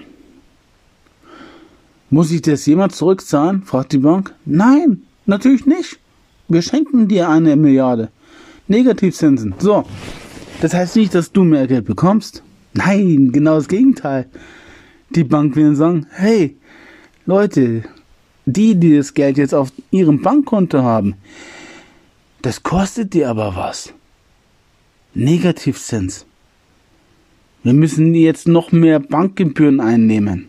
Muss 2.10 2.32
ich 2.32 2.42
das 2.42 2.66
jemand 2.66 2.96
zurückzahlen? 2.96 3.64
fragt 3.64 3.94
die 3.94 4.00
Bank. 4.00 4.34
Nein, 4.46 5.04
natürlich 5.26 5.66
nicht. 5.66 6.00
Wir 6.48 6.64
schenken 6.64 7.08
dir 7.08 7.30
eine 7.30 7.56
Milliarde. 7.56 8.10
Negativzinsen. 8.68 9.54
So. 9.60 9.86
Das 10.62 10.74
heißt 10.74 10.96
nicht, 10.96 11.16
dass 11.16 11.32
du 11.32 11.44
mehr 11.44 11.68
Geld 11.68 11.86
bekommst. 11.86 12.44
Nein, 12.74 13.32
genau 13.32 13.56
das 13.56 13.68
Gegenteil. 13.68 14.26
Die 15.12 15.24
Bank 15.24 15.56
will 15.56 15.76
sagen, 15.76 16.08
hey, 16.12 16.58
Leute, 17.26 17.84
die, 18.46 18.76
die 18.76 18.98
das 18.98 19.14
Geld 19.14 19.38
jetzt 19.38 19.54
auf 19.54 19.72
ihrem 19.92 20.22
Bankkonto 20.22 20.82
haben, 20.82 21.16
das 22.42 22.64
kostet 22.64 23.14
dir 23.14 23.30
aber 23.30 23.56
was. 23.56 23.94
Negativzins. 25.14 26.26
Wir 27.64 27.74
müssen 27.74 28.16
jetzt 28.16 28.48
noch 28.48 28.72
mehr 28.72 29.00
Bankgebühren 29.00 29.82
einnehmen. 29.82 30.48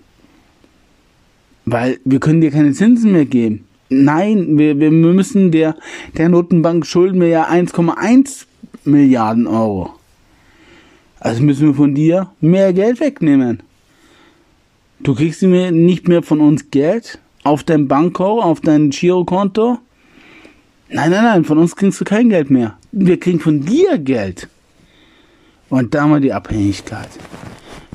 Weil 1.64 1.98
wir 2.04 2.20
können 2.20 2.40
dir 2.40 2.50
keine 2.50 2.72
Zinsen 2.72 3.12
mehr 3.12 3.26
geben. 3.26 3.64
Nein, 3.88 4.56
wir, 4.56 4.78
wir 4.78 4.90
müssen 4.92 5.50
der, 5.50 5.76
der 6.16 6.28
Notenbank 6.28 6.86
schulden 6.86 7.20
wir 7.20 7.28
ja 7.28 7.48
1,1 7.48 8.46
Milliarden 8.84 9.46
Euro. 9.46 9.94
Also 11.18 11.42
müssen 11.42 11.66
wir 11.66 11.74
von 11.74 11.94
dir 11.94 12.30
mehr 12.40 12.72
Geld 12.72 13.00
wegnehmen. 13.00 13.62
Du 15.02 15.14
kriegst 15.14 15.42
nicht 15.42 16.08
mehr 16.08 16.22
von 16.22 16.40
uns 16.40 16.70
Geld 16.70 17.18
auf 17.42 17.64
dein 17.64 17.88
Bankkonto, 17.88 18.42
auf 18.42 18.60
dein 18.60 18.90
Girokonto. 18.90 19.78
Nein, 20.90 21.10
nein, 21.10 21.24
nein, 21.24 21.44
von 21.44 21.58
uns 21.58 21.74
kriegst 21.74 22.00
du 22.00 22.04
kein 22.04 22.28
Geld 22.28 22.50
mehr. 22.50 22.76
Wir 22.92 23.18
kriegen 23.18 23.40
von 23.40 23.60
dir 23.60 23.96
Geld. 23.98 24.48
Und 25.70 25.94
da 25.94 26.06
wir 26.06 26.20
die 26.20 26.32
Abhängigkeit. 26.32 27.08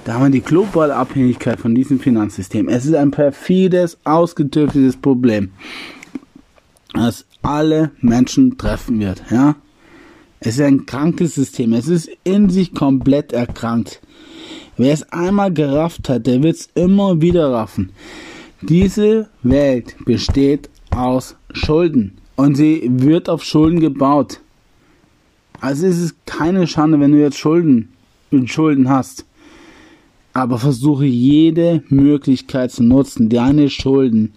Da 0.06 0.14
haben 0.14 0.24
wir 0.24 0.30
die 0.30 0.42
globale 0.42 0.96
Abhängigkeit 0.96 1.60
von 1.60 1.76
diesem 1.76 2.00
Finanzsystem. 2.00 2.70
Es 2.70 2.86
ist 2.86 2.96
ein 2.96 3.12
perfides, 3.12 3.98
ausgetüfteltes 4.04 4.98
Problem, 4.98 5.52
das 6.94 7.26
alle 7.42 7.92
Menschen 8.02 8.58
treffen 8.58 9.00
wird. 9.00 9.24
Ja, 9.30 9.56
es 10.40 10.56
ist 10.56 10.62
ein 10.62 10.86
krankes 10.86 11.36
System. 11.36 11.74
Es 11.74 11.88
ist 11.88 12.10
in 12.24 12.50
sich 12.50 12.74
komplett 12.74 13.34
erkrankt. 13.34 14.00
Wer 14.78 14.94
es 14.94 15.04
einmal 15.12 15.54
gerafft 15.54 16.10
hat, 16.10 16.28
der 16.28 16.44
wird 16.44 16.56
es 16.56 16.70
immer 16.76 17.22
wieder 17.22 17.52
raffen. 17.52 17.92
Diese 18.62 19.30
Welt 19.44 19.96
besteht 20.06 20.70
aus 20.92 21.36
Schulden 21.52 22.18
und 22.36 22.56
sie 22.56 22.84
wird 22.90 23.30
auf 23.30 23.44
Schulden 23.44 23.80
gebaut. 23.80 24.40
Also 25.62 25.88
ist 25.88 26.02
es 26.02 26.16
keine 26.26 26.68
Schande, 26.68 27.00
wenn 27.00 27.12
du 27.12 27.20
jetzt 27.20 27.38
Schulden 27.38 27.90
Schulden 28.46 28.90
hast. 28.90 29.26
Aber 30.34 30.58
versuche 30.58 31.06
jede 31.06 31.84
Möglichkeit 31.88 32.72
zu 32.72 32.84
nutzen, 32.84 33.30
deine 33.30 33.70
Schulden 33.70 34.34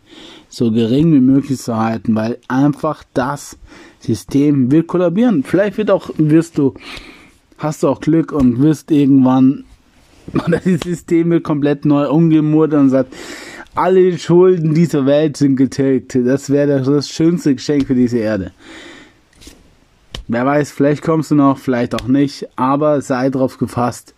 so 0.48 0.70
gering 0.70 1.12
wie 1.12 1.20
möglich 1.20 1.58
zu 1.58 1.76
halten, 1.76 2.14
weil 2.14 2.38
einfach 2.46 3.02
das 3.14 3.58
System 3.98 4.70
wird 4.70 4.86
kollabieren. 4.86 5.42
Vielleicht 5.42 5.76
wird 5.76 5.90
auch, 5.90 6.10
wirst 6.16 6.56
du, 6.56 6.74
hast 7.58 7.82
du 7.82 7.88
auch 7.88 8.00
Glück 8.00 8.30
und 8.30 8.60
wirst 8.60 8.92
irgendwann, 8.92 9.64
oder 10.34 10.60
das 10.64 10.80
System 10.82 11.30
wird 11.30 11.44
komplett 11.44 11.84
neu 11.84 12.08
umgemurt 12.08 12.74
und 12.74 12.90
sagt, 12.90 13.14
alle 13.74 14.18
Schulden 14.18 14.74
dieser 14.74 15.06
Welt 15.06 15.36
sind 15.36 15.56
getilgt. 15.56 16.14
Das 16.14 16.50
wäre 16.50 16.82
das 16.82 17.08
schönste 17.08 17.54
Geschenk 17.54 17.86
für 17.86 17.94
diese 17.94 18.18
Erde. 18.18 18.52
Wer 20.26 20.44
weiß, 20.44 20.72
vielleicht 20.72 21.02
kommst 21.02 21.30
du 21.30 21.36
noch, 21.36 21.58
vielleicht 21.58 21.94
auch 21.94 22.06
nicht, 22.06 22.48
aber 22.56 23.00
sei 23.00 23.30
drauf 23.30 23.56
gefasst. 23.56 24.14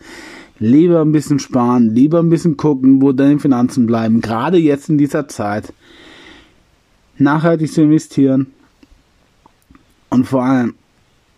Lieber 0.59 1.01
ein 1.03 1.13
bisschen 1.13 1.39
sparen, 1.39 1.95
lieber 1.95 2.19
ein 2.19 2.31
bisschen 2.31 2.57
gucken, 2.57 3.01
wo 3.01 3.13
deine 3.13 3.39
Finanzen 3.39 3.87
bleiben, 3.87 4.21
gerade 4.21 4.59
jetzt 4.59 4.89
in 4.89 4.99
dieser 4.99 5.29
Zeit. 5.29 5.73
Nachhaltig 7.17 7.73
zu 7.73 7.83
investieren 7.83 8.49
und 10.09 10.25
vor 10.25 10.43
allem 10.43 10.75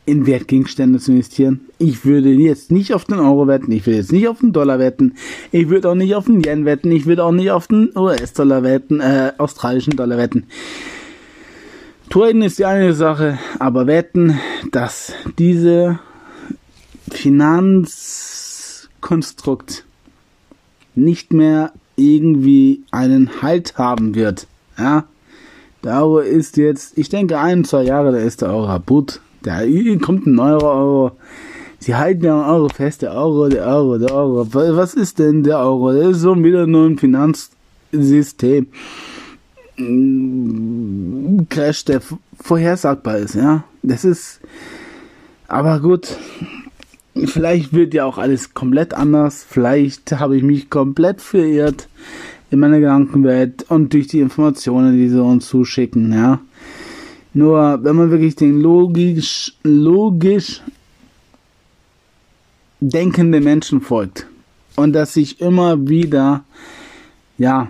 in 0.05 0.27
Wertgegenstände 0.27 0.99
zu 0.99 1.13
investieren. 1.13 1.61
Ich 1.79 2.05
würde 2.05 2.31
jetzt 2.31 2.73
nicht 2.73 2.93
auf 2.93 3.05
den 3.05 3.21
Euro 3.21 3.47
wetten, 3.47 3.71
ich 3.71 3.87
würde 3.87 3.99
jetzt 3.99 4.11
nicht 4.13 4.27
auf 4.29 4.41
den 4.41 4.53
Dollar 4.53 4.79
wetten, 4.79 5.15
ich 5.53 5.69
würde 5.69 5.91
auch 5.91 5.95
nicht 5.95 6.15
auf 6.15 6.25
den 6.27 6.43
Yen 6.43 6.65
wetten, 6.65 6.91
ich 6.91 7.05
würde 7.07 7.25
auch 7.25 7.33
nicht 7.33 7.51
auf 7.51 7.69
den 7.69 7.91
US-Dollar 7.97 8.63
wetten, 8.63 9.01
äh, 9.01 9.33
australischen 9.39 9.97
Dollar 9.97 10.19
wetten. 10.19 10.45
Traden 12.11 12.43
ist 12.43 12.59
die 12.59 12.67
eine 12.67 12.93
Sache, 12.95 13.39
aber 13.59 13.87
wetten, 13.87 14.39
dass 14.71 15.15
diese 15.39 15.99
Finanzkonstrukt 17.11 19.85
nicht 20.95 21.33
mehr 21.33 21.73
irgendwie 21.97 22.83
einen 22.91 23.41
Halt 23.41 23.79
haben 23.79 24.15
wird. 24.15 24.47
Ja, 24.77 25.05
der 25.85 26.03
Euro 26.03 26.19
ist 26.19 26.59
jetzt, 26.59 26.99
ich 26.99 27.09
denke, 27.09 27.39
ein, 27.39 27.65
zwei 27.65 27.85
Jahre, 27.85 28.13
da 28.13 28.19
ist 28.19 28.43
der 28.43 28.51
Euro 28.51 28.67
kaputt. 28.67 29.23
Da 29.43 29.61
kommt 30.01 30.27
ein 30.27 30.35
neuer 30.35 30.63
Euro. 30.63 31.13
Sie 31.79 31.97
halten 31.97 32.25
ja 32.25 32.49
Euro 32.49 32.69
fest, 32.69 33.03
der 33.03 33.13
Euro, 33.13 33.49
der 33.49 33.67
Euro, 33.67 33.99
der 33.99 34.15
Euro. 34.15 34.47
Was 34.53 34.95
ist 34.95 35.19
denn 35.19 35.43
der 35.43 35.59
Euro? 35.59 35.93
Das 35.93 36.17
ist 36.17 36.21
so 36.21 36.37
wieder 36.43 36.67
nur 36.67 36.87
ein 36.87 36.97
Finanzsystem. 36.97 38.69
Crash, 41.49 41.85
der 41.85 42.01
vorhersagbar 42.41 43.19
ist, 43.19 43.35
ja. 43.35 43.65
Das 43.83 44.05
ist, 44.05 44.41
aber 45.49 45.81
gut, 45.81 46.17
vielleicht 47.17 47.73
wird 47.73 47.95
ja 47.95 48.05
auch 48.05 48.19
alles 48.19 48.55
komplett 48.55 48.95
anders. 48.95 49.45
Vielleicht 49.49 50.13
habe 50.13 50.37
ich 50.37 50.45
mich 50.45 50.71
komplett 50.71 51.21
verirrt 51.21 51.89
in 52.51 52.61
meiner 52.61 52.79
Gedankenwelt 52.79 53.65
und 53.71 53.93
durch 53.93 54.07
die 54.07 54.21
Informationen, 54.21 54.97
die 54.97 55.09
sie 55.09 55.21
uns 55.21 55.49
zuschicken, 55.49 56.13
ja. 56.13 56.39
Nur, 57.35 57.83
wenn 57.83 57.97
man 57.97 58.11
wirklich 58.11 58.37
den 58.37 58.61
logisch, 58.61 59.55
logisch 59.63 60.61
denkenden 62.81 63.45
Menschen 63.45 63.81
folgt 63.81 64.27
und 64.77 64.93
das 64.93 65.15
sich 65.15 65.41
immer 65.41 65.89
wieder, 65.89 66.45
ja, 67.39 67.69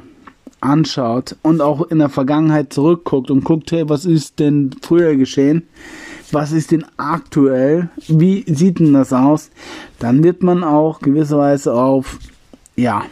anschaut 0.61 1.37
und 1.43 1.61
auch 1.61 1.83
in 1.91 1.99
der 1.99 2.09
Vergangenheit 2.09 2.73
zurückguckt 2.73 3.31
und 3.31 3.45
guckt, 3.45 3.73
hey, 3.73 3.89
was 3.89 4.05
ist 4.05 4.39
denn 4.39 4.71
früher 4.81 5.17
geschehen? 5.17 5.65
Was 6.31 6.53
ist 6.53 6.71
denn 6.71 6.87
aktuell? 6.97 7.91
Wie 8.07 8.45
sieht 8.47 8.79
denn 8.79 8.93
das 8.93 9.13
aus? 9.13 9.51
Dann 9.99 10.23
wird 10.23 10.43
man 10.43 10.65
auch 10.65 11.01
gewisserweise 11.01 11.75
auf, 11.75 12.19
ja, 12.77 13.03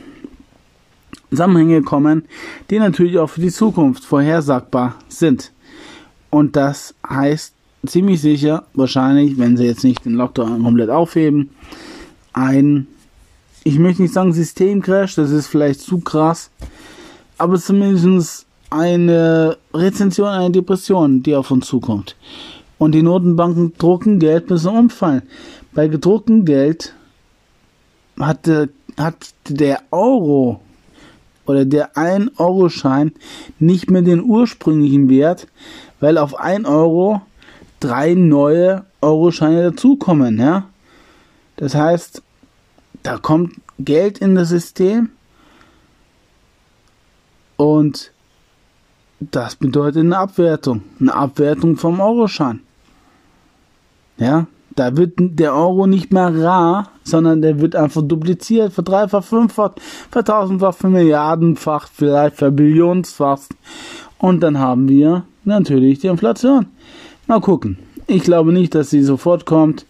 Zusammenhänge 1.28 1.82
kommen, 1.82 2.24
die 2.70 2.78
natürlich 2.78 3.18
auch 3.18 3.30
für 3.30 3.40
die 3.40 3.51
Zukunft 3.51 4.05
vorhersagbar 4.05 4.96
sind. 5.09 5.53
Und 6.31 6.57
das 6.57 6.95
heißt 7.09 7.53
ziemlich 7.87 8.20
sicher, 8.20 8.64
wahrscheinlich, 8.74 9.39
wenn 9.39 9.57
sie 9.57 9.64
jetzt 9.64 9.85
nicht 9.85 10.05
den 10.05 10.14
Lockdown 10.14 10.62
komplett 10.62 10.91
aufheben, 10.91 11.51
ein, 12.33 12.87
ich 13.64 13.78
möchte 13.78 14.03
nicht 14.03 14.14
sagen 14.14 14.33
Systemcrash, 14.33 15.16
das 15.16 15.31
ist 15.31 15.49
vielleicht 15.49 15.81
zu 15.81 15.99
krass, 16.01 16.51
aber 17.39 17.59
zumindest 17.59 18.47
eine 18.70 19.57
Rezension 19.74 20.28
einer 20.28 20.51
Depression, 20.51 21.22
die 21.22 21.35
auf 21.35 21.51
uns 21.51 21.66
zukommt. 21.66 22.16
Und 22.78 22.93
die 22.93 23.03
Notenbanken 23.03 23.74
drucken 23.76 24.18
Geld 24.18 24.47
zum 24.59 24.76
Umfallen. 24.76 25.22
Bei 25.72 25.89
gedrucktem 25.89 26.45
Geld 26.45 26.95
hat 28.18 28.47
der, 28.47 28.68
hat 28.97 29.35
der 29.49 29.83
Euro 29.91 30.61
oder 31.47 31.64
der 31.64 31.95
1-Euro-Schein 31.95 33.12
nicht 33.59 33.91
mehr 33.91 34.03
den 34.03 34.22
ursprünglichen 34.22 35.09
Wert, 35.09 35.47
weil 36.01 36.18
auf 36.18 36.38
1 36.38 36.66
Euro 36.66 37.22
drei 37.78 38.14
neue 38.14 38.84
Euro-Scheine 39.01 39.70
dazukommen. 39.70 40.38
Ja? 40.38 40.64
Das 41.57 41.74
heißt, 41.74 42.22
da 43.03 43.18
kommt 43.18 43.55
Geld 43.78 44.18
in 44.18 44.34
das 44.34 44.51
System 44.51 45.11
und 47.57 48.12
das 49.20 49.57
bedeutet 49.57 50.01
eine 50.01 50.16
Abwertung. 50.16 50.82
Eine 50.98 51.14
Abwertung 51.14 51.76
vom 51.76 52.01
Euroschein. 52.01 52.61
Ja, 54.16 54.46
da 54.76 54.96
wird 54.96 55.14
der 55.18 55.55
Euro 55.55 55.86
nicht 55.86 56.12
mehr 56.12 56.34
rar, 56.42 56.90
sondern 57.05 57.42
der 57.42 57.61
wird 57.61 57.74
einfach 57.74 58.03
dupliziert, 58.03 58.72
verdreifacht, 58.72 59.28
fünffacht, 59.28 59.80
vertausendfacht, 60.11 60.78
vermilliardenfacht, 60.78 61.90
vielleicht 61.94 62.36
verbillionenfacht. 62.36 63.51
Und 64.18 64.40
dann 64.40 64.59
haben 64.59 64.88
wir 64.88 65.24
natürlich 65.45 66.01
die 66.01 66.09
Inflation. 66.09 66.66
Mal 67.26 67.41
gucken. 67.41 67.78
Ich 68.07 68.22
glaube 68.22 68.53
nicht, 68.53 68.74
dass 68.74 68.91
sie 68.91 69.03
sofort 69.03 69.47
kommt. 69.47 69.86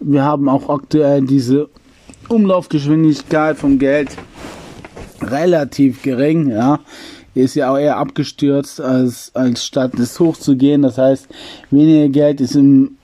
Wir 0.00 0.22
haben 0.22 0.48
auch 0.48 0.68
aktuell 0.68 1.22
diese 1.22 1.68
Umlaufgeschwindigkeit 2.28 3.56
vom 3.56 3.78
Geld 3.78 4.16
relativ 5.22 6.02
gering, 6.02 6.50
ja. 6.50 6.80
Ist 7.34 7.54
ja 7.54 7.70
auch 7.70 7.76
eher 7.76 7.98
abgestürzt, 7.98 8.80
als, 8.80 9.30
als 9.34 9.64
statt 9.64 9.94
es 9.98 10.18
hochzugehen. 10.18 10.82
Das 10.82 10.96
heißt, 10.96 11.28
weniger 11.70 12.08
Geld 12.08 12.40
ist 12.40 12.56
im, 12.56 12.95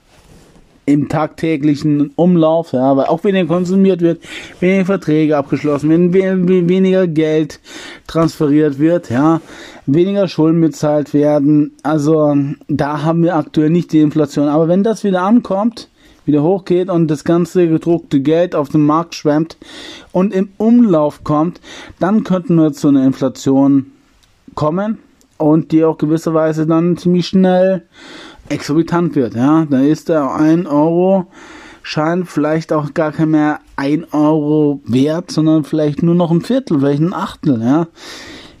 im 0.85 1.07
tagtäglichen 1.07 2.11
Umlauf, 2.15 2.73
ja, 2.73 2.95
weil 2.97 3.05
auch 3.05 3.23
weniger 3.23 3.47
konsumiert 3.47 4.01
wird, 4.01 4.21
weniger 4.59 4.85
Verträge 4.85 5.37
abgeschlossen 5.37 6.13
werden, 6.13 6.47
weniger 6.67 7.07
Geld 7.07 7.59
transferiert 8.07 8.79
wird, 8.79 9.09
ja, 9.09 9.41
weniger 9.85 10.27
Schulden 10.27 10.61
bezahlt 10.61 11.13
werden. 11.13 11.71
Also 11.83 12.35
da 12.67 13.03
haben 13.03 13.23
wir 13.23 13.35
aktuell 13.35 13.69
nicht 13.69 13.93
die 13.93 14.01
Inflation. 14.01 14.47
Aber 14.47 14.67
wenn 14.67 14.83
das 14.83 15.03
wieder 15.03 15.21
ankommt, 15.21 15.89
wieder 16.25 16.43
hochgeht 16.43 16.89
und 16.89 17.07
das 17.07 17.23
ganze 17.23 17.67
gedruckte 17.67 18.21
Geld 18.21 18.55
auf 18.55 18.69
den 18.69 18.85
Markt 18.85 19.15
schwemmt 19.15 19.57
und 20.11 20.33
im 20.33 20.49
Umlauf 20.57 21.23
kommt, 21.23 21.59
dann 21.99 22.23
könnten 22.23 22.55
wir 22.55 22.73
zu 22.73 22.89
einer 22.89 23.05
Inflation 23.05 23.91
kommen 24.55 24.99
und 25.37 25.71
die 25.71 25.83
auch 25.83 25.97
gewisserweise 25.97 26.65
dann 26.65 26.97
ziemlich 26.97 27.27
schnell 27.27 27.83
exorbitant 28.53 29.15
wird. 29.15 29.35
Ja, 29.35 29.65
da 29.69 29.79
ist 29.79 30.09
der 30.09 30.31
1 30.33 30.67
Euro 30.67 31.27
Schein 31.81 32.25
vielleicht 32.25 32.71
auch 32.71 32.93
gar 32.93 33.11
kein 33.11 33.31
mehr 33.31 33.59
1 33.75 34.13
Euro 34.13 34.79
wert, 34.85 35.31
sondern 35.31 35.65
vielleicht 35.65 36.01
nur 36.01 36.15
noch 36.15 36.31
ein 36.31 36.41
Viertel, 36.41 36.79
vielleicht 36.79 37.01
ein 37.01 37.13
Achtel. 37.13 37.61
Ja, 37.61 37.87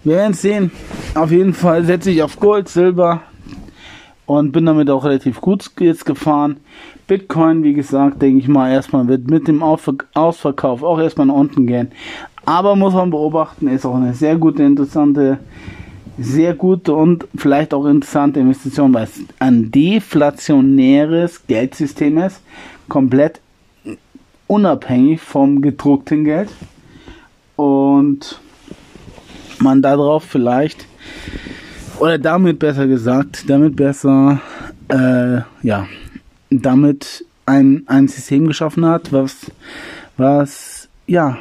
wir 0.03 0.15
werden 0.17 0.33
sehen. 0.33 0.71
Auf 1.15 1.31
jeden 1.31 1.53
Fall 1.53 1.85
setze 1.85 2.11
ich 2.11 2.21
auf 2.21 2.39
Gold, 2.39 2.67
Silber 2.67 3.21
und 4.25 4.51
bin 4.51 4.65
damit 4.65 4.89
auch 4.89 5.05
relativ 5.05 5.39
gut 5.39 5.71
jetzt 5.79 6.05
gefahren. 6.05 6.57
Bitcoin, 7.07 7.63
wie 7.63 7.73
gesagt, 7.73 8.21
denke 8.21 8.39
ich 8.39 8.47
mal, 8.47 8.71
erstmal 8.71 9.07
wird 9.07 9.29
mit 9.29 9.47
dem 9.47 9.61
Ausverkauf 9.61 10.83
auch 10.83 10.99
erstmal 10.99 11.27
nach 11.27 11.35
unten 11.35 11.67
gehen. 11.67 11.91
Aber 12.45 12.75
muss 12.75 12.93
man 12.93 13.09
beobachten, 13.09 13.67
ist 13.67 13.85
auch 13.85 13.95
eine 13.95 14.13
sehr 14.13 14.37
gute, 14.37 14.63
interessante, 14.63 15.39
sehr 16.17 16.53
gute 16.53 16.93
und 16.93 17.27
vielleicht 17.35 17.73
auch 17.73 17.85
interessante 17.85 18.39
Investition, 18.39 18.93
weil 18.93 19.05
es 19.05 19.19
ein 19.39 19.71
deflationäres 19.71 21.45
Geldsystem 21.47 22.17
ist, 22.19 22.41
komplett 22.87 23.41
unabhängig 24.47 25.21
vom 25.21 25.61
gedruckten 25.61 26.25
Geld. 26.25 26.49
Und 27.55 28.39
man 29.59 29.81
darauf 29.81 30.23
vielleicht, 30.23 30.85
oder 31.99 32.17
damit 32.17 32.59
besser 32.59 32.87
gesagt, 32.87 33.49
damit 33.49 33.75
besser, 33.75 34.41
äh, 34.89 35.41
ja, 35.65 35.87
damit 36.49 37.25
ein, 37.45 37.83
ein 37.87 38.07
System 38.07 38.47
geschaffen 38.47 38.85
hat, 38.85 39.11
was, 39.11 39.51
was, 40.17 40.89
ja, 41.07 41.37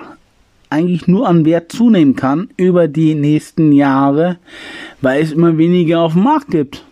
eigentlich 0.72 1.06
nur 1.06 1.28
an 1.28 1.44
Wert 1.44 1.70
zunehmen 1.70 2.16
kann 2.16 2.48
über 2.56 2.88
die 2.88 3.14
nächsten 3.14 3.72
Jahre, 3.72 4.38
weil 5.00 5.22
es 5.22 5.32
immer 5.32 5.58
weniger 5.58 6.00
auf 6.00 6.14
dem 6.14 6.24
Markt 6.24 6.50
gibt. 6.50 6.84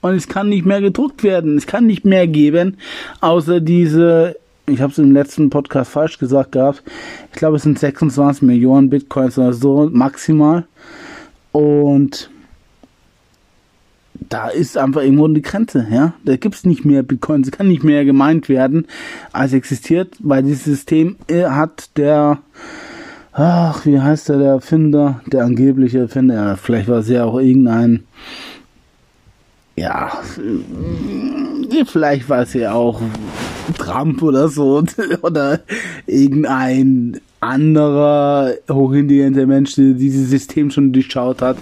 Und 0.00 0.14
es 0.14 0.28
kann 0.28 0.48
nicht 0.48 0.66
mehr 0.66 0.80
gedruckt 0.80 1.22
werden. 1.22 1.56
Es 1.56 1.66
kann 1.66 1.86
nicht 1.86 2.04
mehr 2.04 2.26
geben, 2.26 2.76
außer 3.20 3.60
diese, 3.60 4.36
ich 4.66 4.80
habe 4.80 4.92
es 4.92 4.98
im 4.98 5.12
letzten 5.12 5.48
Podcast 5.48 5.92
falsch 5.92 6.18
gesagt 6.18 6.52
gehabt, 6.52 6.82
ich 7.32 7.38
glaube 7.38 7.56
es 7.56 7.62
sind 7.62 7.78
26 7.78 8.42
Millionen 8.42 8.90
Bitcoins 8.90 9.38
oder 9.38 9.52
so 9.52 9.88
maximal. 9.92 10.66
Und 11.52 12.30
da 14.28 14.48
ist 14.48 14.76
einfach 14.78 15.02
irgendwo 15.02 15.26
eine 15.26 15.40
Grenze, 15.40 15.86
ja. 15.90 16.14
Da 16.24 16.36
gibt's 16.36 16.64
nicht 16.64 16.84
mehr 16.84 17.02
Bitcoins, 17.02 17.48
es 17.48 17.52
kann 17.52 17.68
nicht 17.68 17.84
mehr 17.84 18.04
gemeint 18.04 18.48
werden, 18.48 18.86
als 19.32 19.52
existiert, 19.52 20.16
weil 20.20 20.42
dieses 20.42 20.64
System 20.64 21.16
äh, 21.28 21.44
hat 21.44 21.96
der, 21.96 22.38
ach, 23.32 23.86
wie 23.86 24.00
heißt 24.00 24.28
der, 24.28 24.38
der 24.38 24.50
Erfinder, 24.52 25.20
der 25.26 25.44
angebliche 25.44 26.00
Erfinder, 26.00 26.34
ja, 26.34 26.56
vielleicht 26.56 26.88
war 26.88 26.98
es 26.98 27.08
ja 27.08 27.24
auch 27.24 27.38
irgendein, 27.38 28.04
ja, 29.76 30.12
vielleicht 31.86 32.28
war 32.28 32.42
es 32.42 32.52
ja 32.52 32.72
auch 32.72 33.00
Trump 33.78 34.22
oder 34.22 34.48
so, 34.48 34.84
oder 35.22 35.60
irgendein 36.06 37.20
anderer 37.40 38.54
hochintelligenter 38.70 39.46
Mensch, 39.46 39.74
der 39.74 39.94
dieses 39.94 40.30
System 40.30 40.70
schon 40.70 40.92
durchschaut 40.92 41.42
hat, 41.42 41.56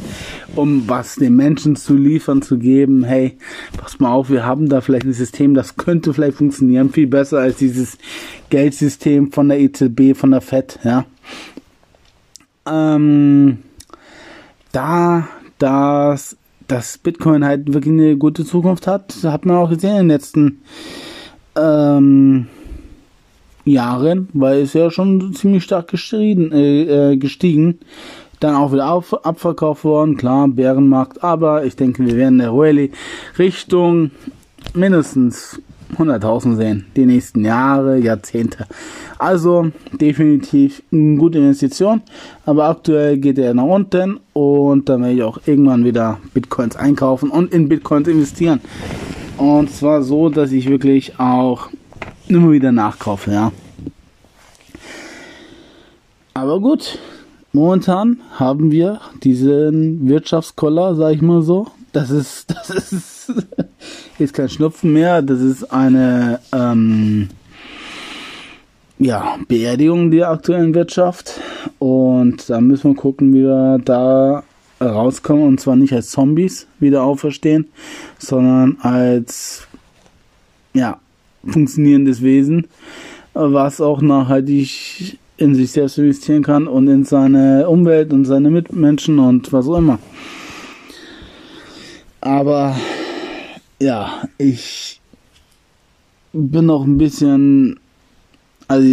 um 0.55 0.87
was 0.87 1.14
den 1.14 1.37
Menschen 1.37 1.75
zu 1.75 1.97
liefern, 1.97 2.43
zu 2.43 2.59
geben. 2.59 3.03
Hey, 3.03 3.39
pass 3.79 3.99
mal 3.99 4.12
auf, 4.12 4.29
wir 4.29 4.45
haben 4.45 4.68
da 4.68 4.83
vielleicht 4.83 5.07
ein 5.07 5.14
System, 5.14 5.55
das 5.55 5.77
könnte 5.77 6.12
vielleicht 6.12 6.37
funktionieren, 6.37 6.91
viel 6.91 7.07
besser 7.07 7.39
als 7.39 7.57
dieses 7.57 7.97
Geldsystem 8.51 9.33
von 9.33 9.49
der 9.49 9.59
EZB, 9.59 10.14
von 10.14 10.33
der 10.33 10.43
FED, 10.43 10.81
ja. 10.85 11.07
Ähm, 12.67 13.59
da, 14.73 15.29
das, 15.59 16.37
dass 16.69 16.99
Bitcoin 16.99 17.45
halt 17.45 17.73
wirklich 17.73 17.93
eine 17.93 18.17
gute 18.17 18.45
Zukunft 18.45 18.87
hat, 18.87 19.15
hat 19.25 19.45
man 19.45 19.57
auch 19.57 19.71
gesehen 19.71 19.91
in 19.91 19.97
den 19.97 20.09
letzten 20.09 20.63
ähm, 21.57 22.47
Jahren, 23.65 24.29
weil 24.33 24.61
es 24.61 24.73
ja 24.73 24.91
schon 24.91 25.35
ziemlich 25.35 25.65
stark 25.65 25.89
gestiegen, 25.89 26.53
äh, 26.53 27.13
äh, 27.13 27.17
gestiegen. 27.17 27.79
Dann 28.39 28.55
auch 28.55 28.73
wieder 28.73 28.91
auf, 28.91 29.13
abverkauft 29.25 29.85
worden, 29.85 30.17
klar, 30.17 30.49
Bärenmarkt, 30.49 31.23
aber 31.23 31.65
ich 31.65 31.77
denke, 31.77 32.07
wir 32.07 32.17
werden 32.17 32.39
der 32.39 32.53
Rallye 32.53 32.91
Richtung 33.39 34.13
mindestens 34.73 35.61
100.000 35.97 36.57
sehen, 36.57 36.86
die 36.97 37.07
nächsten 37.07 37.45
Jahre, 37.45 37.99
Jahrzehnte. 37.99 38.66
Also 39.18 39.70
definitiv 39.93 40.82
eine 40.93 41.16
gute 41.16 41.38
Investition, 41.38 42.03
aber 42.47 42.68
aktuell 42.68 43.18
geht 43.18 43.38
er 43.38 43.55
nach 43.55 43.64
unten 43.64 44.20
und 44.32 44.88
dann 44.88 45.03
werde 45.03 45.14
ich 45.14 45.22
auch 45.22 45.41
irgendwann 45.47 45.84
wieder 45.84 46.18
Bitcoins 46.32 46.76
einkaufen 46.76 47.30
und 47.30 47.53
in 47.53 47.68
Bitcoins 47.68 48.09
investieren. 48.09 48.61
Und 49.36 49.70
zwar 49.70 50.03
so, 50.03 50.28
dass 50.28 50.53
ich 50.53 50.68
wirklich 50.68 51.18
auch 51.18 51.68
immer 52.28 52.53
wieder 52.53 52.72
nachkaufe, 52.72 53.32
ja. 53.32 53.53
Aber 56.34 56.61
gut, 56.61 56.99
momentan 57.53 58.20
haben 58.38 58.70
wir 58.70 59.01
diesen 59.22 60.09
Wirtschaftskoller, 60.09 60.95
sag 60.95 61.14
ich 61.14 61.22
mal 61.22 61.43
so. 61.43 61.66
Das 61.93 62.11
ist, 62.11 62.51
das 62.68 62.93
ist 62.93 63.32
jetzt 64.18 64.34
kein 64.34 64.49
Schnupfen 64.49 64.93
mehr, 64.93 65.22
das 65.22 65.41
ist 65.41 65.72
eine 65.72 66.41
ähm, 66.53 67.28
ja, 68.99 69.38
Beerdigung 69.49 70.11
der 70.11 70.30
aktuellen 70.30 70.74
Wirtschaft. 70.74 71.41
Und 71.78 72.49
da 72.49 72.61
müssen 72.61 72.93
wir 72.93 72.97
gucken, 72.97 73.32
wie 73.32 73.43
wir 73.43 73.80
da 73.84 74.45
rauskommen. 74.80 75.47
Und 75.47 75.61
zwar 75.61 75.76
nicht 75.76 75.93
als 75.93 76.11
Zombies 76.11 76.66
wieder 76.78 77.03
auferstehen, 77.03 77.68
sondern 78.18 78.76
als 78.80 79.66
ja, 80.74 81.01
funktionierendes 81.45 82.22
Wesen, 82.22 82.68
was 83.32 83.80
auch 83.80 84.03
nachhaltig 84.03 85.18
in 85.38 85.55
sich 85.55 85.72
selbst 85.72 85.97
investieren 85.97 86.43
kann 86.43 86.68
und 86.68 86.86
in 86.88 87.05
seine 87.05 87.68
Umwelt 87.68 88.12
und 88.12 88.26
seine 88.26 88.51
Mitmenschen 88.51 89.18
und 89.18 89.53
was 89.53 89.66
auch 89.66 89.78
immer. 89.78 89.99
Aber 92.21 92.77
ja, 93.81 94.23
ich 94.39 95.01
bin 96.33 96.66
noch 96.66 96.85
ein 96.85 96.99
bisschen 96.99 97.81
also, 98.68 98.87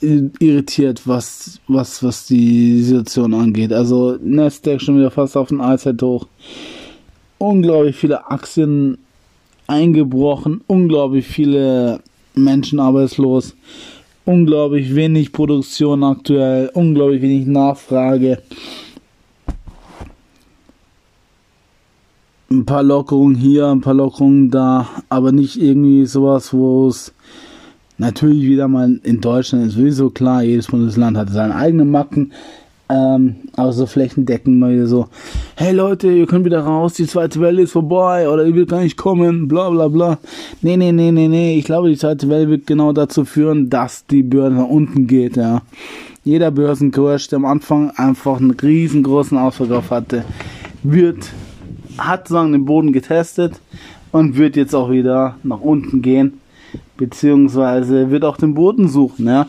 irritiert, 0.00 1.02
was, 1.06 1.60
was, 1.68 2.02
was 2.02 2.26
die 2.26 2.82
Situation 2.82 3.34
angeht. 3.34 3.72
Also 3.72 4.16
Nasdaq 4.22 4.80
schon 4.80 4.98
wieder 4.98 5.10
fast 5.10 5.36
auf 5.36 5.48
den 5.48 5.60
Allzeit 5.60 6.00
hoch. 6.02 6.26
Unglaublich 7.38 7.96
viele 7.96 8.30
Aktien 8.30 8.98
eingebrochen, 9.66 10.62
unglaublich 10.66 11.26
viele 11.26 12.00
Menschen 12.34 12.80
arbeitslos, 12.80 13.54
unglaublich 14.24 14.94
wenig 14.94 15.32
Produktion 15.32 16.04
aktuell, 16.04 16.70
unglaublich 16.72 17.20
wenig 17.22 17.46
Nachfrage. 17.46 18.42
Ein 22.48 22.64
paar 22.64 22.84
Lockerungen 22.84 23.34
hier, 23.34 23.66
ein 23.66 23.80
paar 23.80 23.94
Lockerungen 23.94 24.50
da, 24.50 24.88
aber 25.08 25.32
nicht 25.32 25.60
irgendwie 25.60 26.06
sowas, 26.06 26.54
wo 26.54 26.88
es 26.88 27.12
natürlich 27.98 28.42
wieder 28.44 28.68
mal 28.68 29.00
in 29.02 29.20
Deutschland 29.20 29.66
ist 29.66 29.74
sowieso 29.74 30.10
klar, 30.10 30.42
jedes 30.42 30.68
Bundesland 30.68 31.16
hat 31.16 31.30
seine 31.30 31.56
eigenen 31.56 31.90
Macken, 31.90 32.32
ähm, 32.88 33.36
aber 33.56 33.72
so 33.72 33.86
flächendeckend 33.86 34.58
mal 34.58 34.74
wieder 34.74 34.86
so, 34.86 35.08
hey 35.56 35.72
Leute, 35.72 36.12
ihr 36.12 36.26
könnt 36.26 36.44
wieder 36.44 36.60
raus, 36.60 36.94
die 36.94 37.06
zweite 37.06 37.40
Welle 37.40 37.62
ist 37.62 37.72
vorbei 37.72 38.28
oder 38.28 38.46
ihr 38.46 38.54
wird 38.54 38.70
gar 38.70 38.82
nicht 38.82 38.96
kommen, 38.96 39.48
bla 39.48 39.70
bla 39.70 39.88
bla. 39.88 40.18
Nee, 40.62 40.76
nee, 40.76 40.92
nee, 40.92 41.10
nee, 41.10 41.26
nee. 41.26 41.58
Ich 41.58 41.64
glaube, 41.64 41.88
die 41.88 41.96
zweite 41.96 42.28
Welle 42.28 42.48
wird 42.48 42.66
genau 42.66 42.92
dazu 42.92 43.24
führen, 43.24 43.70
dass 43.70 44.06
die 44.06 44.22
Börse 44.22 44.54
nach 44.54 44.68
unten 44.68 45.08
geht, 45.08 45.36
ja. 45.36 45.62
Jeder 46.22 46.50
Börsenkurs, 46.52 47.28
der 47.28 47.38
am 47.38 47.44
Anfang 47.44 47.90
einfach 47.90 48.40
einen 48.40 48.50
riesengroßen 48.52 49.38
Ausverkauf 49.38 49.90
hatte, 49.90 50.24
wird, 50.82 51.30
hat 51.98 52.28
sagen 52.28 52.52
den 52.52 52.64
Boden 52.64 52.92
getestet 52.92 53.60
und 54.12 54.36
wird 54.36 54.56
jetzt 54.56 54.74
auch 54.74 54.90
wieder 54.90 55.36
nach 55.42 55.60
unten 55.60 56.02
gehen, 56.02 56.40
beziehungsweise 56.96 58.10
wird 58.10 58.24
auch 58.24 58.36
den 58.36 58.54
Boden 58.54 58.88
suchen, 58.88 59.26
ja 59.26 59.46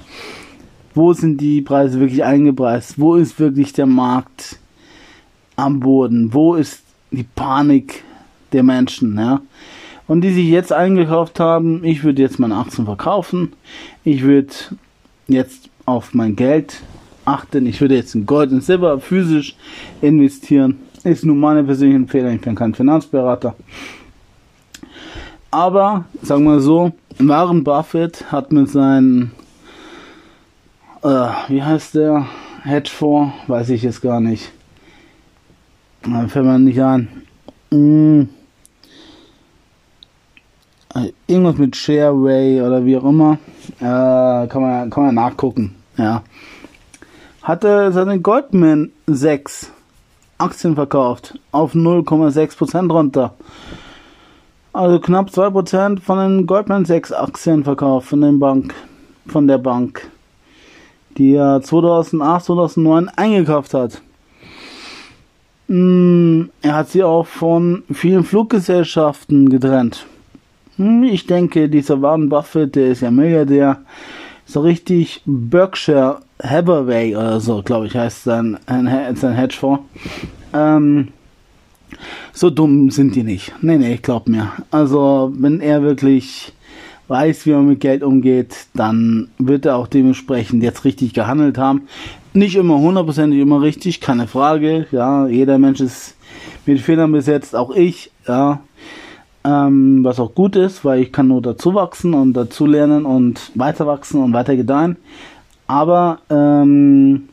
wo 0.98 1.14
sind 1.14 1.40
die 1.40 1.62
Preise 1.62 2.00
wirklich 2.00 2.24
eingepreist? 2.24 3.00
Wo 3.00 3.16
ist 3.16 3.40
wirklich 3.40 3.72
der 3.72 3.86
Markt 3.86 4.58
am 5.56 5.80
Boden? 5.80 6.34
Wo 6.34 6.56
ist 6.56 6.82
die 7.12 7.24
Panik 7.24 8.04
der 8.52 8.64
Menschen? 8.64 9.16
Ja? 9.16 9.42
Und 10.08 10.22
die 10.22 10.34
sich 10.34 10.48
jetzt 10.48 10.74
eingekauft 10.74 11.40
haben, 11.40 11.84
ich 11.84 12.04
würde 12.04 12.24
jetzt 12.24 12.40
meine 12.40 12.58
Aktien 12.58 12.86
verkaufen. 12.86 13.54
Ich 14.04 14.24
würde 14.24 14.54
jetzt 15.28 15.70
auf 15.86 16.16
mein 16.16 16.36
Geld 16.36 16.82
achten. 17.26 17.68
Ich 17.68 17.80
würde 17.80 17.96
jetzt 17.96 18.16
in 18.16 18.26
Gold 18.26 18.52
und 18.52 18.64
Silber 18.64 19.00
physisch 19.00 19.56
investieren. 20.02 20.80
Ist 21.08 21.24
nun 21.24 21.40
meine 21.40 21.64
persönliche 21.64 21.96
Empfehlung. 21.96 22.36
Ich 22.36 22.42
bin 22.42 22.56
kein 22.56 22.74
Finanzberater. 22.74 23.56
Aber, 25.52 26.04
sagen 26.22 26.44
wir 26.44 26.60
so, 26.60 26.92
Warren 27.18 27.64
Buffett 27.64 28.30
hat 28.32 28.52
mit 28.52 28.70
seinen 28.70 29.32
äh, 31.04 31.30
wie 31.48 31.64
heißt 31.64 31.96
der? 31.96 32.26
Hedgefonds? 32.64 33.34
Weiß 33.48 33.70
ich 33.70 33.84
jetzt 33.84 34.02
gar 34.02 34.20
nicht. 34.20 34.52
Da 36.04 36.28
fällt 36.28 36.46
man 36.46 36.66
nicht 36.66 36.82
an. 36.82 37.08
Hm. 37.72 38.28
Irgendwas 41.28 41.58
mit 41.58 41.76
Shareway 41.76 42.62
oder 42.62 42.84
wie 42.84 42.98
auch 42.98 43.06
immer. 43.06 43.38
Äh, 43.80 44.48
kann, 44.48 44.62
man, 44.62 44.90
kann 44.90 45.06
man 45.06 45.16
nachgucken. 45.16 45.76
Ja. 45.96 46.24
Hatte 47.44 47.94
seine 47.94 48.20
Goldman 48.20 48.92
6 49.06 49.72
Aktien 50.38 50.76
verkauft. 50.76 51.40
Auf 51.52 51.74
0,6% 51.74 52.92
runter. 52.92 53.34
Also 54.74 55.00
knapp 55.00 55.30
2% 55.30 56.00
von 56.00 56.18
den 56.20 56.46
Goldman 56.46 56.86
6 56.86 57.12
Aktien 57.12 57.64
verkauft 57.64 58.10
von 58.10 58.22
den 58.22 58.40
Bank, 58.40 58.76
von 59.28 59.48
der 59.48 59.58
Bank 59.58 60.12
die 61.18 61.34
er 61.34 61.62
2008, 61.62 62.46
2009 62.46 63.10
eingekauft 63.10 63.74
hat. 63.74 64.02
Hm, 65.68 66.50
er 66.62 66.76
hat 66.76 66.90
sie 66.90 67.04
auch 67.04 67.28
von 67.28 67.84
vielen 67.92 68.24
Fluggesellschaften 68.24 69.50
getrennt. 69.50 70.06
Hm, 70.78 71.04
ich 71.04 71.26
denke, 71.26 71.70
dieser 71.70 72.02
Warren 72.02 72.30
Buffett, 72.30 72.76
der 72.76 72.92
ist 72.92 73.02
ja 73.02 73.12
Milliardär, 73.12 73.82
so 74.46 74.62
richtig 74.62 75.22
Berkshire 75.26 76.20
Hathaway 76.42 77.16
oder 77.16 77.40
so, 77.40 77.62
glaube 77.64 77.88
ich, 77.88 77.96
heißt 77.96 78.24
sein, 78.24 78.58
sein 78.68 79.34
Hedgefonds. 79.34 79.84
Ähm, 80.54 81.10
so 82.34 82.50
dumm 82.50 82.92
sind 82.92 83.16
die 83.16 83.24
nicht. 83.24 83.54
Nee, 83.62 83.78
nee, 83.78 83.96
ich 83.96 84.02
glaube 84.02 84.30
mir. 84.30 84.52
Also, 84.72 85.34
wenn 85.36 85.60
er 85.62 85.82
wirklich 85.82 86.54
weiß, 87.08 87.46
wie 87.46 87.52
man 87.52 87.68
mit 87.68 87.80
Geld 87.80 88.04
umgeht, 88.04 88.68
dann 88.74 89.30
wird 89.38 89.66
er 89.66 89.78
auch 89.78 89.88
dementsprechend 89.88 90.62
jetzt 90.62 90.86
richtig 90.86 91.14
gehandelt 91.14 91.58
haben. 91.58 91.88
Nicht 92.34 92.56
immer 92.56 92.78
hundertprozentig 92.78 93.40
immer 93.40 93.62
richtig, 93.62 94.02
keine 94.02 94.28
Frage. 94.28 94.88
Ja, 94.92 95.28
jeder 95.28 95.58
Mensch 95.58 95.80
ist 95.80 96.16
mit 96.66 96.80
Fehlern 96.82 97.12
besetzt, 97.12 97.56
auch 97.56 97.72
ich. 97.72 98.12
Ja, 98.28 98.60
ähm, 99.44 100.04
was 100.04 100.20
auch 100.20 100.36
gut 100.36 100.56
ist, 100.56 100.84
weil 100.84 101.02
ich 101.02 101.14
kann 101.14 101.30
nur 101.30 101.42
dazu 101.42 101.74
wachsen 101.74 102.14
und 102.14 102.34
dazu 102.34 102.66
lernen 102.66 103.06
und 103.06 103.52
weiter 103.56 103.88
wachsen 103.88 104.22
und 104.22 104.34
weiter 104.34 104.56
gedeihen. 104.56 104.98
Aber 105.68 106.20
ähm, 106.30 107.30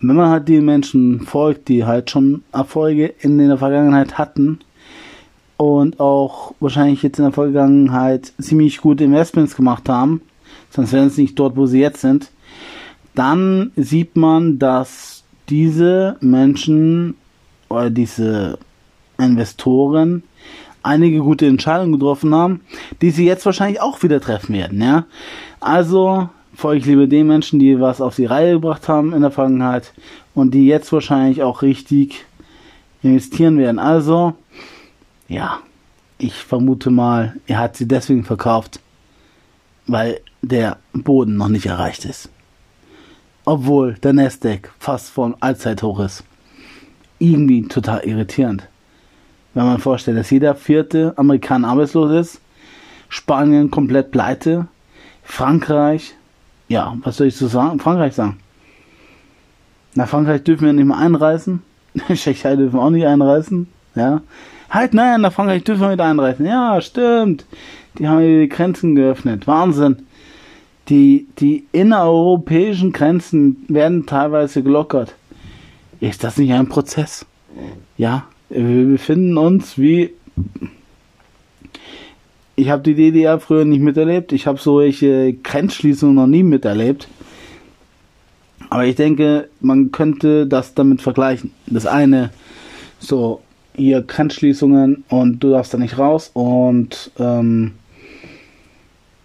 wenn 0.00 0.16
man 0.16 0.30
halt 0.30 0.48
die 0.48 0.60
Menschen 0.60 1.20
folgt, 1.20 1.68
die 1.68 1.84
halt 1.84 2.10
schon 2.10 2.42
Erfolge 2.52 3.14
in 3.20 3.38
der 3.38 3.58
Vergangenheit 3.58 4.18
hatten 4.18 4.60
und 5.56 6.00
auch 6.00 6.54
wahrscheinlich 6.60 7.02
jetzt 7.02 7.18
in 7.18 7.24
der 7.24 7.32
Vergangenheit 7.32 8.32
ziemlich 8.40 8.80
gute 8.80 9.04
Investments 9.04 9.56
gemacht 9.56 9.88
haben, 9.88 10.20
sonst 10.70 10.92
wären 10.92 11.10
sie 11.10 11.22
nicht 11.22 11.38
dort, 11.38 11.56
wo 11.56 11.66
sie 11.66 11.80
jetzt 11.80 12.00
sind, 12.00 12.30
dann 13.14 13.70
sieht 13.76 14.16
man, 14.16 14.58
dass 14.58 15.22
diese 15.48 16.16
Menschen 16.20 17.14
oder 17.68 17.90
diese 17.90 18.58
Investoren 19.18 20.22
einige 20.82 21.20
gute 21.20 21.46
Entscheidungen 21.46 21.92
getroffen 21.92 22.34
haben, 22.34 22.60
die 23.00 23.10
sie 23.10 23.24
jetzt 23.24 23.46
wahrscheinlich 23.46 23.80
auch 23.80 24.02
wieder 24.02 24.20
treffen 24.20 24.54
werden, 24.54 24.82
ja. 24.82 25.06
Also 25.60 26.28
folge 26.54 26.80
ich 26.80 26.86
lieber 26.86 27.06
den 27.06 27.26
Menschen, 27.26 27.58
die 27.58 27.80
was 27.80 28.00
auf 28.00 28.16
die 28.16 28.26
Reihe 28.26 28.54
gebracht 28.54 28.88
haben 28.88 29.12
in 29.12 29.22
der 29.22 29.30
Vergangenheit 29.30 29.92
und 30.34 30.52
die 30.52 30.66
jetzt 30.66 30.92
wahrscheinlich 30.92 31.42
auch 31.42 31.62
richtig 31.62 32.24
investieren 33.02 33.58
werden. 33.58 33.78
Also, 33.78 34.34
ja, 35.28 35.60
ich 36.18 36.34
vermute 36.34 36.90
mal, 36.90 37.36
er 37.46 37.58
hat 37.58 37.76
sie 37.76 37.88
deswegen 37.88 38.24
verkauft, 38.24 38.80
weil 39.86 40.20
der 40.42 40.78
Boden 40.92 41.36
noch 41.36 41.48
nicht 41.48 41.66
erreicht 41.66 42.04
ist. 42.04 42.30
Obwohl 43.44 43.94
der 43.94 44.12
Nasdaq 44.12 44.72
fast 44.78 45.10
von 45.10 45.36
Allzeithoch 45.40 46.00
ist. 46.00 46.24
Irgendwie 47.18 47.68
total 47.68 48.00
irritierend. 48.04 48.66
Wenn 49.52 49.66
man 49.66 49.78
vorstellt, 49.78 50.18
dass 50.18 50.30
jeder 50.30 50.54
vierte 50.54 51.12
Amerikaner 51.16 51.68
arbeitslos 51.68 52.10
ist, 52.10 52.40
Spanien 53.08 53.70
komplett 53.70 54.10
pleite, 54.10 54.66
Frankreich 55.22 56.14
ja, 56.74 56.96
was 57.04 57.18
soll 57.18 57.28
ich 57.28 57.36
zu 57.36 57.46
sagen? 57.46 57.78
Frankreich 57.78 58.14
sagen. 58.14 58.38
Nach 59.94 60.08
Frankreich 60.08 60.42
dürfen 60.42 60.66
wir 60.66 60.72
nicht 60.72 60.86
mehr 60.86 60.98
einreisen. 60.98 61.62
Tschechei 62.12 62.56
dürfen 62.56 62.80
auch 62.80 62.90
nicht 62.90 63.06
einreisen. 63.06 63.68
Ja. 63.94 64.22
Halt, 64.68 64.92
nein, 64.92 65.20
nach 65.20 65.32
Frankreich 65.32 65.62
dürfen 65.62 65.82
wir 65.82 65.92
wieder 65.92 66.04
einreisen. 66.04 66.44
Ja, 66.44 66.80
stimmt. 66.80 67.46
Die 67.96 68.08
haben 68.08 68.18
die 68.18 68.48
Grenzen 68.48 68.96
geöffnet. 68.96 69.46
Wahnsinn. 69.46 69.98
Die, 70.88 71.28
die 71.38 71.64
innereuropäischen 71.70 72.92
Grenzen 72.92 73.64
werden 73.68 74.04
teilweise 74.04 74.64
gelockert. 74.64 75.14
Ist 76.00 76.24
das 76.24 76.38
nicht 76.38 76.52
ein 76.52 76.68
Prozess? 76.68 77.24
Ja, 77.96 78.24
wir 78.48 78.86
befinden 78.86 79.38
uns 79.38 79.78
wie 79.78 80.12
ich 82.56 82.68
habe 82.70 82.82
die 82.82 82.94
DDR 82.94 83.40
früher 83.40 83.64
nicht 83.64 83.80
miterlebt. 83.80 84.32
Ich 84.32 84.46
habe 84.46 84.58
solche 84.58 85.32
Grenzschließungen 85.32 86.14
noch 86.14 86.26
nie 86.26 86.42
miterlebt. 86.42 87.08
Aber 88.70 88.84
ich 88.84 88.96
denke, 88.96 89.48
man 89.60 89.92
könnte 89.92 90.46
das 90.46 90.74
damit 90.74 91.02
vergleichen. 91.02 91.52
Das 91.66 91.86
eine, 91.86 92.30
so 92.98 93.40
hier 93.76 94.02
Grenzschließungen 94.02 95.04
und 95.08 95.40
du 95.40 95.50
darfst 95.50 95.74
da 95.74 95.78
nicht 95.78 95.98
raus 95.98 96.30
und 96.32 97.10
ähm, 97.18 97.72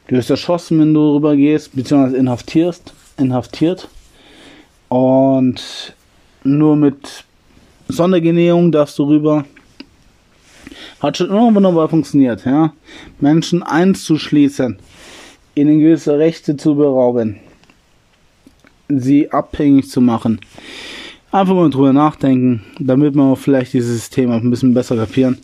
du 0.07 0.15
wirst 0.15 0.29
erschossen, 0.31 0.79
wenn 0.79 0.93
du 0.93 1.15
rüber 1.15 1.35
gehst, 1.35 1.75
beziehungsweise 1.75 2.17
inhaftierst, 2.17 2.93
inhaftiert. 3.17 3.87
Und 4.87 5.93
nur 6.43 6.75
mit 6.75 7.23
Sondergenehmigung 7.87 8.71
darfst 8.71 8.97
du 8.97 9.03
rüber. 9.03 9.45
Hat 10.99 11.17
schon 11.17 11.29
immer 11.29 11.53
wunderbar 11.53 11.89
funktioniert, 11.89 12.45
ja. 12.45 12.73
Menschen 13.19 13.63
einzuschließen, 13.63 14.77
ihnen 15.55 15.79
gewisse 15.79 16.17
Rechte 16.17 16.57
zu 16.57 16.75
berauben, 16.75 17.37
sie 18.87 19.31
abhängig 19.31 19.89
zu 19.89 20.01
machen. 20.01 20.39
Einfach 21.31 21.53
mal 21.53 21.69
drüber 21.69 21.93
nachdenken, 21.93 22.63
damit 22.79 23.13
wir 23.13 23.35
vielleicht 23.35 23.73
dieses 23.73 24.09
auch 24.09 24.17
ein 24.17 24.49
bisschen 24.49 24.73
besser 24.73 24.95
kapieren. 24.95 25.37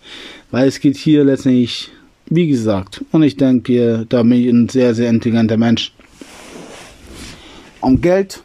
Weil 0.50 0.68
es 0.68 0.80
geht 0.80 0.98
hier 0.98 1.24
letztendlich, 1.24 1.92
wie 2.26 2.48
gesagt, 2.48 3.06
und 3.12 3.22
ich 3.22 3.38
denke, 3.38 4.06
da 4.10 4.24
bin 4.24 4.32
ich 4.34 4.48
ein 4.48 4.68
sehr, 4.68 4.96
sehr 4.96 5.10
intelligenter 5.10 5.58
Mensch. 5.58 5.94
Um 7.82 8.02
Geld, 8.02 8.44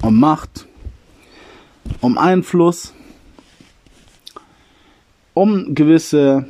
um 0.00 0.18
Macht, 0.18 0.66
um 2.00 2.16
Einfluss, 2.16 2.94
um 5.36 5.74
gewisse, 5.74 6.46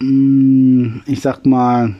mm, 0.00 0.98
ich 1.06 1.22
sag 1.22 1.46
mal, 1.46 1.94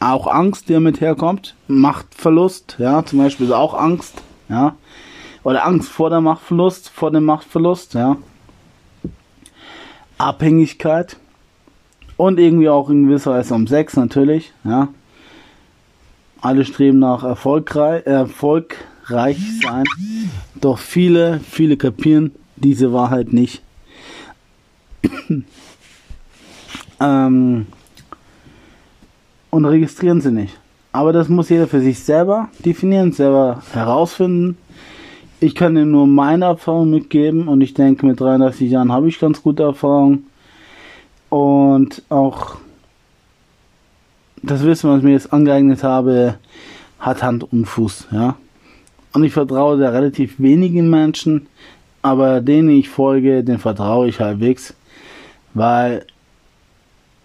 auch 0.00 0.26
Angst, 0.26 0.70
die 0.70 0.72
damit 0.72 1.02
herkommt, 1.02 1.54
Machtverlust, 1.68 2.76
ja, 2.78 3.04
zum 3.04 3.18
Beispiel 3.18 3.46
ist 3.48 3.52
auch 3.52 3.74
Angst, 3.74 4.22
ja, 4.48 4.76
oder 5.42 5.66
Angst 5.66 5.90
vor 5.90 6.08
der 6.08 6.22
Machtverlust, 6.22 6.88
vor 6.88 7.10
dem 7.10 7.24
Machtverlust, 7.24 7.92
ja, 7.92 8.16
Abhängigkeit. 10.16 11.18
Und 12.16 12.38
irgendwie 12.38 12.68
auch 12.70 12.88
in 12.88 13.08
gewisser 13.08 13.32
Weise 13.32 13.54
um 13.54 13.66
Sex 13.66 13.96
natürlich, 13.96 14.54
ja. 14.64 14.88
Alle 16.40 16.64
streben 16.64 16.98
nach 16.98 17.24
erfolgreich, 17.24 18.06
erfolgreich 18.06 19.38
sein, 19.62 19.84
doch 20.54 20.78
viele, 20.78 21.40
viele 21.40 21.76
kapieren 21.76 22.32
diese 22.56 22.94
Wahrheit 22.94 23.34
nicht 23.34 23.62
ähm, 27.00 27.66
und 29.50 29.64
registrieren 29.64 30.20
sie 30.20 30.30
nicht. 30.30 30.58
Aber 30.92 31.12
das 31.12 31.28
muss 31.28 31.48
jeder 31.48 31.68
für 31.68 31.80
sich 31.80 32.00
selber 32.00 32.48
definieren, 32.64 33.12
selber 33.12 33.62
herausfinden. 33.72 34.56
Ich 35.38 35.54
kann 35.54 35.74
dir 35.74 35.86
nur 35.86 36.06
meine 36.06 36.46
Erfahrung 36.46 36.90
mitgeben 36.90 37.48
und 37.48 37.60
ich 37.60 37.74
denke, 37.74 38.04
mit 38.06 38.20
33 38.20 38.70
Jahren 38.70 38.92
habe 38.92 39.08
ich 39.08 39.20
ganz 39.20 39.42
gute 39.42 39.62
Erfahrung. 39.62 40.24
Und 41.28 42.02
auch 42.08 42.56
das 44.42 44.64
Wissen, 44.64 44.90
was 44.90 44.98
ich 44.98 45.04
mir 45.04 45.12
jetzt 45.12 45.32
angeeignet 45.32 45.82
habe, 45.84 46.36
hat 46.98 47.22
Hand 47.22 47.50
und 47.52 47.66
Fuß, 47.66 48.08
ja. 48.10 48.36
Und 49.12 49.24
ich 49.24 49.32
vertraue 49.32 49.78
da 49.78 49.90
relativ 49.90 50.38
wenigen 50.38 50.88
Menschen, 50.90 51.46
aber 52.02 52.40
denen 52.40 52.70
ich 52.70 52.88
folge, 52.88 53.42
den 53.42 53.58
vertraue 53.58 54.08
ich 54.08 54.20
halbwegs 54.20 54.74
weil 55.54 56.06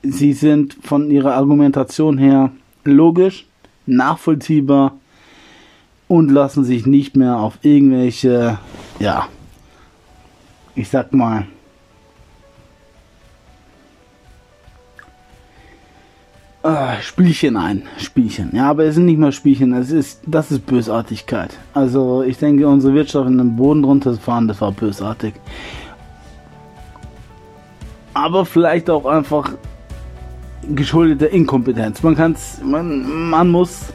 sie 0.04 0.34
sind 0.34 0.78
von 0.82 1.10
ihrer 1.10 1.36
Argumentation 1.36 2.18
her 2.18 2.52
logisch, 2.84 3.46
nachvollziehbar 3.86 4.94
und 6.08 6.30
lassen 6.30 6.64
sich 6.64 6.86
nicht 6.86 7.16
mehr 7.16 7.38
auf 7.38 7.58
irgendwelche, 7.62 8.60
ja, 9.00 9.28
ich 10.76 10.90
sag 10.90 11.14
mal, 11.14 11.48
äh, 16.64 17.02
Spielchen 17.02 17.58
ein. 17.58 17.84
Spielchen. 17.98 18.52
Ja, 18.54 18.70
aber 18.70 18.86
es 18.86 18.96
sind 18.96 19.06
nicht 19.06 19.20
mehr 19.20 19.32
Spielchen, 19.32 19.74
es 19.74 19.92
ist, 19.92 20.22
das 20.26 20.52
ist 20.52 20.66
Bösartigkeit. 20.66 21.58
Also 21.74 22.24
ich 22.24 22.38
denke, 22.38 22.68
unsere 22.68 22.94
Wirtschaft 22.94 23.30
in 23.30 23.38
den 23.38 23.56
Boden 23.56 23.84
runterzufahren, 23.84 24.48
das 24.48 24.62
war 24.62 24.72
bösartig 24.72 25.34
aber 28.16 28.46
vielleicht 28.46 28.90
auch 28.90 29.06
einfach 29.06 29.52
geschuldete 30.74 31.28
Inkompetenz. 31.28 32.02
Man 32.02 32.16
kann 32.16 32.36
man, 32.64 33.30
man 33.30 33.52
muss 33.52 33.94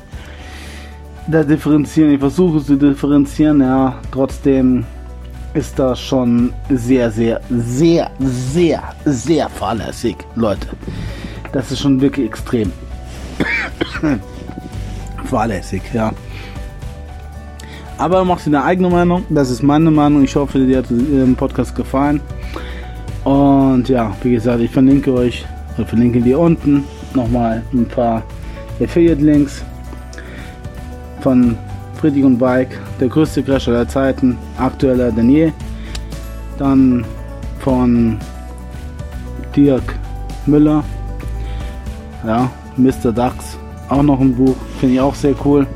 da 1.26 1.42
differenzieren. 1.42 2.12
Ich 2.12 2.20
versuche 2.20 2.62
zu 2.62 2.76
differenzieren, 2.76 3.60
ja. 3.60 3.98
Trotzdem 4.12 4.84
ist 5.54 5.78
das 5.78 5.98
schon 5.98 6.52
sehr, 6.68 7.10
sehr, 7.10 7.40
sehr, 7.48 8.10
sehr, 8.20 8.82
sehr 9.04 9.48
fahrlässig, 9.48 10.16
Leute. 10.36 10.68
Das 11.52 11.72
ist 11.72 11.80
schon 11.80 12.00
wirklich 12.00 12.26
extrem. 12.26 12.70
fahrlässig, 15.24 15.82
ja. 15.92 16.12
Aber 17.98 18.24
mach 18.24 18.40
dir 18.40 18.46
eine 18.46 18.64
eigene 18.64 18.90
Meinung. 18.90 19.24
Das 19.30 19.50
ist 19.50 19.62
meine 19.62 19.90
Meinung. 19.90 20.24
Ich 20.24 20.36
hoffe, 20.36 20.58
dir 20.58 20.78
hat 20.78 20.86
der 20.90 21.34
Podcast 21.36 21.74
gefallen. 21.74 22.20
Und 23.24 23.88
ja, 23.88 24.14
wie 24.22 24.32
gesagt, 24.32 24.60
ich 24.60 24.70
verlinke 24.70 25.12
euch, 25.12 25.44
ich 25.76 25.86
verlinke 25.86 26.20
dir 26.20 26.38
unten 26.38 26.84
nochmal 27.14 27.62
ein 27.72 27.86
paar 27.86 28.22
Affiliate-Links 28.80 29.64
von 31.20 31.56
Friedrich 32.00 32.24
und 32.24 32.38
Bike, 32.38 32.78
der 32.98 33.08
größte 33.08 33.42
Crash 33.42 33.68
aller 33.68 33.86
Zeiten, 33.86 34.38
aktueller 34.58 35.12
denn 35.12 35.28
je. 35.28 35.52
Dann 36.58 37.04
von 37.58 38.18
Dirk 39.54 39.94
Müller, 40.46 40.82
ja, 42.26 42.50
Mr. 42.76 43.12
Dax, 43.12 43.58
auch 43.88 44.02
noch 44.02 44.20
ein 44.20 44.34
Buch, 44.34 44.56
finde 44.78 44.94
ich 44.94 45.00
auch 45.00 45.14
sehr 45.14 45.34
cool. 45.44 45.66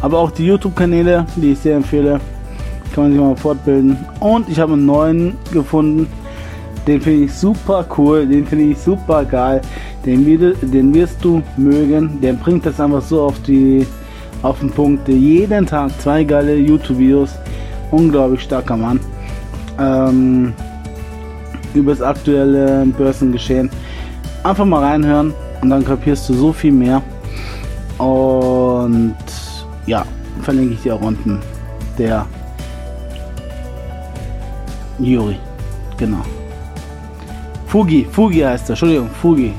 Aber 0.00 0.18
auch 0.18 0.30
die 0.30 0.46
YouTube-Kanäle, 0.46 1.26
die 1.36 1.52
ich 1.52 1.58
sehr 1.58 1.76
empfehle, 1.76 2.20
kann 2.94 3.04
man 3.04 3.12
sich 3.12 3.20
mal 3.20 3.36
fortbilden. 3.36 3.96
Und 4.20 4.48
ich 4.48 4.58
habe 4.58 4.74
einen 4.74 4.86
neuen 4.86 5.36
gefunden, 5.52 6.06
den 6.86 7.00
finde 7.00 7.24
ich 7.24 7.34
super 7.34 7.84
cool, 7.96 8.26
den 8.26 8.46
finde 8.46 8.66
ich 8.66 8.78
super 8.78 9.24
geil. 9.24 9.60
Den, 10.04 10.24
den 10.24 10.94
wirst 10.94 11.24
du 11.24 11.42
mögen. 11.56 12.20
Der 12.20 12.34
bringt 12.34 12.66
das 12.66 12.78
einfach 12.78 13.02
so 13.02 13.22
auf 13.22 13.40
die 13.42 13.86
auf 14.42 14.60
den 14.60 14.70
Punkt. 14.70 15.08
Jeden 15.08 15.64
Tag 15.64 15.90
zwei 16.00 16.24
geile 16.24 16.56
YouTube-Videos. 16.56 17.30
Unglaublich 17.90 18.42
starker 18.42 18.76
Mann. 18.76 19.00
Ähm, 19.80 20.52
über 21.72 21.92
das 21.92 22.02
aktuelle 22.02 22.84
Börsengeschehen. 22.86 23.70
Einfach 24.42 24.66
mal 24.66 24.84
reinhören 24.84 25.32
und 25.62 25.70
dann 25.70 25.84
kapierst 25.84 26.28
du 26.28 26.34
so 26.34 26.52
viel 26.52 26.72
mehr. 26.72 27.02
Und 27.96 29.16
ja, 29.86 30.04
verlinke 30.42 30.74
ich 30.74 30.82
dir 30.82 30.96
auch 30.96 31.00
unten. 31.00 31.40
Der 31.98 32.26
Juri. 34.98 35.36
Genau. 35.96 36.22
Fugi, 37.66 38.06
Fugi 38.10 38.40
heißt 38.40 38.68
er, 38.68 38.70
Entschuldigung, 38.70 39.10
Fugi. 39.20 39.52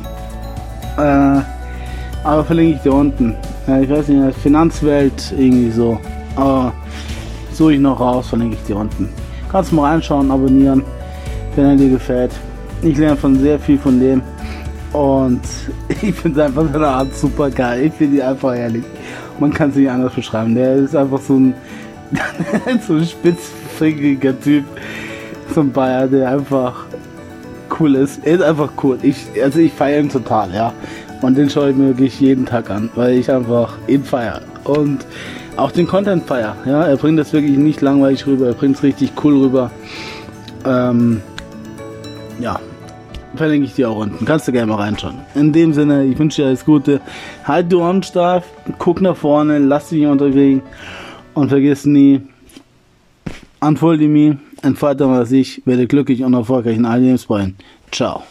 Äh, 0.98 1.42
aber 2.24 2.44
verlinke 2.46 2.78
ich 2.78 2.82
dir 2.82 2.94
unten. 2.94 3.36
Ja, 3.68 3.80
ich 3.80 3.90
weiß 3.90 4.08
nicht, 4.08 4.38
Finanzwelt, 4.38 5.34
irgendwie 5.38 5.72
so. 5.72 6.00
Aber 6.36 6.74
suche 7.52 7.74
ich 7.74 7.80
noch 7.80 8.00
raus, 8.00 8.30
verlinke 8.30 8.56
ich 8.56 8.64
dir 8.64 8.78
unten. 8.78 9.10
Kannst 9.52 9.74
mal 9.74 9.92
reinschauen, 9.92 10.32
abonnieren, 10.32 10.84
wenn 11.56 11.66
er 11.66 11.76
dir 11.76 11.90
gefällt. 11.90 12.32
Ich 12.82 12.98
lerne 12.98 13.16
von 13.16 13.40
sehr 13.40 13.60
viel 13.60 13.78
von 13.78 14.00
dem. 14.00 14.22
Und 14.94 15.42
ich 16.02 16.16
finde 16.16 16.46
einfach 16.46 16.66
seine 16.72 16.88
Art 16.88 17.16
super 17.16 17.50
geil. 17.50 17.86
Ich 17.86 17.94
finde 17.94 18.18
die 18.18 18.24
einfach 18.24 18.56
ehrlich. 18.56 18.84
Man 19.40 19.54
kann 19.54 19.70
es 19.70 19.76
nicht 19.76 19.90
anders 19.90 20.14
beschreiben. 20.14 20.56
Der 20.56 20.76
ist 20.76 20.96
einfach 20.96 21.20
so 21.20 21.34
ein, 21.36 21.54
so 22.88 22.94
ein 22.94 23.06
spitzfingiger 23.06 24.40
Typ. 24.40 24.64
So 25.54 25.62
ein 25.62 25.72
Bayer, 25.72 26.08
der 26.08 26.30
einfach 26.30 26.86
cool 27.80 27.96
ist. 27.96 28.26
Er 28.26 28.36
ist 28.36 28.42
einfach 28.42 28.72
cool. 28.84 28.98
Ich, 29.02 29.26
also 29.42 29.60
ich 29.60 29.74
feiere 29.74 30.00
ihn 30.00 30.10
total, 30.10 30.54
ja. 30.54 30.74
Und 31.22 31.38
den 31.38 31.50
schaue 31.50 31.72
ich 31.72 31.76
mir 31.76 31.88
wirklich 31.88 32.20
jeden 32.20 32.46
Tag 32.46 32.70
an, 32.70 32.90
weil 32.96 33.18
ich 33.18 33.32
einfach 33.32 33.78
ihn 33.88 34.04
feiere. 34.04 34.42
Und 34.64 35.06
auch 35.58 35.72
den 35.72 35.88
Content 35.88 36.26
feiere. 36.26 36.56
Ja, 36.66 36.84
er 36.84 36.98
bringt 36.98 37.18
das 37.18 37.32
wirklich 37.34 37.58
nicht 37.58 37.82
langweilig 37.82 38.28
rüber, 38.28 38.48
er 38.48 38.54
bringt 38.54 38.76
es 38.76 38.84
richtig 38.84 39.12
cool 39.24 39.38
rüber. 39.38 39.72
Ähm, 40.66 41.22
ja, 42.40 42.60
verlinke 43.36 43.66
ich 43.68 43.76
dir 43.76 43.90
auch 43.90 43.98
unten. 43.98 44.26
Kannst 44.26 44.48
du 44.48 44.52
gerne 44.52 44.72
mal 44.72 44.82
reinschauen. 44.82 45.16
In 45.34 45.54
dem 45.54 45.74
Sinne, 45.74 46.04
ich 46.06 46.18
wünsche 46.20 46.42
dir 46.42 46.48
alles 46.48 46.66
Gute. 46.66 47.02
Halt 47.46 47.72
die 47.72 47.76
Ohren 47.76 48.04
steif, 48.04 48.44
guck 48.78 49.02
nach 49.02 49.16
vorne, 49.16 49.60
lass 49.60 49.90
dich 49.90 50.00
nicht 50.00 50.10
unterkriegen 50.10 50.62
und 51.34 51.50
vergiss 51.50 51.86
nie, 51.86 52.22
unfold 53.62 54.02
me, 54.02 54.38
entfalte 54.66 55.08
mal 55.08 55.26
sich, 55.26 55.62
werde 55.66 55.88
glücklich 55.88 56.24
und 56.24 56.34
erfolgreich 56.34 56.78
in 56.78 56.86
allen 56.86 57.04
Lebensbereichen. 57.04 57.56
Ciao. 57.92 58.24